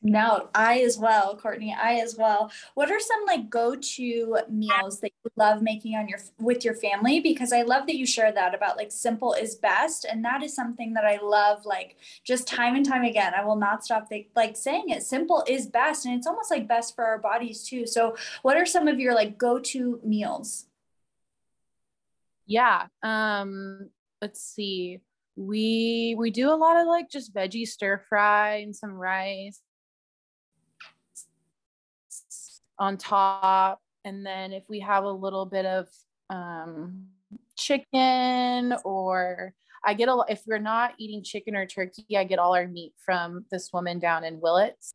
No, 0.06 0.50
I 0.54 0.82
as 0.82 0.98
well, 0.98 1.38
Courtney. 1.38 1.74
I 1.74 1.94
as 2.02 2.18
well. 2.18 2.52
What 2.74 2.92
are 2.92 3.00
some 3.00 3.24
like 3.26 3.50
go-to 3.50 4.38
meals 4.50 5.00
that 5.00 5.12
you 5.24 5.32
love 5.38 5.62
making 5.62 5.96
on 5.96 6.10
your 6.10 6.20
with 6.38 6.66
your 6.66 6.74
family? 6.74 7.22
Because 7.22 7.54
I 7.54 7.62
love 7.62 7.88
that 7.88 7.96
you 7.96 8.06
share 8.06 8.34
that 8.34 8.54
about 8.54 8.76
like 8.76 8.92
simple 8.92 9.32
is 9.32 9.56
best, 9.56 10.04
and 10.04 10.24
that 10.26 10.44
is 10.44 10.54
something 10.54 10.94
that 10.96 11.06
I 11.06 11.20
love. 11.24 11.66
Like 11.66 11.96
just 12.26 12.48
time 12.48 12.76
and 12.76 12.86
time 12.86 13.06
again, 13.06 13.32
I 13.34 13.46
will 13.46 13.56
not 13.56 13.86
stop 13.86 14.10
like 14.36 14.58
saying 14.58 14.90
it. 14.90 15.04
Simple 15.04 15.46
is 15.48 15.68
best, 15.68 16.06
and 16.06 16.14
it's 16.16 16.28
almost 16.28 16.52
like 16.52 16.68
best 16.68 16.96
for 16.96 17.06
our 17.06 17.18
bodies 17.18 17.64
too. 17.64 17.88
So, 17.88 18.18
what 18.42 18.58
are 18.58 18.66
some 18.66 18.90
of 18.90 19.00
your 19.00 19.16
like 19.16 19.38
go-to 19.38 20.02
meals? 20.04 20.66
Yeah. 22.46 22.88
Um. 23.02 23.90
Let's 24.22 24.42
see 24.42 25.00
we 25.36 26.16
we 26.18 26.30
do 26.30 26.52
a 26.52 26.56
lot 26.56 26.80
of 26.80 26.86
like 26.86 27.10
just 27.10 27.34
veggie 27.34 27.68
stir 27.68 28.04
fry 28.08 28.58
and 28.58 28.76
some 28.76 28.92
rice 28.92 29.60
on 32.80 32.98
top. 32.98 33.80
And 34.06 34.26
then 34.26 34.52
if 34.54 34.64
we 34.70 34.80
have 34.82 35.04
a 35.04 35.12
little 35.12 35.46
bit 35.46 35.66
of 35.66 35.88
um, 36.30 37.08
chicken 37.56 38.76
or 38.84 39.54
I 39.86 39.94
get 39.94 40.08
a 40.08 40.24
if 40.30 40.42
we're 40.48 40.60
not 40.60 40.94
eating 40.98 41.24
chicken 41.24 41.56
or 41.56 41.66
turkey, 41.66 42.18
I 42.18 42.24
get 42.24 42.40
all 42.40 42.56
our 42.56 42.68
meat 42.68 42.94
from 43.04 43.46
this 43.52 43.72
woman 43.74 44.00
down 44.00 44.24
in 44.24 44.40
Willits. 44.40 44.94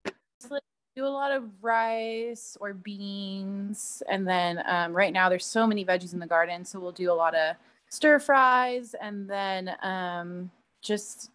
Do 0.96 1.04
a 1.04 1.06
lot 1.06 1.30
of 1.30 1.44
rice 1.60 2.56
or 2.60 2.74
beans, 2.74 4.02
and 4.10 4.26
then 4.26 4.62
um, 4.66 4.92
right 4.92 5.12
now 5.12 5.28
there's 5.28 5.46
so 5.46 5.64
many 5.64 5.84
veggies 5.84 6.12
in 6.12 6.18
the 6.18 6.26
garden, 6.26 6.64
so 6.64 6.80
we'll 6.80 6.90
do 6.90 7.12
a 7.12 7.14
lot 7.14 7.36
of 7.36 7.54
stir 7.88 8.18
fries, 8.18 8.96
and 9.00 9.30
then 9.30 9.70
um, 9.82 10.50
just 10.82 11.30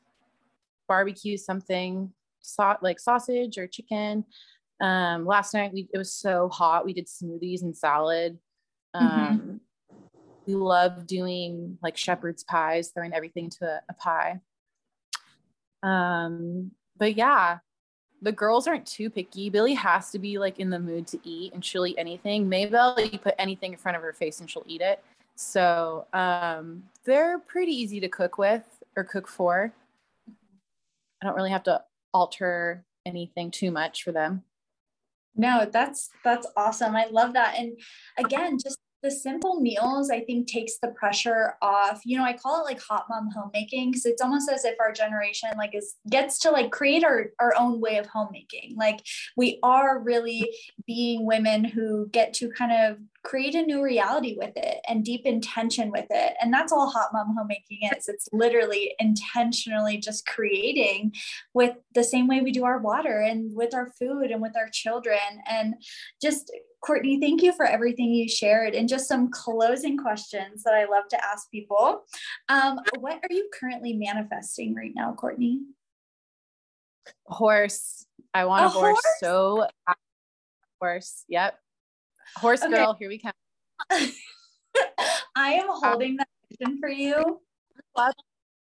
barbecue 0.88 1.38
something, 1.38 2.12
so, 2.42 2.76
like 2.82 3.00
sausage 3.00 3.58
or 3.58 3.68
chicken, 3.68 4.26
um, 4.82 5.26
last 5.26 5.54
night 5.54 5.74
we 5.74 5.88
it 5.94 5.98
was 5.98 6.14
so 6.14 6.50
hot. 6.50 6.86
We 6.86 6.94
did 6.94 7.08
smoothies 7.08 7.62
and 7.62 7.76
salad. 7.76 8.38
Mm-hmm. 8.96 9.06
Um, 9.06 9.40
mm-hmm. 9.40 9.56
We 10.46 10.56
love 10.56 11.08
doing 11.08 11.78
like 11.82 11.96
shepherd's 11.96 12.44
pies, 12.44 12.90
throwing 12.90 13.14
everything 13.14 13.50
to 13.52 13.66
a, 13.66 13.82
a 13.90 13.94
pie. 13.94 14.42
Um, 15.84 16.72
but 16.98 17.16
yeah, 17.16 17.60
the 18.22 18.32
girls 18.32 18.68
aren't 18.68 18.86
too 18.86 19.10
picky. 19.10 19.50
Billy 19.50 19.74
has 19.74 20.10
to 20.12 20.20
be 20.20 20.38
like 20.38 20.60
in 20.60 20.70
the 20.70 20.80
mood 20.80 21.08
to 21.08 21.20
eat 21.24 21.54
and 21.54 21.64
she'll 21.64 21.86
eat 21.86 21.98
anything. 21.98 22.50
Maybell, 22.50 23.12
you 23.12 23.20
put 23.20 23.36
anything 23.38 23.74
in 23.74 23.78
front 23.78 23.98
of 23.98 24.04
her 24.04 24.14
face 24.14 24.40
and 24.40 24.50
she'll 24.50 24.66
eat 24.66 24.82
it. 24.82 25.04
So 25.36 26.08
um, 26.14 26.84
they're 27.06 27.40
pretty 27.40 27.74
easy 27.74 28.00
to 28.00 28.08
cook 28.08 28.38
with 28.38 28.64
or 28.96 29.04
cook 29.04 29.28
for. 29.28 29.74
I 30.28 31.26
don't 31.26 31.36
really 31.36 31.52
have 31.52 31.64
to 31.64 31.84
alter 32.14 32.86
anything 33.06 33.52
too 33.52 33.72
much 33.72 34.04
for 34.04 34.12
them. 34.12 34.44
No, 35.36 35.68
that's 35.72 36.10
that's 36.24 36.48
awesome. 36.56 36.96
I 36.96 37.06
love 37.12 37.34
that. 37.34 37.56
And 37.58 37.80
again, 38.18 38.58
just 38.64 38.78
the 39.04 39.12
simple 39.12 39.60
meals 39.60 40.10
i 40.10 40.22
think 40.22 40.48
takes 40.48 40.78
the 40.82 40.88
pressure 40.90 41.56
off 41.62 42.02
you 42.06 42.18
know 42.18 42.24
i 42.24 42.34
call 42.34 42.62
it 42.62 42.64
like 42.64 42.82
hot 42.82 43.06
mom 43.10 43.30
homemaking 43.36 43.92
because 43.92 44.06
it's 44.06 44.22
almost 44.22 44.50
as 44.50 44.66
if 44.66 44.76
our 44.80 44.92
generation 44.92 45.50
like 45.58 45.76
is 45.76 45.96
gets 46.10 46.40
to 46.40 46.50
like 46.50 46.72
create 46.72 47.04
our, 47.04 47.28
our 47.40 47.54
own 47.60 47.80
way 47.82 47.98
of 47.98 48.08
homemaking 48.08 48.74
like 48.78 49.02
we 49.36 49.60
are 49.62 50.00
really 50.00 50.50
being 50.88 51.26
women 51.26 51.66
who 51.66 52.08
get 52.10 52.34
to 52.34 52.50
kind 52.50 52.72
of 52.72 52.98
create 53.24 53.56
a 53.56 53.62
new 53.62 53.82
reality 53.82 54.36
with 54.38 54.52
it 54.56 54.80
and 54.88 55.06
deep 55.06 55.26
intention 55.26 55.92
with 55.92 56.06
it. 56.10 56.34
And 56.42 56.54
that's 56.54 56.74
all 56.74 56.90
hot 56.90 57.10
mom 57.14 57.36
homemaking 57.38 57.90
is. 57.96 58.08
It's 58.08 58.28
literally 58.34 58.94
intentionally 59.00 59.98
just 59.98 60.26
creating 60.26 61.14
with 61.54 61.76
the 61.96 62.04
same 62.04 62.28
way 62.28 62.42
we 62.42 62.52
do 62.52 62.66
our 62.66 62.80
water 62.80 63.20
and 63.20 63.56
with 63.56 63.74
our 63.74 63.92
food 63.98 64.30
and 64.30 64.42
with 64.42 64.56
our 64.58 64.68
children. 64.72 65.18
And 65.50 65.76
just 66.22 66.52
Courtney, 66.84 67.20
thank 67.20 67.42
you 67.42 67.54
for 67.54 67.66
everything 67.66 68.14
you 68.14 68.28
shared. 68.28 68.76
And 68.76 68.90
just 68.90 69.08
some 69.08 69.32
closing 69.32 69.98
questions 69.98 70.64
that 70.64 70.74
I 70.74 70.84
love 70.84 71.08
to 71.10 71.26
ask 71.26 71.50
people. 71.50 72.04
Um, 72.50 72.80
what 73.00 73.16
are 73.16 73.34
you 73.34 73.50
currently 73.58 73.94
manifesting 73.94 74.76
right 74.76 74.92
now, 74.94 75.14
Courtney? 75.14 75.62
Horse. 77.26 78.06
I 78.34 78.46
want 78.46 78.66
a, 78.66 78.68
a 78.68 78.70
horse, 78.70 78.84
horse 78.84 79.16
so 79.20 79.68
horse. 80.80 81.24
Yep. 81.30 81.58
Horse 82.38 82.64
okay. 82.64 82.74
girl, 82.74 82.96
here 83.00 83.10
we 83.10 83.20
come. 83.20 83.32
I 85.36 85.54
am 85.54 85.68
holding 85.68 86.18
that 86.18 86.28
vision 86.50 86.80
for 86.80 86.90
you. 86.90 87.40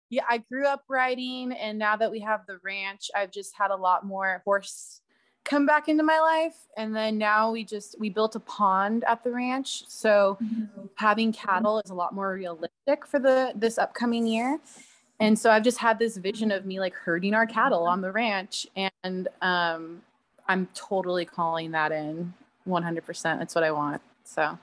Yeah, 0.09 0.25
I 0.29 0.39
grew 0.39 0.67
up 0.67 0.85
riding, 0.89 1.53
and 1.53 1.79
now 1.79 1.97
that 1.97 2.13
we 2.13 2.21
have 2.21 2.43
the 2.47 2.59
ranch, 2.63 3.11
I've 3.15 3.33
just 3.33 3.53
had 3.59 3.73
a 3.73 3.77
lot 3.77 4.07
more 4.07 4.43
horse 4.45 5.01
come 5.47 5.65
back 5.65 5.89
into 5.89 6.03
my 6.03 6.19
life. 6.19 6.57
And 6.77 6.95
then 6.95 7.17
now 7.17 7.51
we 7.51 7.65
just 7.65 7.99
we 7.99 8.11
built 8.11 8.37
a 8.37 8.41
pond 8.41 9.05
at 9.05 9.25
the 9.25 9.31
ranch, 9.31 9.85
so 9.89 10.37
mm-hmm. 10.43 10.87
having 10.97 11.33
cattle 11.33 11.81
is 11.81 11.91
a 11.91 11.95
lot 11.95 12.15
more 12.15 12.35
realistic 12.35 13.07
for 13.07 13.19
the 13.19 13.53
this 13.55 13.79
upcoming 13.79 14.27
year. 14.27 14.59
And 15.19 15.39
so 15.39 15.51
I've 15.51 15.63
just 15.63 15.79
had 15.79 15.99
this 15.99 16.19
vision 16.19 16.51
of 16.51 16.67
me 16.67 16.79
like 16.79 16.95
herding 16.95 17.33
our 17.33 17.47
cattle 17.47 17.85
on 17.85 18.03
the 18.03 18.13
ranch, 18.13 18.67
and 18.77 19.29
um, 19.41 20.03
I'm 20.47 20.69
totally 20.75 21.25
calling 21.25 21.71
that 21.71 21.91
in 21.91 22.35
100%. 22.69 23.23
That's 23.23 23.55
what 23.55 23.65
I 23.65 23.71
want. 23.71 24.03
So 24.25 24.59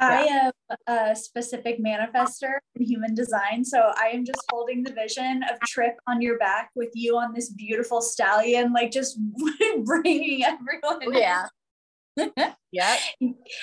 I 0.00 0.22
am 0.22 0.52
a 0.86 1.16
specific 1.16 1.82
manifester 1.82 2.58
in 2.76 2.84
human 2.84 3.14
design. 3.14 3.64
So 3.64 3.92
I 3.96 4.08
am 4.08 4.24
just 4.24 4.42
holding 4.50 4.84
the 4.84 4.92
vision 4.92 5.42
of 5.50 5.58
Trip 5.66 5.94
on 6.06 6.22
your 6.22 6.38
back 6.38 6.70
with 6.74 6.90
you 6.94 7.16
on 7.16 7.32
this 7.34 7.50
beautiful 7.50 8.00
stallion, 8.00 8.72
like 8.72 8.92
just 8.92 9.18
bringing 9.84 10.44
everyone. 10.44 11.14
Yeah. 11.14 11.46
yeah. 12.72 12.96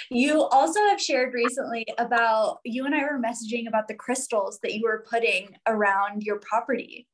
You 0.09 0.43
also 0.43 0.79
have 0.81 1.01
shared 1.01 1.33
recently 1.33 1.85
about 1.97 2.59
you 2.63 2.85
and 2.85 2.95
I 2.95 3.03
were 3.03 3.21
messaging 3.21 3.67
about 3.67 3.87
the 3.87 3.95
crystals 3.95 4.59
that 4.63 4.73
you 4.73 4.83
were 4.83 5.05
putting 5.09 5.55
around 5.65 6.23
your 6.23 6.39
property. 6.39 7.07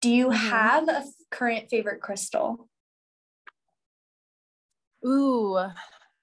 Do 0.00 0.10
you 0.10 0.28
mm-hmm. 0.28 0.48
have 0.48 0.88
a 0.88 1.04
current 1.30 1.70
favorite 1.70 2.00
crystal? 2.00 2.68
Ooh, 5.06 5.58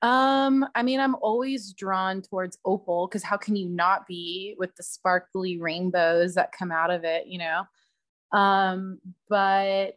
um, 0.01 0.65
I 0.75 0.83
mean, 0.83 0.99
I'm 0.99 1.15
always 1.15 1.73
drawn 1.73 2.21
towards 2.21 2.57
opal 2.65 3.07
because 3.07 3.23
how 3.23 3.37
can 3.37 3.55
you 3.55 3.67
not 3.67 4.07
be 4.07 4.55
with 4.57 4.75
the 4.75 4.83
sparkly 4.83 5.59
rainbows 5.59 6.35
that 6.35 6.51
come 6.51 6.71
out 6.71 6.91
of 6.91 7.03
it, 7.03 7.27
you 7.27 7.39
know? 7.39 7.63
Um, 8.31 8.99
but 9.29 9.95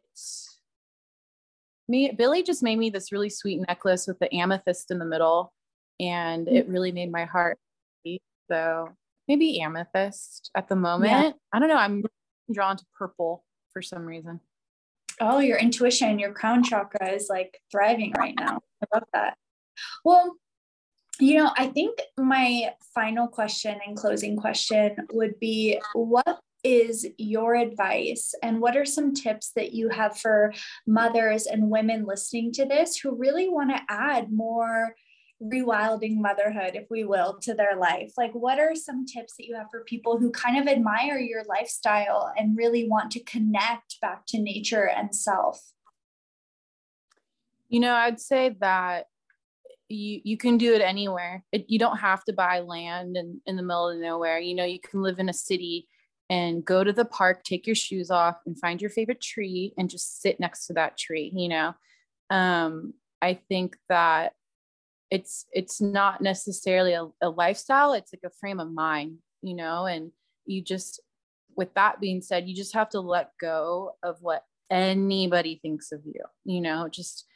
me, 1.89 2.13
Billy 2.17 2.43
just 2.43 2.63
made 2.63 2.79
me 2.79 2.91
this 2.91 3.13
really 3.13 3.31
sweet 3.31 3.61
necklace 3.67 4.07
with 4.07 4.19
the 4.19 4.33
amethyst 4.35 4.91
in 4.91 4.99
the 4.99 5.05
middle, 5.05 5.53
and 5.99 6.47
it 6.49 6.69
really 6.69 6.93
made 6.93 7.11
my 7.11 7.25
heart 7.25 7.59
beat. 8.05 8.23
So 8.51 8.91
maybe 9.27 9.61
amethyst 9.61 10.51
at 10.55 10.69
the 10.69 10.77
moment. 10.77 11.11
Yeah. 11.11 11.33
I 11.53 11.59
don't 11.59 11.69
know. 11.69 11.77
I'm 11.77 12.05
drawn 12.53 12.77
to 12.77 12.85
purple 12.97 13.45
for 13.73 13.83
some 13.83 14.07
reason. 14.07 14.41
Oh, 15.21 15.41
your 15.41 15.59
intuition, 15.59 16.19
your 16.19 16.33
crown 16.33 16.63
chakra 16.63 17.11
is 17.11 17.27
like 17.29 17.61
thriving 17.71 18.13
right 18.17 18.35
now. 18.39 18.61
I 18.83 18.87
love 18.95 19.05
that. 19.13 19.37
Well, 20.05 20.37
you 21.21 21.35
know, 21.37 21.51
I 21.57 21.67
think 21.69 21.99
my 22.17 22.73
final 22.95 23.27
question 23.27 23.79
and 23.87 23.97
closing 23.97 24.37
question 24.37 24.97
would 25.13 25.39
be 25.41 25.81
what 25.95 26.41
is 26.65 27.07
your 27.19 27.55
advice 27.55 28.35
and 28.43 28.61
what 28.61 28.77
are 28.77 28.85
some 28.85 29.15
tips 29.15 29.53
that 29.55 29.73
you 29.73 29.89
have 29.89 30.17
for 30.17 30.53
mothers 30.87 31.47
and 31.47 31.71
women 31.71 32.05
listening 32.05 32.53
to 32.53 32.65
this 32.65 32.97
who 32.97 33.15
really 33.15 33.49
want 33.49 33.71
to 33.71 33.83
add 33.89 34.33
more 34.33 34.95
rewilding 35.43 36.17
motherhood, 36.17 36.75
if 36.75 36.87
we 36.91 37.05
will, 37.05 37.39
to 37.41 37.55
their 37.55 37.77
life? 37.77 38.13
Like, 38.17 38.33
what 38.33 38.59
are 38.59 38.75
some 38.75 39.07
tips 39.07 39.35
that 39.37 39.47
you 39.47 39.57
have 39.57 39.69
for 39.71 39.85
people 39.85 40.19
who 40.19 40.31
kind 40.31 40.59
of 40.59 40.67
admire 40.67 41.19
your 41.19 41.45
lifestyle 41.45 42.33
and 42.37 42.57
really 42.57 42.89
want 42.89 43.13
to 43.13 43.23
connect 43.25 44.01
back 44.01 44.27
to 44.29 44.39
nature 44.41 44.89
and 44.89 45.15
self? 45.15 45.61
You 47.69 47.81
know, 47.81 47.95
I'd 47.95 48.21
say 48.21 48.57
that 48.61 49.07
you 49.89 50.21
you 50.25 50.37
can 50.37 50.59
do 50.59 50.75
it 50.75 50.83
anywhere. 50.83 51.45
It, 51.53 51.67
you 51.69 51.79
don't 51.79 51.99
have 51.99 52.25
to 52.25 52.33
buy 52.33 52.61
land 52.61 53.17
in, 53.17 53.41
in 53.47 53.57
the 53.57 53.63
middle 53.63 53.91
of 53.91 53.99
nowhere. 53.99 54.39
You 54.39 54.55
know, 54.55 54.65
you 54.65 54.81
can 54.81 55.03
live 55.03 55.19
in 55.19 55.29
a 55.29 55.35
city 55.35 55.89
and 56.31 56.65
go 56.65 56.85
to 56.85 56.93
the 56.93 57.07
park, 57.07 57.43
take 57.43 57.67
your 57.67 57.77
shoes 57.77 58.11
off, 58.11 58.37
and 58.47 58.59
find 58.59 58.81
your 58.81 58.91
favorite 58.91 59.21
tree 59.21 59.73
and 59.79 59.89
just 59.89 60.21
sit 60.21 60.39
next 60.39 60.67
to 60.67 60.75
that 60.75 60.99
tree. 60.99 61.33
You 61.35 61.49
know, 61.49 61.75
um, 62.31 62.95
I 63.23 63.35
think 63.49 63.77
that 63.89 64.33
it's 65.11 65.47
it's 65.53 65.81
not 65.81 66.21
necessarily 66.21 66.93
a, 66.93 67.07
a 67.23 67.31
lifestyle 67.31 67.93
it's 67.93 68.13
like 68.13 68.23
a 68.25 68.37
frame 68.41 68.61
of 68.61 68.73
mind 68.73 69.17
you 69.43 69.55
know 69.55 69.87
and 69.87 70.11
you 70.47 70.63
just 70.63 71.01
with 71.57 71.73
that 71.75 72.01
being 72.01 72.21
said 72.21 72.49
you 72.49 72.55
just 72.55 72.75
have 72.75 72.89
to 72.89 73.01
let 73.01 73.31
go 73.41 73.93
of 74.03 74.17
what 74.21 74.45
anybody 74.71 75.59
thinks 75.63 75.93
of 75.93 76.01
you 76.05 76.23
you 76.45 76.61
know 76.61 76.89
just 76.89 77.27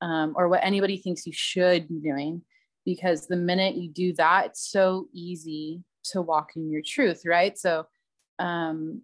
um, 0.00 0.34
or 0.36 0.48
what 0.48 0.64
anybody 0.64 0.96
thinks 0.96 1.26
you 1.26 1.32
should 1.32 1.88
be 1.88 1.98
doing 2.00 2.42
because 2.84 3.26
the 3.26 3.36
minute 3.36 3.74
you 3.76 3.88
do 3.90 4.12
that 4.14 4.46
it's 4.46 4.70
so 4.70 5.06
easy 5.12 5.82
to 6.02 6.22
walk 6.22 6.50
in 6.56 6.70
your 6.70 6.82
truth 6.84 7.22
right 7.24 7.58
so 7.58 7.86
um, 8.38 9.02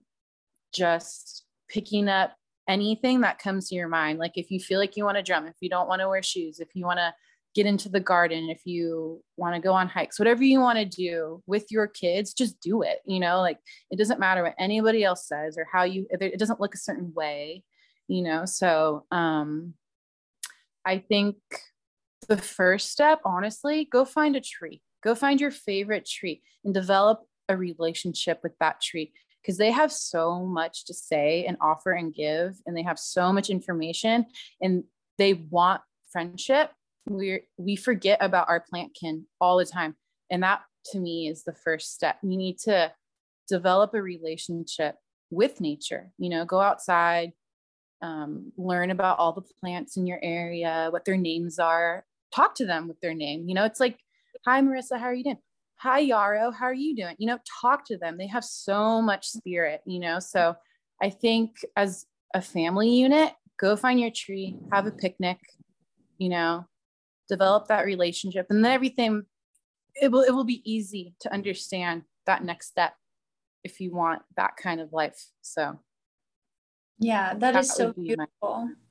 just 0.73 1.45
picking 1.69 2.09
up 2.09 2.35
anything 2.69 3.21
that 3.21 3.39
comes 3.39 3.69
to 3.69 3.75
your 3.75 3.89
mind 3.89 4.19
like 4.19 4.33
if 4.37 4.51
you 4.51 4.59
feel 4.59 4.79
like 4.79 4.97
you 4.97 5.05
want 5.05 5.17
to 5.17 5.23
drum 5.23 5.47
if 5.47 5.55
you 5.61 5.69
don't 5.69 5.89
want 5.89 6.01
to 6.01 6.09
wear 6.09 6.23
shoes 6.23 6.59
if 6.59 6.69
you 6.75 6.85
want 6.85 6.99
to 6.99 7.13
get 7.57 7.67
into 7.67 7.89
the 7.89 7.99
garden, 7.99 8.51
if 8.51 8.61
you 8.67 9.25
want 9.39 9.55
to 9.55 9.61
go 9.61 9.73
on 9.73 9.89
hikes, 9.89 10.19
whatever 10.19 10.45
you 10.45 10.61
want 10.61 10.79
to 10.79 10.85
do 10.85 11.43
with 11.47 11.73
your 11.73 11.87
kids, 11.87 12.35
just 12.35 12.61
do 12.61 12.83
it. 12.83 12.99
You 13.07 13.19
know, 13.19 13.41
like 13.41 13.59
it 13.91 13.97
doesn't 13.97 14.21
matter 14.21 14.43
what 14.43 14.55
anybody 14.59 15.03
else 15.03 15.27
says 15.27 15.57
or 15.57 15.67
how 15.73 15.85
you, 15.85 16.07
it 16.11 16.39
doesn't 16.39 16.61
look 16.61 16.75
a 16.75 16.79
certain 16.79 17.15
way, 17.15 17.65
you 18.09 18.23
know? 18.23 18.45
So 18.45 19.07
um, 19.11 19.73
I 20.87 20.99
think 20.99 21.37
the 22.29 22.37
first 22.37 22.91
step, 22.91 23.21
honestly, 23.25 23.89
go 23.91 24.05
find 24.05 24.37
a 24.37 24.41
tree, 24.41 24.81
go 25.03 25.15
find 25.15 25.41
your 25.41 25.51
favorite 25.51 26.07
tree 26.07 26.43
and 26.65 26.73
develop 26.73 27.21
a 27.49 27.57
relationship 27.57 28.41
with 28.43 28.53
that 28.61 28.81
tree 28.81 29.13
because 29.43 29.59
they 29.59 29.71
have 29.73 29.93
so 29.93 30.45
much 30.45 30.87
to 30.87 30.95
say 30.95 31.45
and 31.45 31.57
offer 31.61 31.93
and 31.93 32.15
give 32.15 32.55
and 32.67 32.77
they 32.77 32.83
have 32.83 32.99
so 32.99 33.33
much 33.33 33.51
information 33.51 34.27
and 34.61 34.85
they 35.19 35.35
want 35.35 35.83
friendship. 36.11 36.71
We 37.09 37.43
we 37.57 37.77
forget 37.77 38.19
about 38.21 38.49
our 38.49 38.61
plant 38.61 38.97
kin 38.99 39.27
all 39.41 39.59
the 39.59 39.65
time 39.65 39.97
and 40.31 40.43
that 40.43 40.63
to 40.93 40.99
me 40.99 41.29
is 41.29 41.45
the 41.45 41.55
first 41.55 41.95
step. 41.95 42.19
You 42.23 42.37
need 42.37 42.59
to 42.61 42.93
develop 43.49 43.95
a 43.95 44.03
relationship 44.03 44.97
with 45.31 45.61
nature 45.61 46.11
you 46.19 46.29
know 46.29 46.45
go 46.45 46.61
outside 46.61 47.33
um, 48.03 48.53
learn 48.57 48.91
about 48.91 49.19
all 49.19 49.33
the 49.33 49.45
plants 49.61 49.97
in 49.97 50.07
your 50.07 50.21
area 50.23 50.89
what 50.91 51.05
their 51.05 51.17
names 51.17 51.59
are 51.59 52.05
talk 52.35 52.55
to 52.55 52.67
them 52.67 52.89
with 52.89 53.01
their 53.01 53.15
name 53.15 53.49
you 53.49 53.55
know 53.55 53.65
it's 53.65 53.81
like 53.81 53.99
hi 54.45 54.61
marissa 54.61 54.99
how 54.99 55.07
are 55.07 55.15
you 55.15 55.25
doing? 55.25 55.39
Hi 55.79 55.99
yarrow 55.99 56.51
how 56.51 56.67
are 56.67 56.75
you 56.75 56.97
doing? 56.97 57.17
You 57.19 57.27
know 57.27 57.39
talk 57.61 57.85
to 57.87 57.99
them 57.99 58.17
they 58.19 58.27
have 58.27 58.45
so 58.45 59.01
much 59.03 59.29
spirit 59.29 59.81
you 59.87 60.01
know 60.01 60.19
so 60.19 60.57
i 61.03 61.11
think 61.11 61.57
as 61.77 62.07
a 62.35 62.43
family 62.43 62.91
unit 62.91 63.33
go 63.59 63.77
find 63.77 64.01
your 64.01 64.11
tree 64.11 64.57
have 64.73 64.87
a 64.87 64.91
picnic 64.91 65.39
you 66.19 66.29
know 66.29 66.67
develop 67.29 67.69
that 67.69 67.85
relationship 67.85 68.47
and 68.51 68.65
then 68.65 68.73
everything 68.73 69.25
it 69.95 70.11
will 70.11 70.23
it 70.23 70.31
will 70.31 70.45
be 70.45 70.63
easy 70.71 71.15
to 71.21 71.33
understand 71.33 72.03
that 72.27 72.45
next 72.45 72.69
step 72.69 72.95
if 73.65 73.81
you 73.81 73.95
want 73.95 74.23
that 74.37 74.57
kind 74.57 74.81
of 74.81 74.93
life 74.93 75.27
so 75.43 75.79
Yeah, 76.99 77.35
that, 77.35 77.57
is 77.57 77.75
so 77.75 77.93
beautiful. 77.93 78.67
My- 78.67 78.86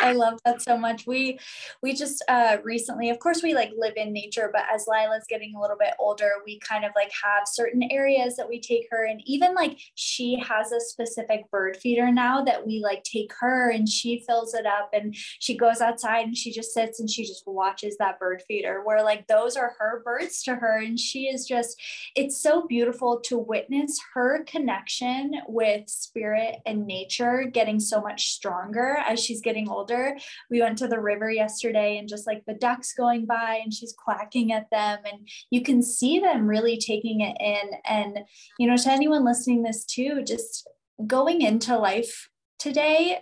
I 0.00 0.12
love 0.12 0.38
that 0.44 0.62
so 0.62 0.76
much. 0.76 1.06
We 1.06 1.38
we 1.82 1.94
just 1.94 2.24
uh 2.28 2.58
recently, 2.64 3.10
of 3.10 3.18
course, 3.18 3.42
we 3.42 3.54
like 3.54 3.70
live 3.76 3.94
in 3.96 4.12
nature, 4.12 4.50
but 4.52 4.64
as 4.72 4.86
Lila's 4.88 5.26
getting 5.28 5.54
a 5.54 5.60
little 5.60 5.76
bit 5.78 5.94
older, 5.98 6.30
we 6.44 6.58
kind 6.60 6.84
of 6.84 6.92
like 6.96 7.12
have 7.22 7.42
certain 7.46 7.82
areas 7.90 8.36
that 8.36 8.48
we 8.48 8.60
take 8.60 8.86
her, 8.90 9.06
and 9.06 9.20
even 9.26 9.54
like 9.54 9.78
she 9.94 10.38
has 10.38 10.72
a 10.72 10.80
specific 10.80 11.50
bird 11.50 11.76
feeder 11.76 12.10
now 12.10 12.42
that 12.44 12.66
we 12.66 12.80
like 12.82 13.02
take 13.04 13.32
her 13.40 13.70
and 13.70 13.88
she 13.88 14.24
fills 14.26 14.54
it 14.54 14.66
up 14.66 14.90
and 14.92 15.14
she 15.38 15.56
goes 15.56 15.80
outside 15.80 16.26
and 16.26 16.36
she 16.36 16.52
just 16.52 16.72
sits 16.72 17.00
and 17.00 17.10
she 17.10 17.24
just 17.24 17.46
watches 17.46 17.96
that 17.98 18.18
bird 18.18 18.42
feeder 18.46 18.82
where 18.84 19.02
like 19.02 19.26
those 19.26 19.56
are 19.56 19.74
her 19.78 20.02
birds 20.04 20.42
to 20.42 20.54
her 20.54 20.78
and 20.78 20.98
she 20.98 21.24
is 21.24 21.46
just 21.46 21.80
it's 22.16 22.40
so 22.40 22.66
beautiful 22.66 23.20
to 23.20 23.38
witness 23.38 23.98
her 24.14 24.44
connection 24.44 25.32
with 25.48 25.88
spirit 25.88 26.56
and 26.66 26.86
nature 26.86 27.44
getting 27.44 27.80
so 27.80 28.00
much 28.00 28.30
stronger 28.30 28.98
as 29.06 29.20
she's 29.20 29.40
getting 29.40 29.68
older 29.68 29.89
older. 29.90 30.16
We 30.50 30.60
went 30.60 30.78
to 30.78 30.88
the 30.88 31.00
river 31.00 31.30
yesterday 31.30 31.98
and 31.98 32.08
just 32.08 32.26
like 32.26 32.44
the 32.46 32.54
ducks 32.54 32.92
going 32.92 33.26
by 33.26 33.60
and 33.62 33.72
she's 33.72 33.94
quacking 33.96 34.52
at 34.52 34.70
them 34.70 35.00
and 35.04 35.28
you 35.50 35.62
can 35.62 35.82
see 35.82 36.18
them 36.18 36.46
really 36.46 36.78
taking 36.78 37.20
it 37.20 37.36
in 37.40 37.70
and 37.84 38.20
you 38.58 38.66
know 38.66 38.76
to 38.76 38.90
anyone 38.90 39.24
listening 39.24 39.62
this 39.62 39.84
too 39.84 40.22
just 40.26 40.68
going 41.06 41.42
into 41.42 41.76
life 41.76 42.28
today 42.58 43.20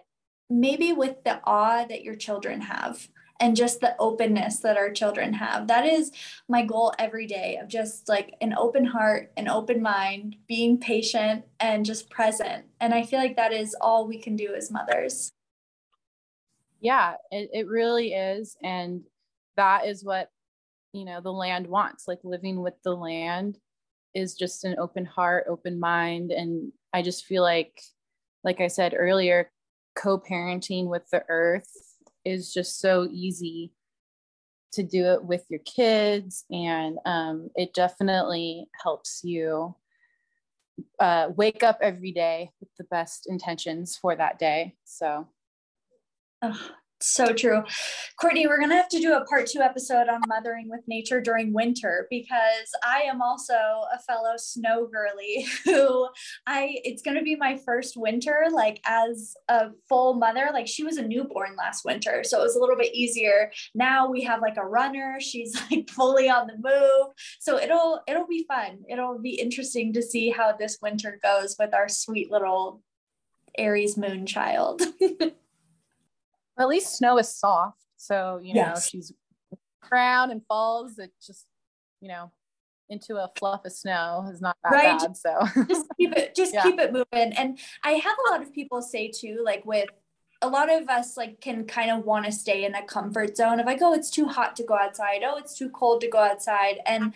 maybe 0.50 0.92
with 0.92 1.22
the 1.24 1.40
awe 1.44 1.84
that 1.84 2.02
your 2.02 2.16
children 2.16 2.60
have 2.62 3.08
and 3.40 3.54
just 3.54 3.80
the 3.80 3.94
openness 4.00 4.58
that 4.58 4.76
our 4.76 4.90
children 4.90 5.32
have. 5.32 5.68
That 5.68 5.86
is 5.86 6.10
my 6.48 6.64
goal 6.64 6.92
every 6.98 7.24
day 7.24 7.56
of 7.62 7.68
just 7.68 8.08
like 8.08 8.34
an 8.40 8.52
open 8.58 8.84
heart, 8.84 9.30
an 9.36 9.48
open 9.48 9.80
mind, 9.80 10.34
being 10.48 10.78
patient 10.78 11.44
and 11.60 11.86
just 11.86 12.10
present. 12.10 12.64
And 12.80 12.92
I 12.92 13.04
feel 13.04 13.20
like 13.20 13.36
that 13.36 13.52
is 13.52 13.76
all 13.80 14.08
we 14.08 14.18
can 14.20 14.34
do 14.34 14.54
as 14.56 14.72
mothers 14.72 15.30
yeah 16.80 17.14
it, 17.30 17.50
it 17.52 17.66
really 17.66 18.12
is 18.12 18.56
and 18.62 19.02
that 19.56 19.86
is 19.86 20.04
what 20.04 20.28
you 20.92 21.04
know 21.04 21.20
the 21.20 21.32
land 21.32 21.66
wants 21.66 22.08
like 22.08 22.20
living 22.24 22.60
with 22.60 22.74
the 22.84 22.94
land 22.94 23.58
is 24.14 24.34
just 24.34 24.64
an 24.64 24.76
open 24.78 25.04
heart 25.04 25.46
open 25.48 25.78
mind 25.78 26.30
and 26.30 26.72
i 26.92 27.02
just 27.02 27.24
feel 27.24 27.42
like 27.42 27.80
like 28.44 28.60
i 28.60 28.68
said 28.68 28.94
earlier 28.96 29.50
co-parenting 29.96 30.86
with 30.86 31.08
the 31.10 31.22
earth 31.28 31.70
is 32.24 32.52
just 32.52 32.80
so 32.80 33.08
easy 33.10 33.72
to 34.72 34.82
do 34.82 35.06
it 35.06 35.24
with 35.24 35.44
your 35.48 35.60
kids 35.60 36.44
and 36.50 36.98
um, 37.06 37.48
it 37.54 37.72
definitely 37.72 38.66
helps 38.82 39.22
you 39.24 39.74
uh, 41.00 41.28
wake 41.36 41.62
up 41.62 41.78
every 41.82 42.12
day 42.12 42.50
with 42.60 42.68
the 42.78 42.84
best 42.84 43.26
intentions 43.28 43.96
for 43.96 44.14
that 44.14 44.38
day 44.38 44.74
so 44.84 45.26
Oh, 46.40 46.70
so 47.00 47.32
true. 47.32 47.62
Courtney, 48.20 48.46
we're 48.46 48.58
going 48.58 48.70
to 48.70 48.76
have 48.76 48.88
to 48.88 49.00
do 49.00 49.14
a 49.14 49.24
part 49.24 49.46
two 49.46 49.60
episode 49.60 50.08
on 50.08 50.20
mothering 50.26 50.68
with 50.68 50.80
nature 50.88 51.20
during 51.20 51.52
winter 51.52 52.08
because 52.10 52.70
I 52.84 53.02
am 53.02 53.22
also 53.22 53.54
a 53.54 53.98
fellow 54.06 54.32
snow 54.36 54.88
girly 54.92 55.46
who 55.64 56.08
I, 56.46 56.78
it's 56.84 57.02
going 57.02 57.16
to 57.16 57.22
be 57.22 57.36
my 57.36 57.56
first 57.64 57.96
winter, 57.96 58.46
like 58.50 58.80
as 58.84 59.34
a 59.48 59.70
full 59.88 60.14
mother. 60.14 60.50
Like 60.52 60.66
she 60.66 60.82
was 60.82 60.96
a 60.96 61.06
newborn 61.06 61.54
last 61.56 61.84
winter. 61.84 62.22
So 62.24 62.40
it 62.40 62.44
was 62.44 62.56
a 62.56 62.60
little 62.60 62.76
bit 62.76 62.94
easier. 62.94 63.52
Now 63.76 64.10
we 64.10 64.22
have 64.24 64.40
like 64.40 64.56
a 64.56 64.66
runner. 64.66 65.18
She's 65.20 65.56
like 65.70 65.88
fully 65.90 66.28
on 66.28 66.48
the 66.48 66.56
move. 66.56 67.14
So 67.38 67.58
it'll, 67.58 68.00
it'll 68.08 68.26
be 68.26 68.44
fun. 68.48 68.80
It'll 68.88 69.20
be 69.20 69.40
interesting 69.40 69.92
to 69.92 70.02
see 70.02 70.30
how 70.30 70.52
this 70.52 70.78
winter 70.82 71.20
goes 71.22 71.54
with 71.58 71.74
our 71.74 71.88
sweet 71.88 72.30
little 72.30 72.82
Aries 73.56 73.96
moon 73.96 74.26
child. 74.26 74.82
at 76.58 76.68
least 76.68 76.96
snow 76.96 77.18
is 77.18 77.28
soft. 77.28 77.80
So, 77.96 78.40
you 78.42 78.54
yes. 78.54 78.66
know, 78.66 78.80
she's 78.80 79.12
crown 79.82 80.30
and 80.30 80.42
falls, 80.46 80.98
it 80.98 81.12
just, 81.24 81.46
you 82.00 82.08
know, 82.08 82.30
into 82.88 83.16
a 83.16 83.30
fluff 83.36 83.64
of 83.64 83.72
snow 83.72 84.28
is 84.32 84.40
not 84.40 84.56
that 84.64 84.72
right. 84.72 84.98
bad. 84.98 85.16
So 85.16 85.64
just 85.68 85.86
keep 85.98 86.12
it, 86.16 86.34
just 86.34 86.54
yeah. 86.54 86.62
keep 86.62 86.78
it 86.78 86.92
moving. 86.92 87.32
And 87.32 87.58
I 87.84 87.92
have 87.92 88.16
a 88.26 88.30
lot 88.30 88.42
of 88.42 88.52
people 88.52 88.80
say 88.82 89.08
too, 89.08 89.42
like 89.44 89.64
with 89.66 89.88
a 90.40 90.48
lot 90.48 90.72
of 90.72 90.88
us 90.88 91.16
like 91.16 91.40
can 91.40 91.64
kind 91.64 91.90
of 91.90 92.04
want 92.04 92.24
to 92.24 92.32
stay 92.32 92.64
in 92.64 92.74
a 92.74 92.84
comfort 92.84 93.36
zone 93.36 93.60
of 93.60 93.66
like, 93.66 93.82
oh, 93.82 93.92
it's 93.92 94.10
too 94.10 94.26
hot 94.26 94.56
to 94.56 94.62
go 94.62 94.74
outside. 94.74 95.22
Oh, 95.24 95.36
it's 95.36 95.56
too 95.56 95.68
cold 95.70 96.00
to 96.02 96.08
go 96.08 96.18
outside. 96.18 96.78
And 96.86 97.12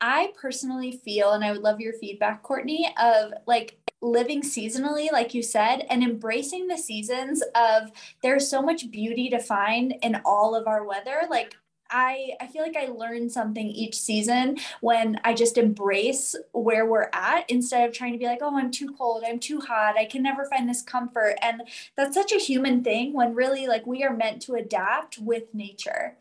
I 0.00 0.32
personally 0.40 1.00
feel, 1.04 1.32
and 1.32 1.42
I 1.44 1.50
would 1.50 1.62
love 1.62 1.80
your 1.80 1.94
feedback, 1.94 2.42
Courtney, 2.42 2.94
of 3.02 3.32
like 3.46 3.78
living 4.00 4.42
seasonally, 4.42 5.10
like 5.10 5.34
you 5.34 5.42
said, 5.42 5.86
and 5.90 6.02
embracing 6.02 6.68
the 6.68 6.78
seasons 6.78 7.42
of 7.54 7.90
there's 8.22 8.48
so 8.48 8.62
much 8.62 8.90
beauty 8.90 9.28
to 9.30 9.38
find 9.38 9.94
in 10.02 10.20
all 10.24 10.54
of 10.54 10.66
our 10.66 10.84
weather. 10.84 11.22
Like 11.28 11.56
I, 11.90 12.32
I 12.40 12.46
feel 12.46 12.62
like 12.62 12.76
I 12.76 12.86
learn 12.86 13.30
something 13.30 13.66
each 13.66 13.98
season 13.98 14.58
when 14.80 15.18
I 15.24 15.34
just 15.34 15.56
embrace 15.56 16.36
where 16.52 16.86
we're 16.86 17.08
at 17.12 17.48
instead 17.48 17.88
of 17.88 17.94
trying 17.94 18.12
to 18.12 18.18
be 18.18 18.26
like, 18.26 18.40
oh, 18.42 18.56
I'm 18.56 18.70
too 18.70 18.94
cold, 18.96 19.24
I'm 19.26 19.38
too 19.38 19.60
hot, 19.60 19.96
I 19.96 20.04
can 20.04 20.22
never 20.22 20.44
find 20.46 20.68
this 20.68 20.82
comfort. 20.82 21.36
And 21.42 21.62
that's 21.96 22.14
such 22.14 22.32
a 22.32 22.38
human 22.38 22.84
thing 22.84 23.14
when 23.14 23.34
really 23.34 23.66
like 23.66 23.86
we 23.86 24.04
are 24.04 24.14
meant 24.14 24.42
to 24.42 24.54
adapt 24.54 25.18
with 25.18 25.54
nature. 25.54 26.16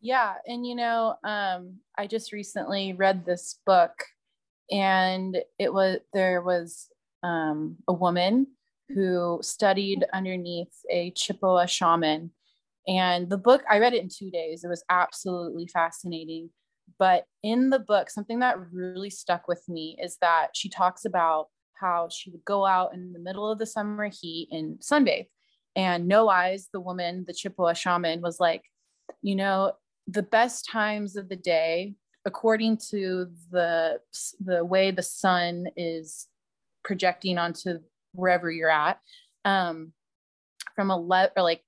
Yeah. 0.00 0.34
And 0.46 0.66
you 0.66 0.74
know, 0.74 1.16
um, 1.24 1.76
I 1.96 2.06
just 2.06 2.32
recently 2.32 2.92
read 2.92 3.24
this 3.24 3.58
book 3.64 4.04
and 4.70 5.36
it 5.58 5.72
was 5.72 5.98
there 6.12 6.42
was 6.42 6.88
um, 7.22 7.76
a 7.88 7.92
woman 7.92 8.46
who 8.88 9.38
studied 9.42 10.04
underneath 10.12 10.72
a 10.90 11.10
Chippewa 11.12 11.66
shaman. 11.66 12.30
And 12.86 13.30
the 13.30 13.38
book, 13.38 13.62
I 13.70 13.78
read 13.78 13.94
it 13.94 14.02
in 14.02 14.10
two 14.14 14.30
days. 14.30 14.62
It 14.62 14.68
was 14.68 14.84
absolutely 14.90 15.66
fascinating. 15.66 16.50
But 16.98 17.24
in 17.42 17.70
the 17.70 17.78
book, 17.78 18.10
something 18.10 18.40
that 18.40 18.58
really 18.72 19.10
stuck 19.10 19.48
with 19.48 19.62
me 19.68 19.98
is 20.02 20.18
that 20.20 20.48
she 20.54 20.68
talks 20.68 21.06
about 21.06 21.48
how 21.80 22.08
she 22.10 22.30
would 22.30 22.44
go 22.44 22.66
out 22.66 22.94
in 22.94 23.12
the 23.12 23.18
middle 23.18 23.50
of 23.50 23.58
the 23.58 23.66
summer 23.66 24.10
heat 24.12 24.48
and 24.50 24.78
sunbathe. 24.78 25.28
And 25.74 26.06
No 26.06 26.28
Eyes, 26.28 26.68
the 26.72 26.80
woman, 26.80 27.24
the 27.26 27.32
Chippewa 27.32 27.72
shaman, 27.72 28.20
was 28.20 28.38
like, 28.38 28.62
you 29.22 29.34
know, 29.34 29.72
the 30.06 30.22
best 30.22 30.68
times 30.70 31.16
of 31.16 31.28
the 31.28 31.36
day 31.36 31.94
according 32.24 32.78
to 32.90 33.28
the 33.50 33.98
the 34.44 34.64
way 34.64 34.90
the 34.90 35.02
sun 35.02 35.66
is 35.76 36.26
projecting 36.82 37.38
onto 37.38 37.78
wherever 38.12 38.50
you're 38.50 38.70
at 38.70 38.98
um 39.44 39.92
from 40.74 40.90
11 40.90 41.32
or 41.36 41.42
like 41.42 41.62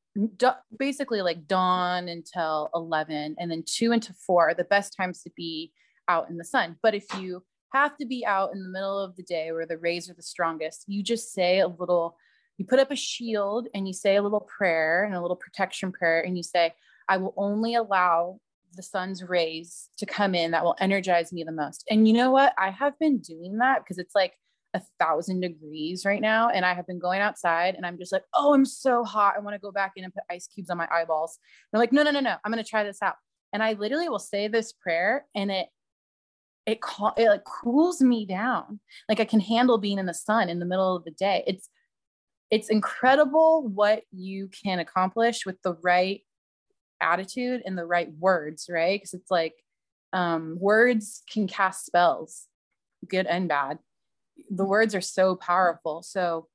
basically 0.78 1.20
like 1.20 1.46
dawn 1.46 2.08
until 2.08 2.70
11 2.74 3.36
and 3.38 3.50
then 3.50 3.62
2 3.66 3.92
into 3.92 4.14
4 4.14 4.50
are 4.50 4.54
the 4.54 4.64
best 4.64 4.94
times 4.96 5.22
to 5.22 5.30
be 5.36 5.72
out 6.08 6.30
in 6.30 6.38
the 6.38 6.44
sun. 6.44 6.76
But 6.82 6.94
if 6.94 7.04
you 7.18 7.42
have 7.72 7.96
to 7.98 8.06
be 8.06 8.24
out 8.24 8.52
in 8.52 8.62
the 8.62 8.68
middle 8.68 8.98
of 8.98 9.16
the 9.16 9.22
day 9.22 9.52
where 9.52 9.66
the 9.66 9.78
rays 9.78 10.08
are 10.08 10.14
the 10.14 10.22
strongest 10.22 10.84
you 10.86 11.02
just 11.02 11.32
say 11.32 11.60
a 11.60 11.68
little 11.68 12.16
you 12.58 12.64
put 12.64 12.78
up 12.78 12.90
a 12.90 12.96
shield 12.96 13.68
and 13.74 13.86
you 13.86 13.92
say 13.92 14.16
a 14.16 14.22
little 14.22 14.40
prayer 14.40 15.04
and 15.04 15.14
a 15.14 15.20
little 15.20 15.36
protection 15.36 15.92
prayer 15.92 16.20
and 16.22 16.36
you 16.36 16.42
say 16.42 16.72
i 17.08 17.16
will 17.16 17.34
only 17.36 17.74
allow 17.74 18.38
the 18.76 18.82
sun's 18.82 19.22
rays 19.24 19.88
to 19.98 20.06
come 20.06 20.34
in 20.34 20.50
that 20.52 20.64
will 20.64 20.76
energize 20.80 21.32
me 21.32 21.44
the 21.44 21.52
most. 21.52 21.84
And 21.90 22.06
you 22.06 22.14
know 22.14 22.30
what? 22.30 22.54
I 22.58 22.70
have 22.70 22.98
been 22.98 23.18
doing 23.18 23.58
that 23.58 23.82
because 23.82 23.98
it's 23.98 24.14
like 24.14 24.34
a 24.74 24.82
thousand 25.00 25.40
degrees 25.40 26.04
right 26.04 26.20
now. 26.20 26.50
And 26.50 26.64
I 26.64 26.74
have 26.74 26.86
been 26.86 26.98
going 26.98 27.20
outside 27.20 27.74
and 27.74 27.84
I'm 27.84 27.98
just 27.98 28.12
like, 28.12 28.24
oh, 28.34 28.54
I'm 28.54 28.64
so 28.64 29.04
hot. 29.04 29.34
I 29.36 29.40
want 29.40 29.54
to 29.54 29.60
go 29.60 29.72
back 29.72 29.92
in 29.96 30.04
and 30.04 30.14
put 30.14 30.22
ice 30.30 30.46
cubes 30.46 30.70
on 30.70 30.76
my 30.76 30.88
eyeballs. 30.90 31.38
And 31.72 31.78
I'm 31.78 31.80
like, 31.80 31.92
no, 31.92 32.02
no, 32.02 32.10
no, 32.10 32.20
no. 32.20 32.36
I'm 32.44 32.52
going 32.52 32.62
to 32.62 32.68
try 32.68 32.84
this 32.84 33.02
out. 33.02 33.14
And 33.52 33.62
I 33.62 33.72
literally 33.72 34.08
will 34.08 34.18
say 34.18 34.48
this 34.48 34.72
prayer 34.72 35.24
and 35.34 35.50
it, 35.50 35.68
it, 36.66 36.78
it 37.16 37.28
like 37.28 37.44
cools 37.44 38.00
me 38.02 38.26
down. 38.26 38.80
Like 39.08 39.20
I 39.20 39.24
can 39.24 39.40
handle 39.40 39.78
being 39.78 39.98
in 39.98 40.06
the 40.06 40.14
sun 40.14 40.48
in 40.48 40.58
the 40.58 40.66
middle 40.66 40.96
of 40.96 41.04
the 41.04 41.12
day. 41.12 41.44
It's, 41.46 41.68
it's 42.50 42.68
incredible 42.68 43.66
what 43.66 44.02
you 44.12 44.48
can 44.64 44.78
accomplish 44.78 45.46
with 45.46 45.60
the 45.62 45.74
right 45.82 46.22
attitude 47.00 47.62
and 47.64 47.76
the 47.76 47.84
right 47.84 48.10
words, 48.18 48.66
right? 48.70 49.00
Because 49.00 49.14
it's 49.14 49.30
like 49.30 49.54
um, 50.12 50.58
words 50.60 51.22
can 51.30 51.46
cast 51.46 51.86
spells, 51.86 52.46
good 53.08 53.26
and 53.26 53.48
bad. 53.48 53.78
The 54.50 54.64
words 54.64 54.94
are 54.94 55.00
so 55.00 55.36
powerful. 55.36 56.02
So 56.02 56.48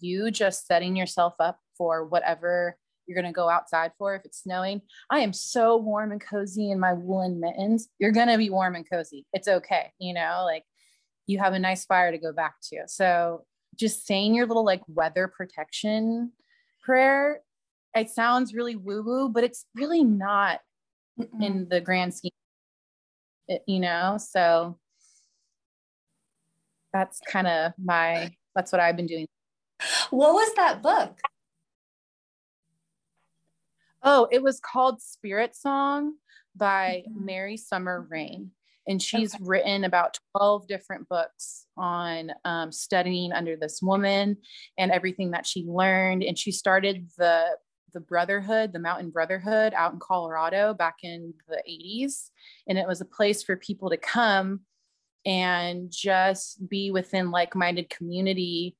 you 0.00 0.30
just 0.30 0.66
setting 0.66 0.96
yourself 0.96 1.34
up 1.38 1.58
for 1.76 2.04
whatever 2.04 2.76
you're 3.06 3.20
going 3.20 3.32
to 3.32 3.36
go 3.36 3.48
outside 3.48 3.92
for. 3.98 4.14
If 4.14 4.24
it's 4.24 4.42
snowing, 4.42 4.82
I 5.10 5.20
am 5.20 5.32
so 5.32 5.76
warm 5.76 6.12
and 6.12 6.20
cozy 6.20 6.70
in 6.70 6.80
my 6.80 6.92
woolen 6.92 7.40
mittens. 7.40 7.88
You're 7.98 8.12
going 8.12 8.28
to 8.28 8.38
be 8.38 8.50
warm 8.50 8.74
and 8.74 8.88
cozy. 8.88 9.26
It's 9.32 9.48
okay. 9.48 9.92
You 9.98 10.14
know, 10.14 10.42
like 10.44 10.64
you 11.26 11.38
have 11.38 11.52
a 11.52 11.58
nice 11.58 11.84
fire 11.84 12.12
to 12.12 12.18
go 12.18 12.32
back 12.32 12.54
to. 12.70 12.82
So 12.86 13.44
just 13.76 14.06
saying 14.06 14.34
your 14.34 14.46
little 14.46 14.64
like 14.64 14.82
weather 14.86 15.28
protection 15.28 16.32
prayer 16.82 17.40
it 17.94 18.10
sounds 18.10 18.54
really 18.54 18.76
woo 18.76 19.02
woo, 19.02 19.28
but 19.28 19.44
it's 19.44 19.66
really 19.74 20.04
not 20.04 20.60
Mm-mm. 21.20 21.42
in 21.42 21.68
the 21.68 21.80
grand 21.80 22.14
scheme, 22.14 22.30
it, 23.48 23.62
you 23.66 23.80
know? 23.80 24.18
So 24.18 24.78
that's 26.92 27.20
kind 27.28 27.46
of 27.46 27.72
my, 27.82 28.34
that's 28.54 28.72
what 28.72 28.80
I've 28.80 28.96
been 28.96 29.06
doing 29.06 29.26
what 30.10 30.34
was 30.34 30.52
that 30.56 30.82
book? 30.82 31.18
Oh, 34.02 34.28
it 34.30 34.42
was 34.42 34.60
called 34.60 35.00
Spirit 35.00 35.54
Song 35.54 36.14
by 36.56 37.04
mm-hmm. 37.08 37.24
Mary 37.24 37.56
Summer 37.56 38.06
Rain. 38.08 38.50
And 38.88 39.00
she's 39.00 39.34
okay. 39.34 39.44
written 39.46 39.84
about 39.84 40.18
12 40.36 40.66
different 40.66 41.08
books 41.08 41.66
on 41.76 42.32
um, 42.44 42.72
studying 42.72 43.32
under 43.32 43.56
this 43.56 43.80
woman 43.80 44.38
and 44.76 44.90
everything 44.90 45.30
that 45.30 45.46
she 45.46 45.64
learned. 45.64 46.24
And 46.24 46.36
she 46.36 46.50
started 46.50 47.08
the 47.16 47.56
the 47.92 48.00
Brotherhood, 48.00 48.72
the 48.72 48.78
Mountain 48.78 49.10
Brotherhood 49.10 49.72
out 49.74 49.92
in 49.92 49.98
Colorado 49.98 50.74
back 50.74 50.96
in 51.02 51.34
the 51.48 51.62
80s. 51.68 52.30
And 52.68 52.78
it 52.78 52.86
was 52.86 53.00
a 53.00 53.06
place 53.06 53.42
for 53.42 53.56
people 53.56 53.90
to 53.90 53.96
come 53.96 54.60
and 55.24 55.90
just 55.90 56.68
be 56.68 56.90
within 56.90 57.30
like-minded 57.30 57.90
community 57.90 58.76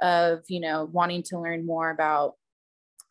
of, 0.00 0.42
you 0.48 0.60
know, 0.60 0.88
wanting 0.92 1.22
to 1.24 1.38
learn 1.38 1.66
more 1.66 1.90
about 1.90 2.34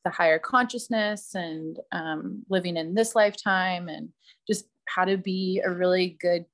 the 0.04 0.10
higher 0.10 0.40
consciousness 0.40 1.36
and 1.36 1.78
um, 1.92 2.44
living 2.50 2.78
in 2.78 2.94
this 2.94 3.16
lifetime 3.16 3.88
and 3.88 4.10
just 4.48 4.66
how 4.88 5.06
to 5.06 5.18
be 5.18 5.62
a 5.64 5.72
really 5.72 6.18
good 6.20 6.46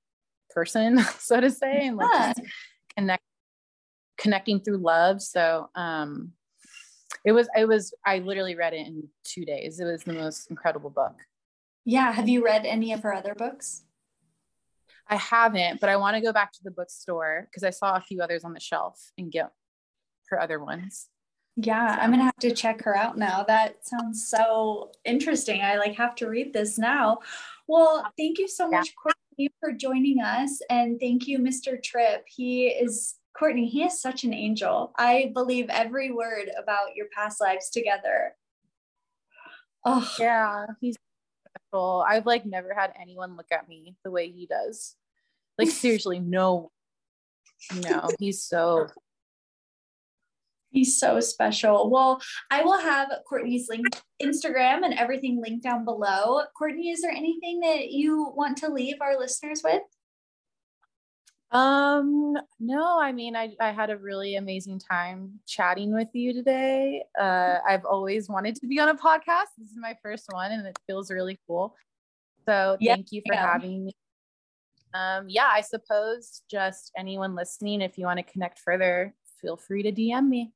person, 0.49 0.99
so 1.19 1.39
to 1.39 1.51
say, 1.51 1.88
and 1.88 1.97
like 1.97 2.09
yeah. 2.14 2.34
connect 2.95 3.23
connecting 4.18 4.59
through 4.59 4.77
love. 4.77 5.22
So 5.22 5.69
um 5.76 6.31
it 7.26 7.31
was 7.31 7.48
it 7.56 7.68
was 7.68 7.94
I 8.06 8.19
literally 8.19 8.56
read 8.56 8.73
it 8.73 8.88
in 8.88 9.10
two 9.23 9.45
days. 9.45 9.80
It 9.80 9.85
was 9.85 10.03
the 10.03 10.14
most 10.14 10.49
incredible 10.49 10.89
book. 10.89 11.15
Yeah. 11.85 12.11
Have 12.11 12.27
you 12.27 12.44
read 12.44 12.65
any 12.65 12.91
of 12.94 13.02
her 13.03 13.14
other 13.14 13.35
books? 13.35 13.84
I 15.10 15.15
haven't, 15.15 15.80
but 15.80 15.89
I 15.89 15.95
want 15.95 16.15
to 16.15 16.22
go 16.22 16.34
back 16.34 16.52
to 16.53 16.64
the 16.64 16.72
bookstore 16.72 17.48
because 17.49 17.64
I 17.64 17.69
saw 17.69 17.95
a 17.95 18.02
few 18.02 18.22
others 18.22 18.44
on 18.44 18.53
the 18.53 18.60
shelf 18.60 19.11
and 19.18 19.31
get 19.31 19.52
her 20.30 20.39
other 20.39 20.60
ones. 20.60 21.07
Yeah, 21.56 21.95
so. 21.95 22.02
I'm 22.02 22.11
gonna 22.11 22.23
have 22.23 22.35
to 22.38 22.52
check 22.52 22.84
her 22.84 22.95
out 22.95 23.18
now. 23.18 23.44
That 23.44 23.88
sounds 23.88 24.27
so 24.27 24.91
interesting. 25.06 25.61
I 25.61 25.77
like 25.77 25.95
have 25.95 26.15
to 26.15 26.27
read 26.27 26.53
this 26.53 26.77
now. 26.77 27.19
Well, 27.68 28.06
thank 28.18 28.38
you 28.38 28.48
so 28.48 28.69
much, 28.69 28.94
Courtney, 29.02 29.52
for 29.60 29.72
joining 29.72 30.22
us, 30.22 30.61
and 30.69 30.99
thank 30.99 31.27
you, 31.27 31.39
Mr. 31.39 31.81
Tripp. 31.81 32.26
He 32.27 32.68
is 32.68 33.15
Courtney. 33.38 33.68
He 33.68 33.84
is 33.84 34.01
such 34.01 34.23
an 34.23 34.34
angel. 34.34 34.93
I 34.97 35.31
believe 35.34 35.68
every 35.69 36.11
word 36.11 36.49
about 36.57 36.95
your 36.95 37.07
past 37.15 37.39
lives 37.39 37.69
together. 37.69 38.35
Oh 39.85 40.09
yeah, 40.19 40.65
he's 40.81 40.95
special. 41.47 42.03
I've 42.07 42.26
like 42.26 42.45
never 42.45 42.73
had 42.73 42.93
anyone 42.99 43.38
look 43.38 43.51
at 43.51 43.69
me 43.69 43.95
the 44.03 44.11
way 44.11 44.31
he 44.31 44.45
does. 44.45 44.95
Like 45.57 45.69
seriously, 45.69 46.19
no. 46.19 46.72
No, 47.84 48.07
he's 48.19 48.43
so 48.43 48.88
He's 50.69 50.99
so 50.99 51.19
special. 51.22 51.89
Well, 51.89 52.22
I 52.51 52.64
will 52.64 52.77
have 52.77 53.09
Courtney's 53.27 53.69
link 53.69 53.88
Instagram 54.22 54.84
and 54.84 54.93
everything 54.93 55.41
linked 55.41 55.64
down 55.64 55.85
below. 55.85 56.41
Courtney, 56.57 56.89
is 56.89 57.01
there 57.01 57.11
anything 57.11 57.61
that 57.61 57.91
you 57.91 58.31
want 58.35 58.57
to 58.57 58.68
leave 58.68 58.97
our 59.01 59.18
listeners 59.18 59.61
with? 59.64 59.81
Um, 61.52 62.36
no, 62.60 62.99
I 62.99 63.11
mean, 63.11 63.36
I, 63.36 63.56
I 63.60 63.72
had 63.72 63.90
a 63.90 63.98
really 63.98 64.36
amazing 64.36 64.80
time 64.80 65.40
chatting 65.48 65.94
with 65.94 66.10
you 66.14 66.34
today. 66.34 67.03
Uh, 67.19 67.60
I've 67.68 67.86
always 67.86 68.28
wanted 68.28 68.56
to 68.56 68.68
be 68.68 68.80
on 68.80 68.90
a 68.90 68.95
podcast. 68.95 69.56
This 69.57 69.69
is 69.69 69.78
my 69.78 69.95
first 70.03 70.26
one 70.32 70.52
and 70.52 70.68
it 70.68 70.78
feels 70.88 71.10
really 71.10 71.40
cool. 71.48 71.76
So 72.45 72.78
thank 72.84 73.11
you 73.11 73.22
for 73.26 73.34
yeah. 73.34 73.52
having 73.53 73.86
me. 73.86 73.94
Um, 74.94 75.26
yeah, 75.28 75.49
I 75.52 75.61
suppose 75.61 76.41
just 76.49 76.91
anyone 76.98 77.36
listening, 77.36 77.82
if 77.82 77.98
you 77.98 78.06
want 78.06 78.18
to 78.19 78.24
connect 78.24 78.60
further, 78.60 79.14
feel 79.41 79.57
free 79.57 79.84
to 79.84 79.91
DM 79.91 80.28
me. 80.28 80.52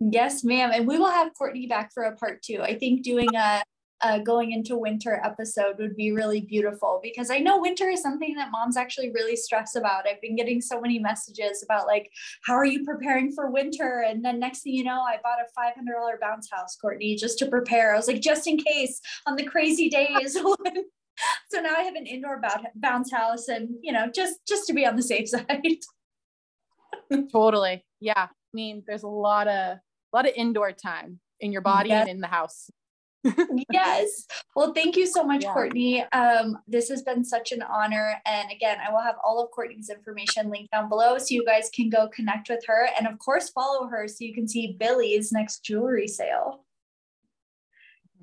Yes, 0.00 0.42
ma'am. 0.44 0.70
And 0.72 0.86
we 0.86 0.98
will 0.98 1.10
have 1.10 1.32
Courtney 1.36 1.66
back 1.66 1.92
for 1.92 2.04
a 2.04 2.16
part 2.16 2.42
two. 2.42 2.62
I 2.62 2.78
think 2.78 3.02
doing 3.02 3.28
a, 3.36 3.62
a, 4.02 4.20
going 4.20 4.52
into 4.52 4.76
winter 4.76 5.20
episode 5.24 5.76
would 5.78 5.96
be 5.96 6.12
really 6.12 6.40
beautiful 6.40 7.00
because 7.02 7.30
I 7.30 7.38
know 7.38 7.60
winter 7.60 7.88
is 7.88 8.02
something 8.02 8.34
that 8.36 8.50
moms 8.50 8.76
actually 8.76 9.10
really 9.10 9.36
stress 9.36 9.76
about. 9.76 10.06
I've 10.08 10.20
been 10.20 10.36
getting 10.36 10.60
so 10.60 10.80
many 10.80 10.98
messages 10.98 11.62
about 11.62 11.86
like, 11.86 12.10
how 12.44 12.54
are 12.54 12.64
you 12.64 12.84
preparing 12.84 13.32
for 13.32 13.50
winter? 13.50 14.04
And 14.06 14.24
then 14.24 14.40
next 14.40 14.60
thing 14.60 14.74
you 14.74 14.84
know, 14.84 15.02
I 15.02 15.18
bought 15.22 15.38
a 15.38 15.58
$500 15.58 16.20
bounce 16.20 16.48
house, 16.50 16.76
Courtney, 16.76 17.16
just 17.16 17.38
to 17.40 17.46
prepare. 17.46 17.94
I 17.94 17.96
was 17.96 18.08
like, 18.08 18.20
just 18.20 18.46
in 18.46 18.58
case 18.58 19.00
on 19.26 19.36
the 19.36 19.44
crazy 19.44 19.88
days. 19.88 20.32
so 21.50 21.60
now 21.60 21.74
I 21.76 21.82
have 21.82 21.94
an 21.94 22.06
indoor 22.06 22.40
bounce 22.74 23.12
house 23.12 23.48
and, 23.48 23.70
you 23.82 23.92
know, 23.92 24.10
just, 24.14 24.40
just 24.48 24.66
to 24.66 24.72
be 24.72 24.86
on 24.86 24.96
the 24.96 25.02
safe 25.02 25.28
side. 25.30 25.76
totally. 27.32 27.84
Yeah. 28.00 28.28
I 28.28 28.54
mean, 28.54 28.82
there's 28.86 29.04
a 29.04 29.08
lot 29.08 29.46
of 29.48 29.78
a 30.12 30.16
lot 30.16 30.26
of 30.26 30.32
indoor 30.34 30.72
time 30.72 31.20
in 31.38 31.52
your 31.52 31.62
body 31.62 31.90
yes. 31.90 32.02
and 32.02 32.10
in 32.10 32.20
the 32.20 32.26
house. 32.26 32.70
Yes. 33.70 34.26
Well, 34.56 34.72
thank 34.72 34.96
you 34.96 35.06
so 35.06 35.22
much, 35.22 35.44
yeah. 35.44 35.52
Courtney. 35.52 36.02
Um, 36.12 36.58
this 36.66 36.88
has 36.88 37.02
been 37.02 37.24
such 37.24 37.52
an 37.52 37.62
honor. 37.62 38.14
And 38.26 38.50
again, 38.50 38.78
I 38.86 38.90
will 38.90 39.00
have 39.00 39.16
all 39.24 39.42
of 39.42 39.50
Courtney's 39.50 39.90
information 39.90 40.50
linked 40.50 40.72
down 40.72 40.88
below 40.88 41.18
so 41.18 41.34
you 41.34 41.44
guys 41.44 41.70
can 41.74 41.90
go 41.90 42.08
connect 42.08 42.48
with 42.48 42.64
her. 42.66 42.88
And 42.98 43.06
of 43.06 43.18
course, 43.18 43.50
follow 43.50 43.86
her 43.88 44.08
so 44.08 44.16
you 44.20 44.34
can 44.34 44.48
see 44.48 44.76
Billy's 44.78 45.32
next 45.32 45.64
jewelry 45.64 46.08
sale. 46.08 46.64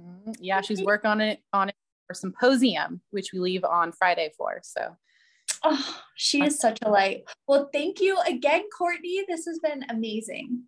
Mm-hmm. 0.02 0.32
Yeah, 0.40 0.62
she's 0.62 0.82
working 0.82 1.10
on 1.10 1.22
it 1.22 1.42
on 1.54 1.70
it 1.70 1.76
for 2.08 2.14
symposium, 2.14 3.02
which 3.12 3.34
we 3.34 3.40
leave 3.40 3.64
on 3.64 3.92
Friday 3.92 4.32
for. 4.38 4.60
So 4.64 4.96
oh, 5.64 6.02
she 6.16 6.44
is 6.44 6.60
such 6.60 6.80
a 6.82 6.90
light. 6.90 7.24
Well, 7.48 7.70
thank 7.74 8.00
you 8.00 8.20
again, 8.28 8.64
Courtney. 8.76 9.24
This 9.28 9.46
has 9.46 9.60
been 9.60 9.86
amazing. 9.90 10.64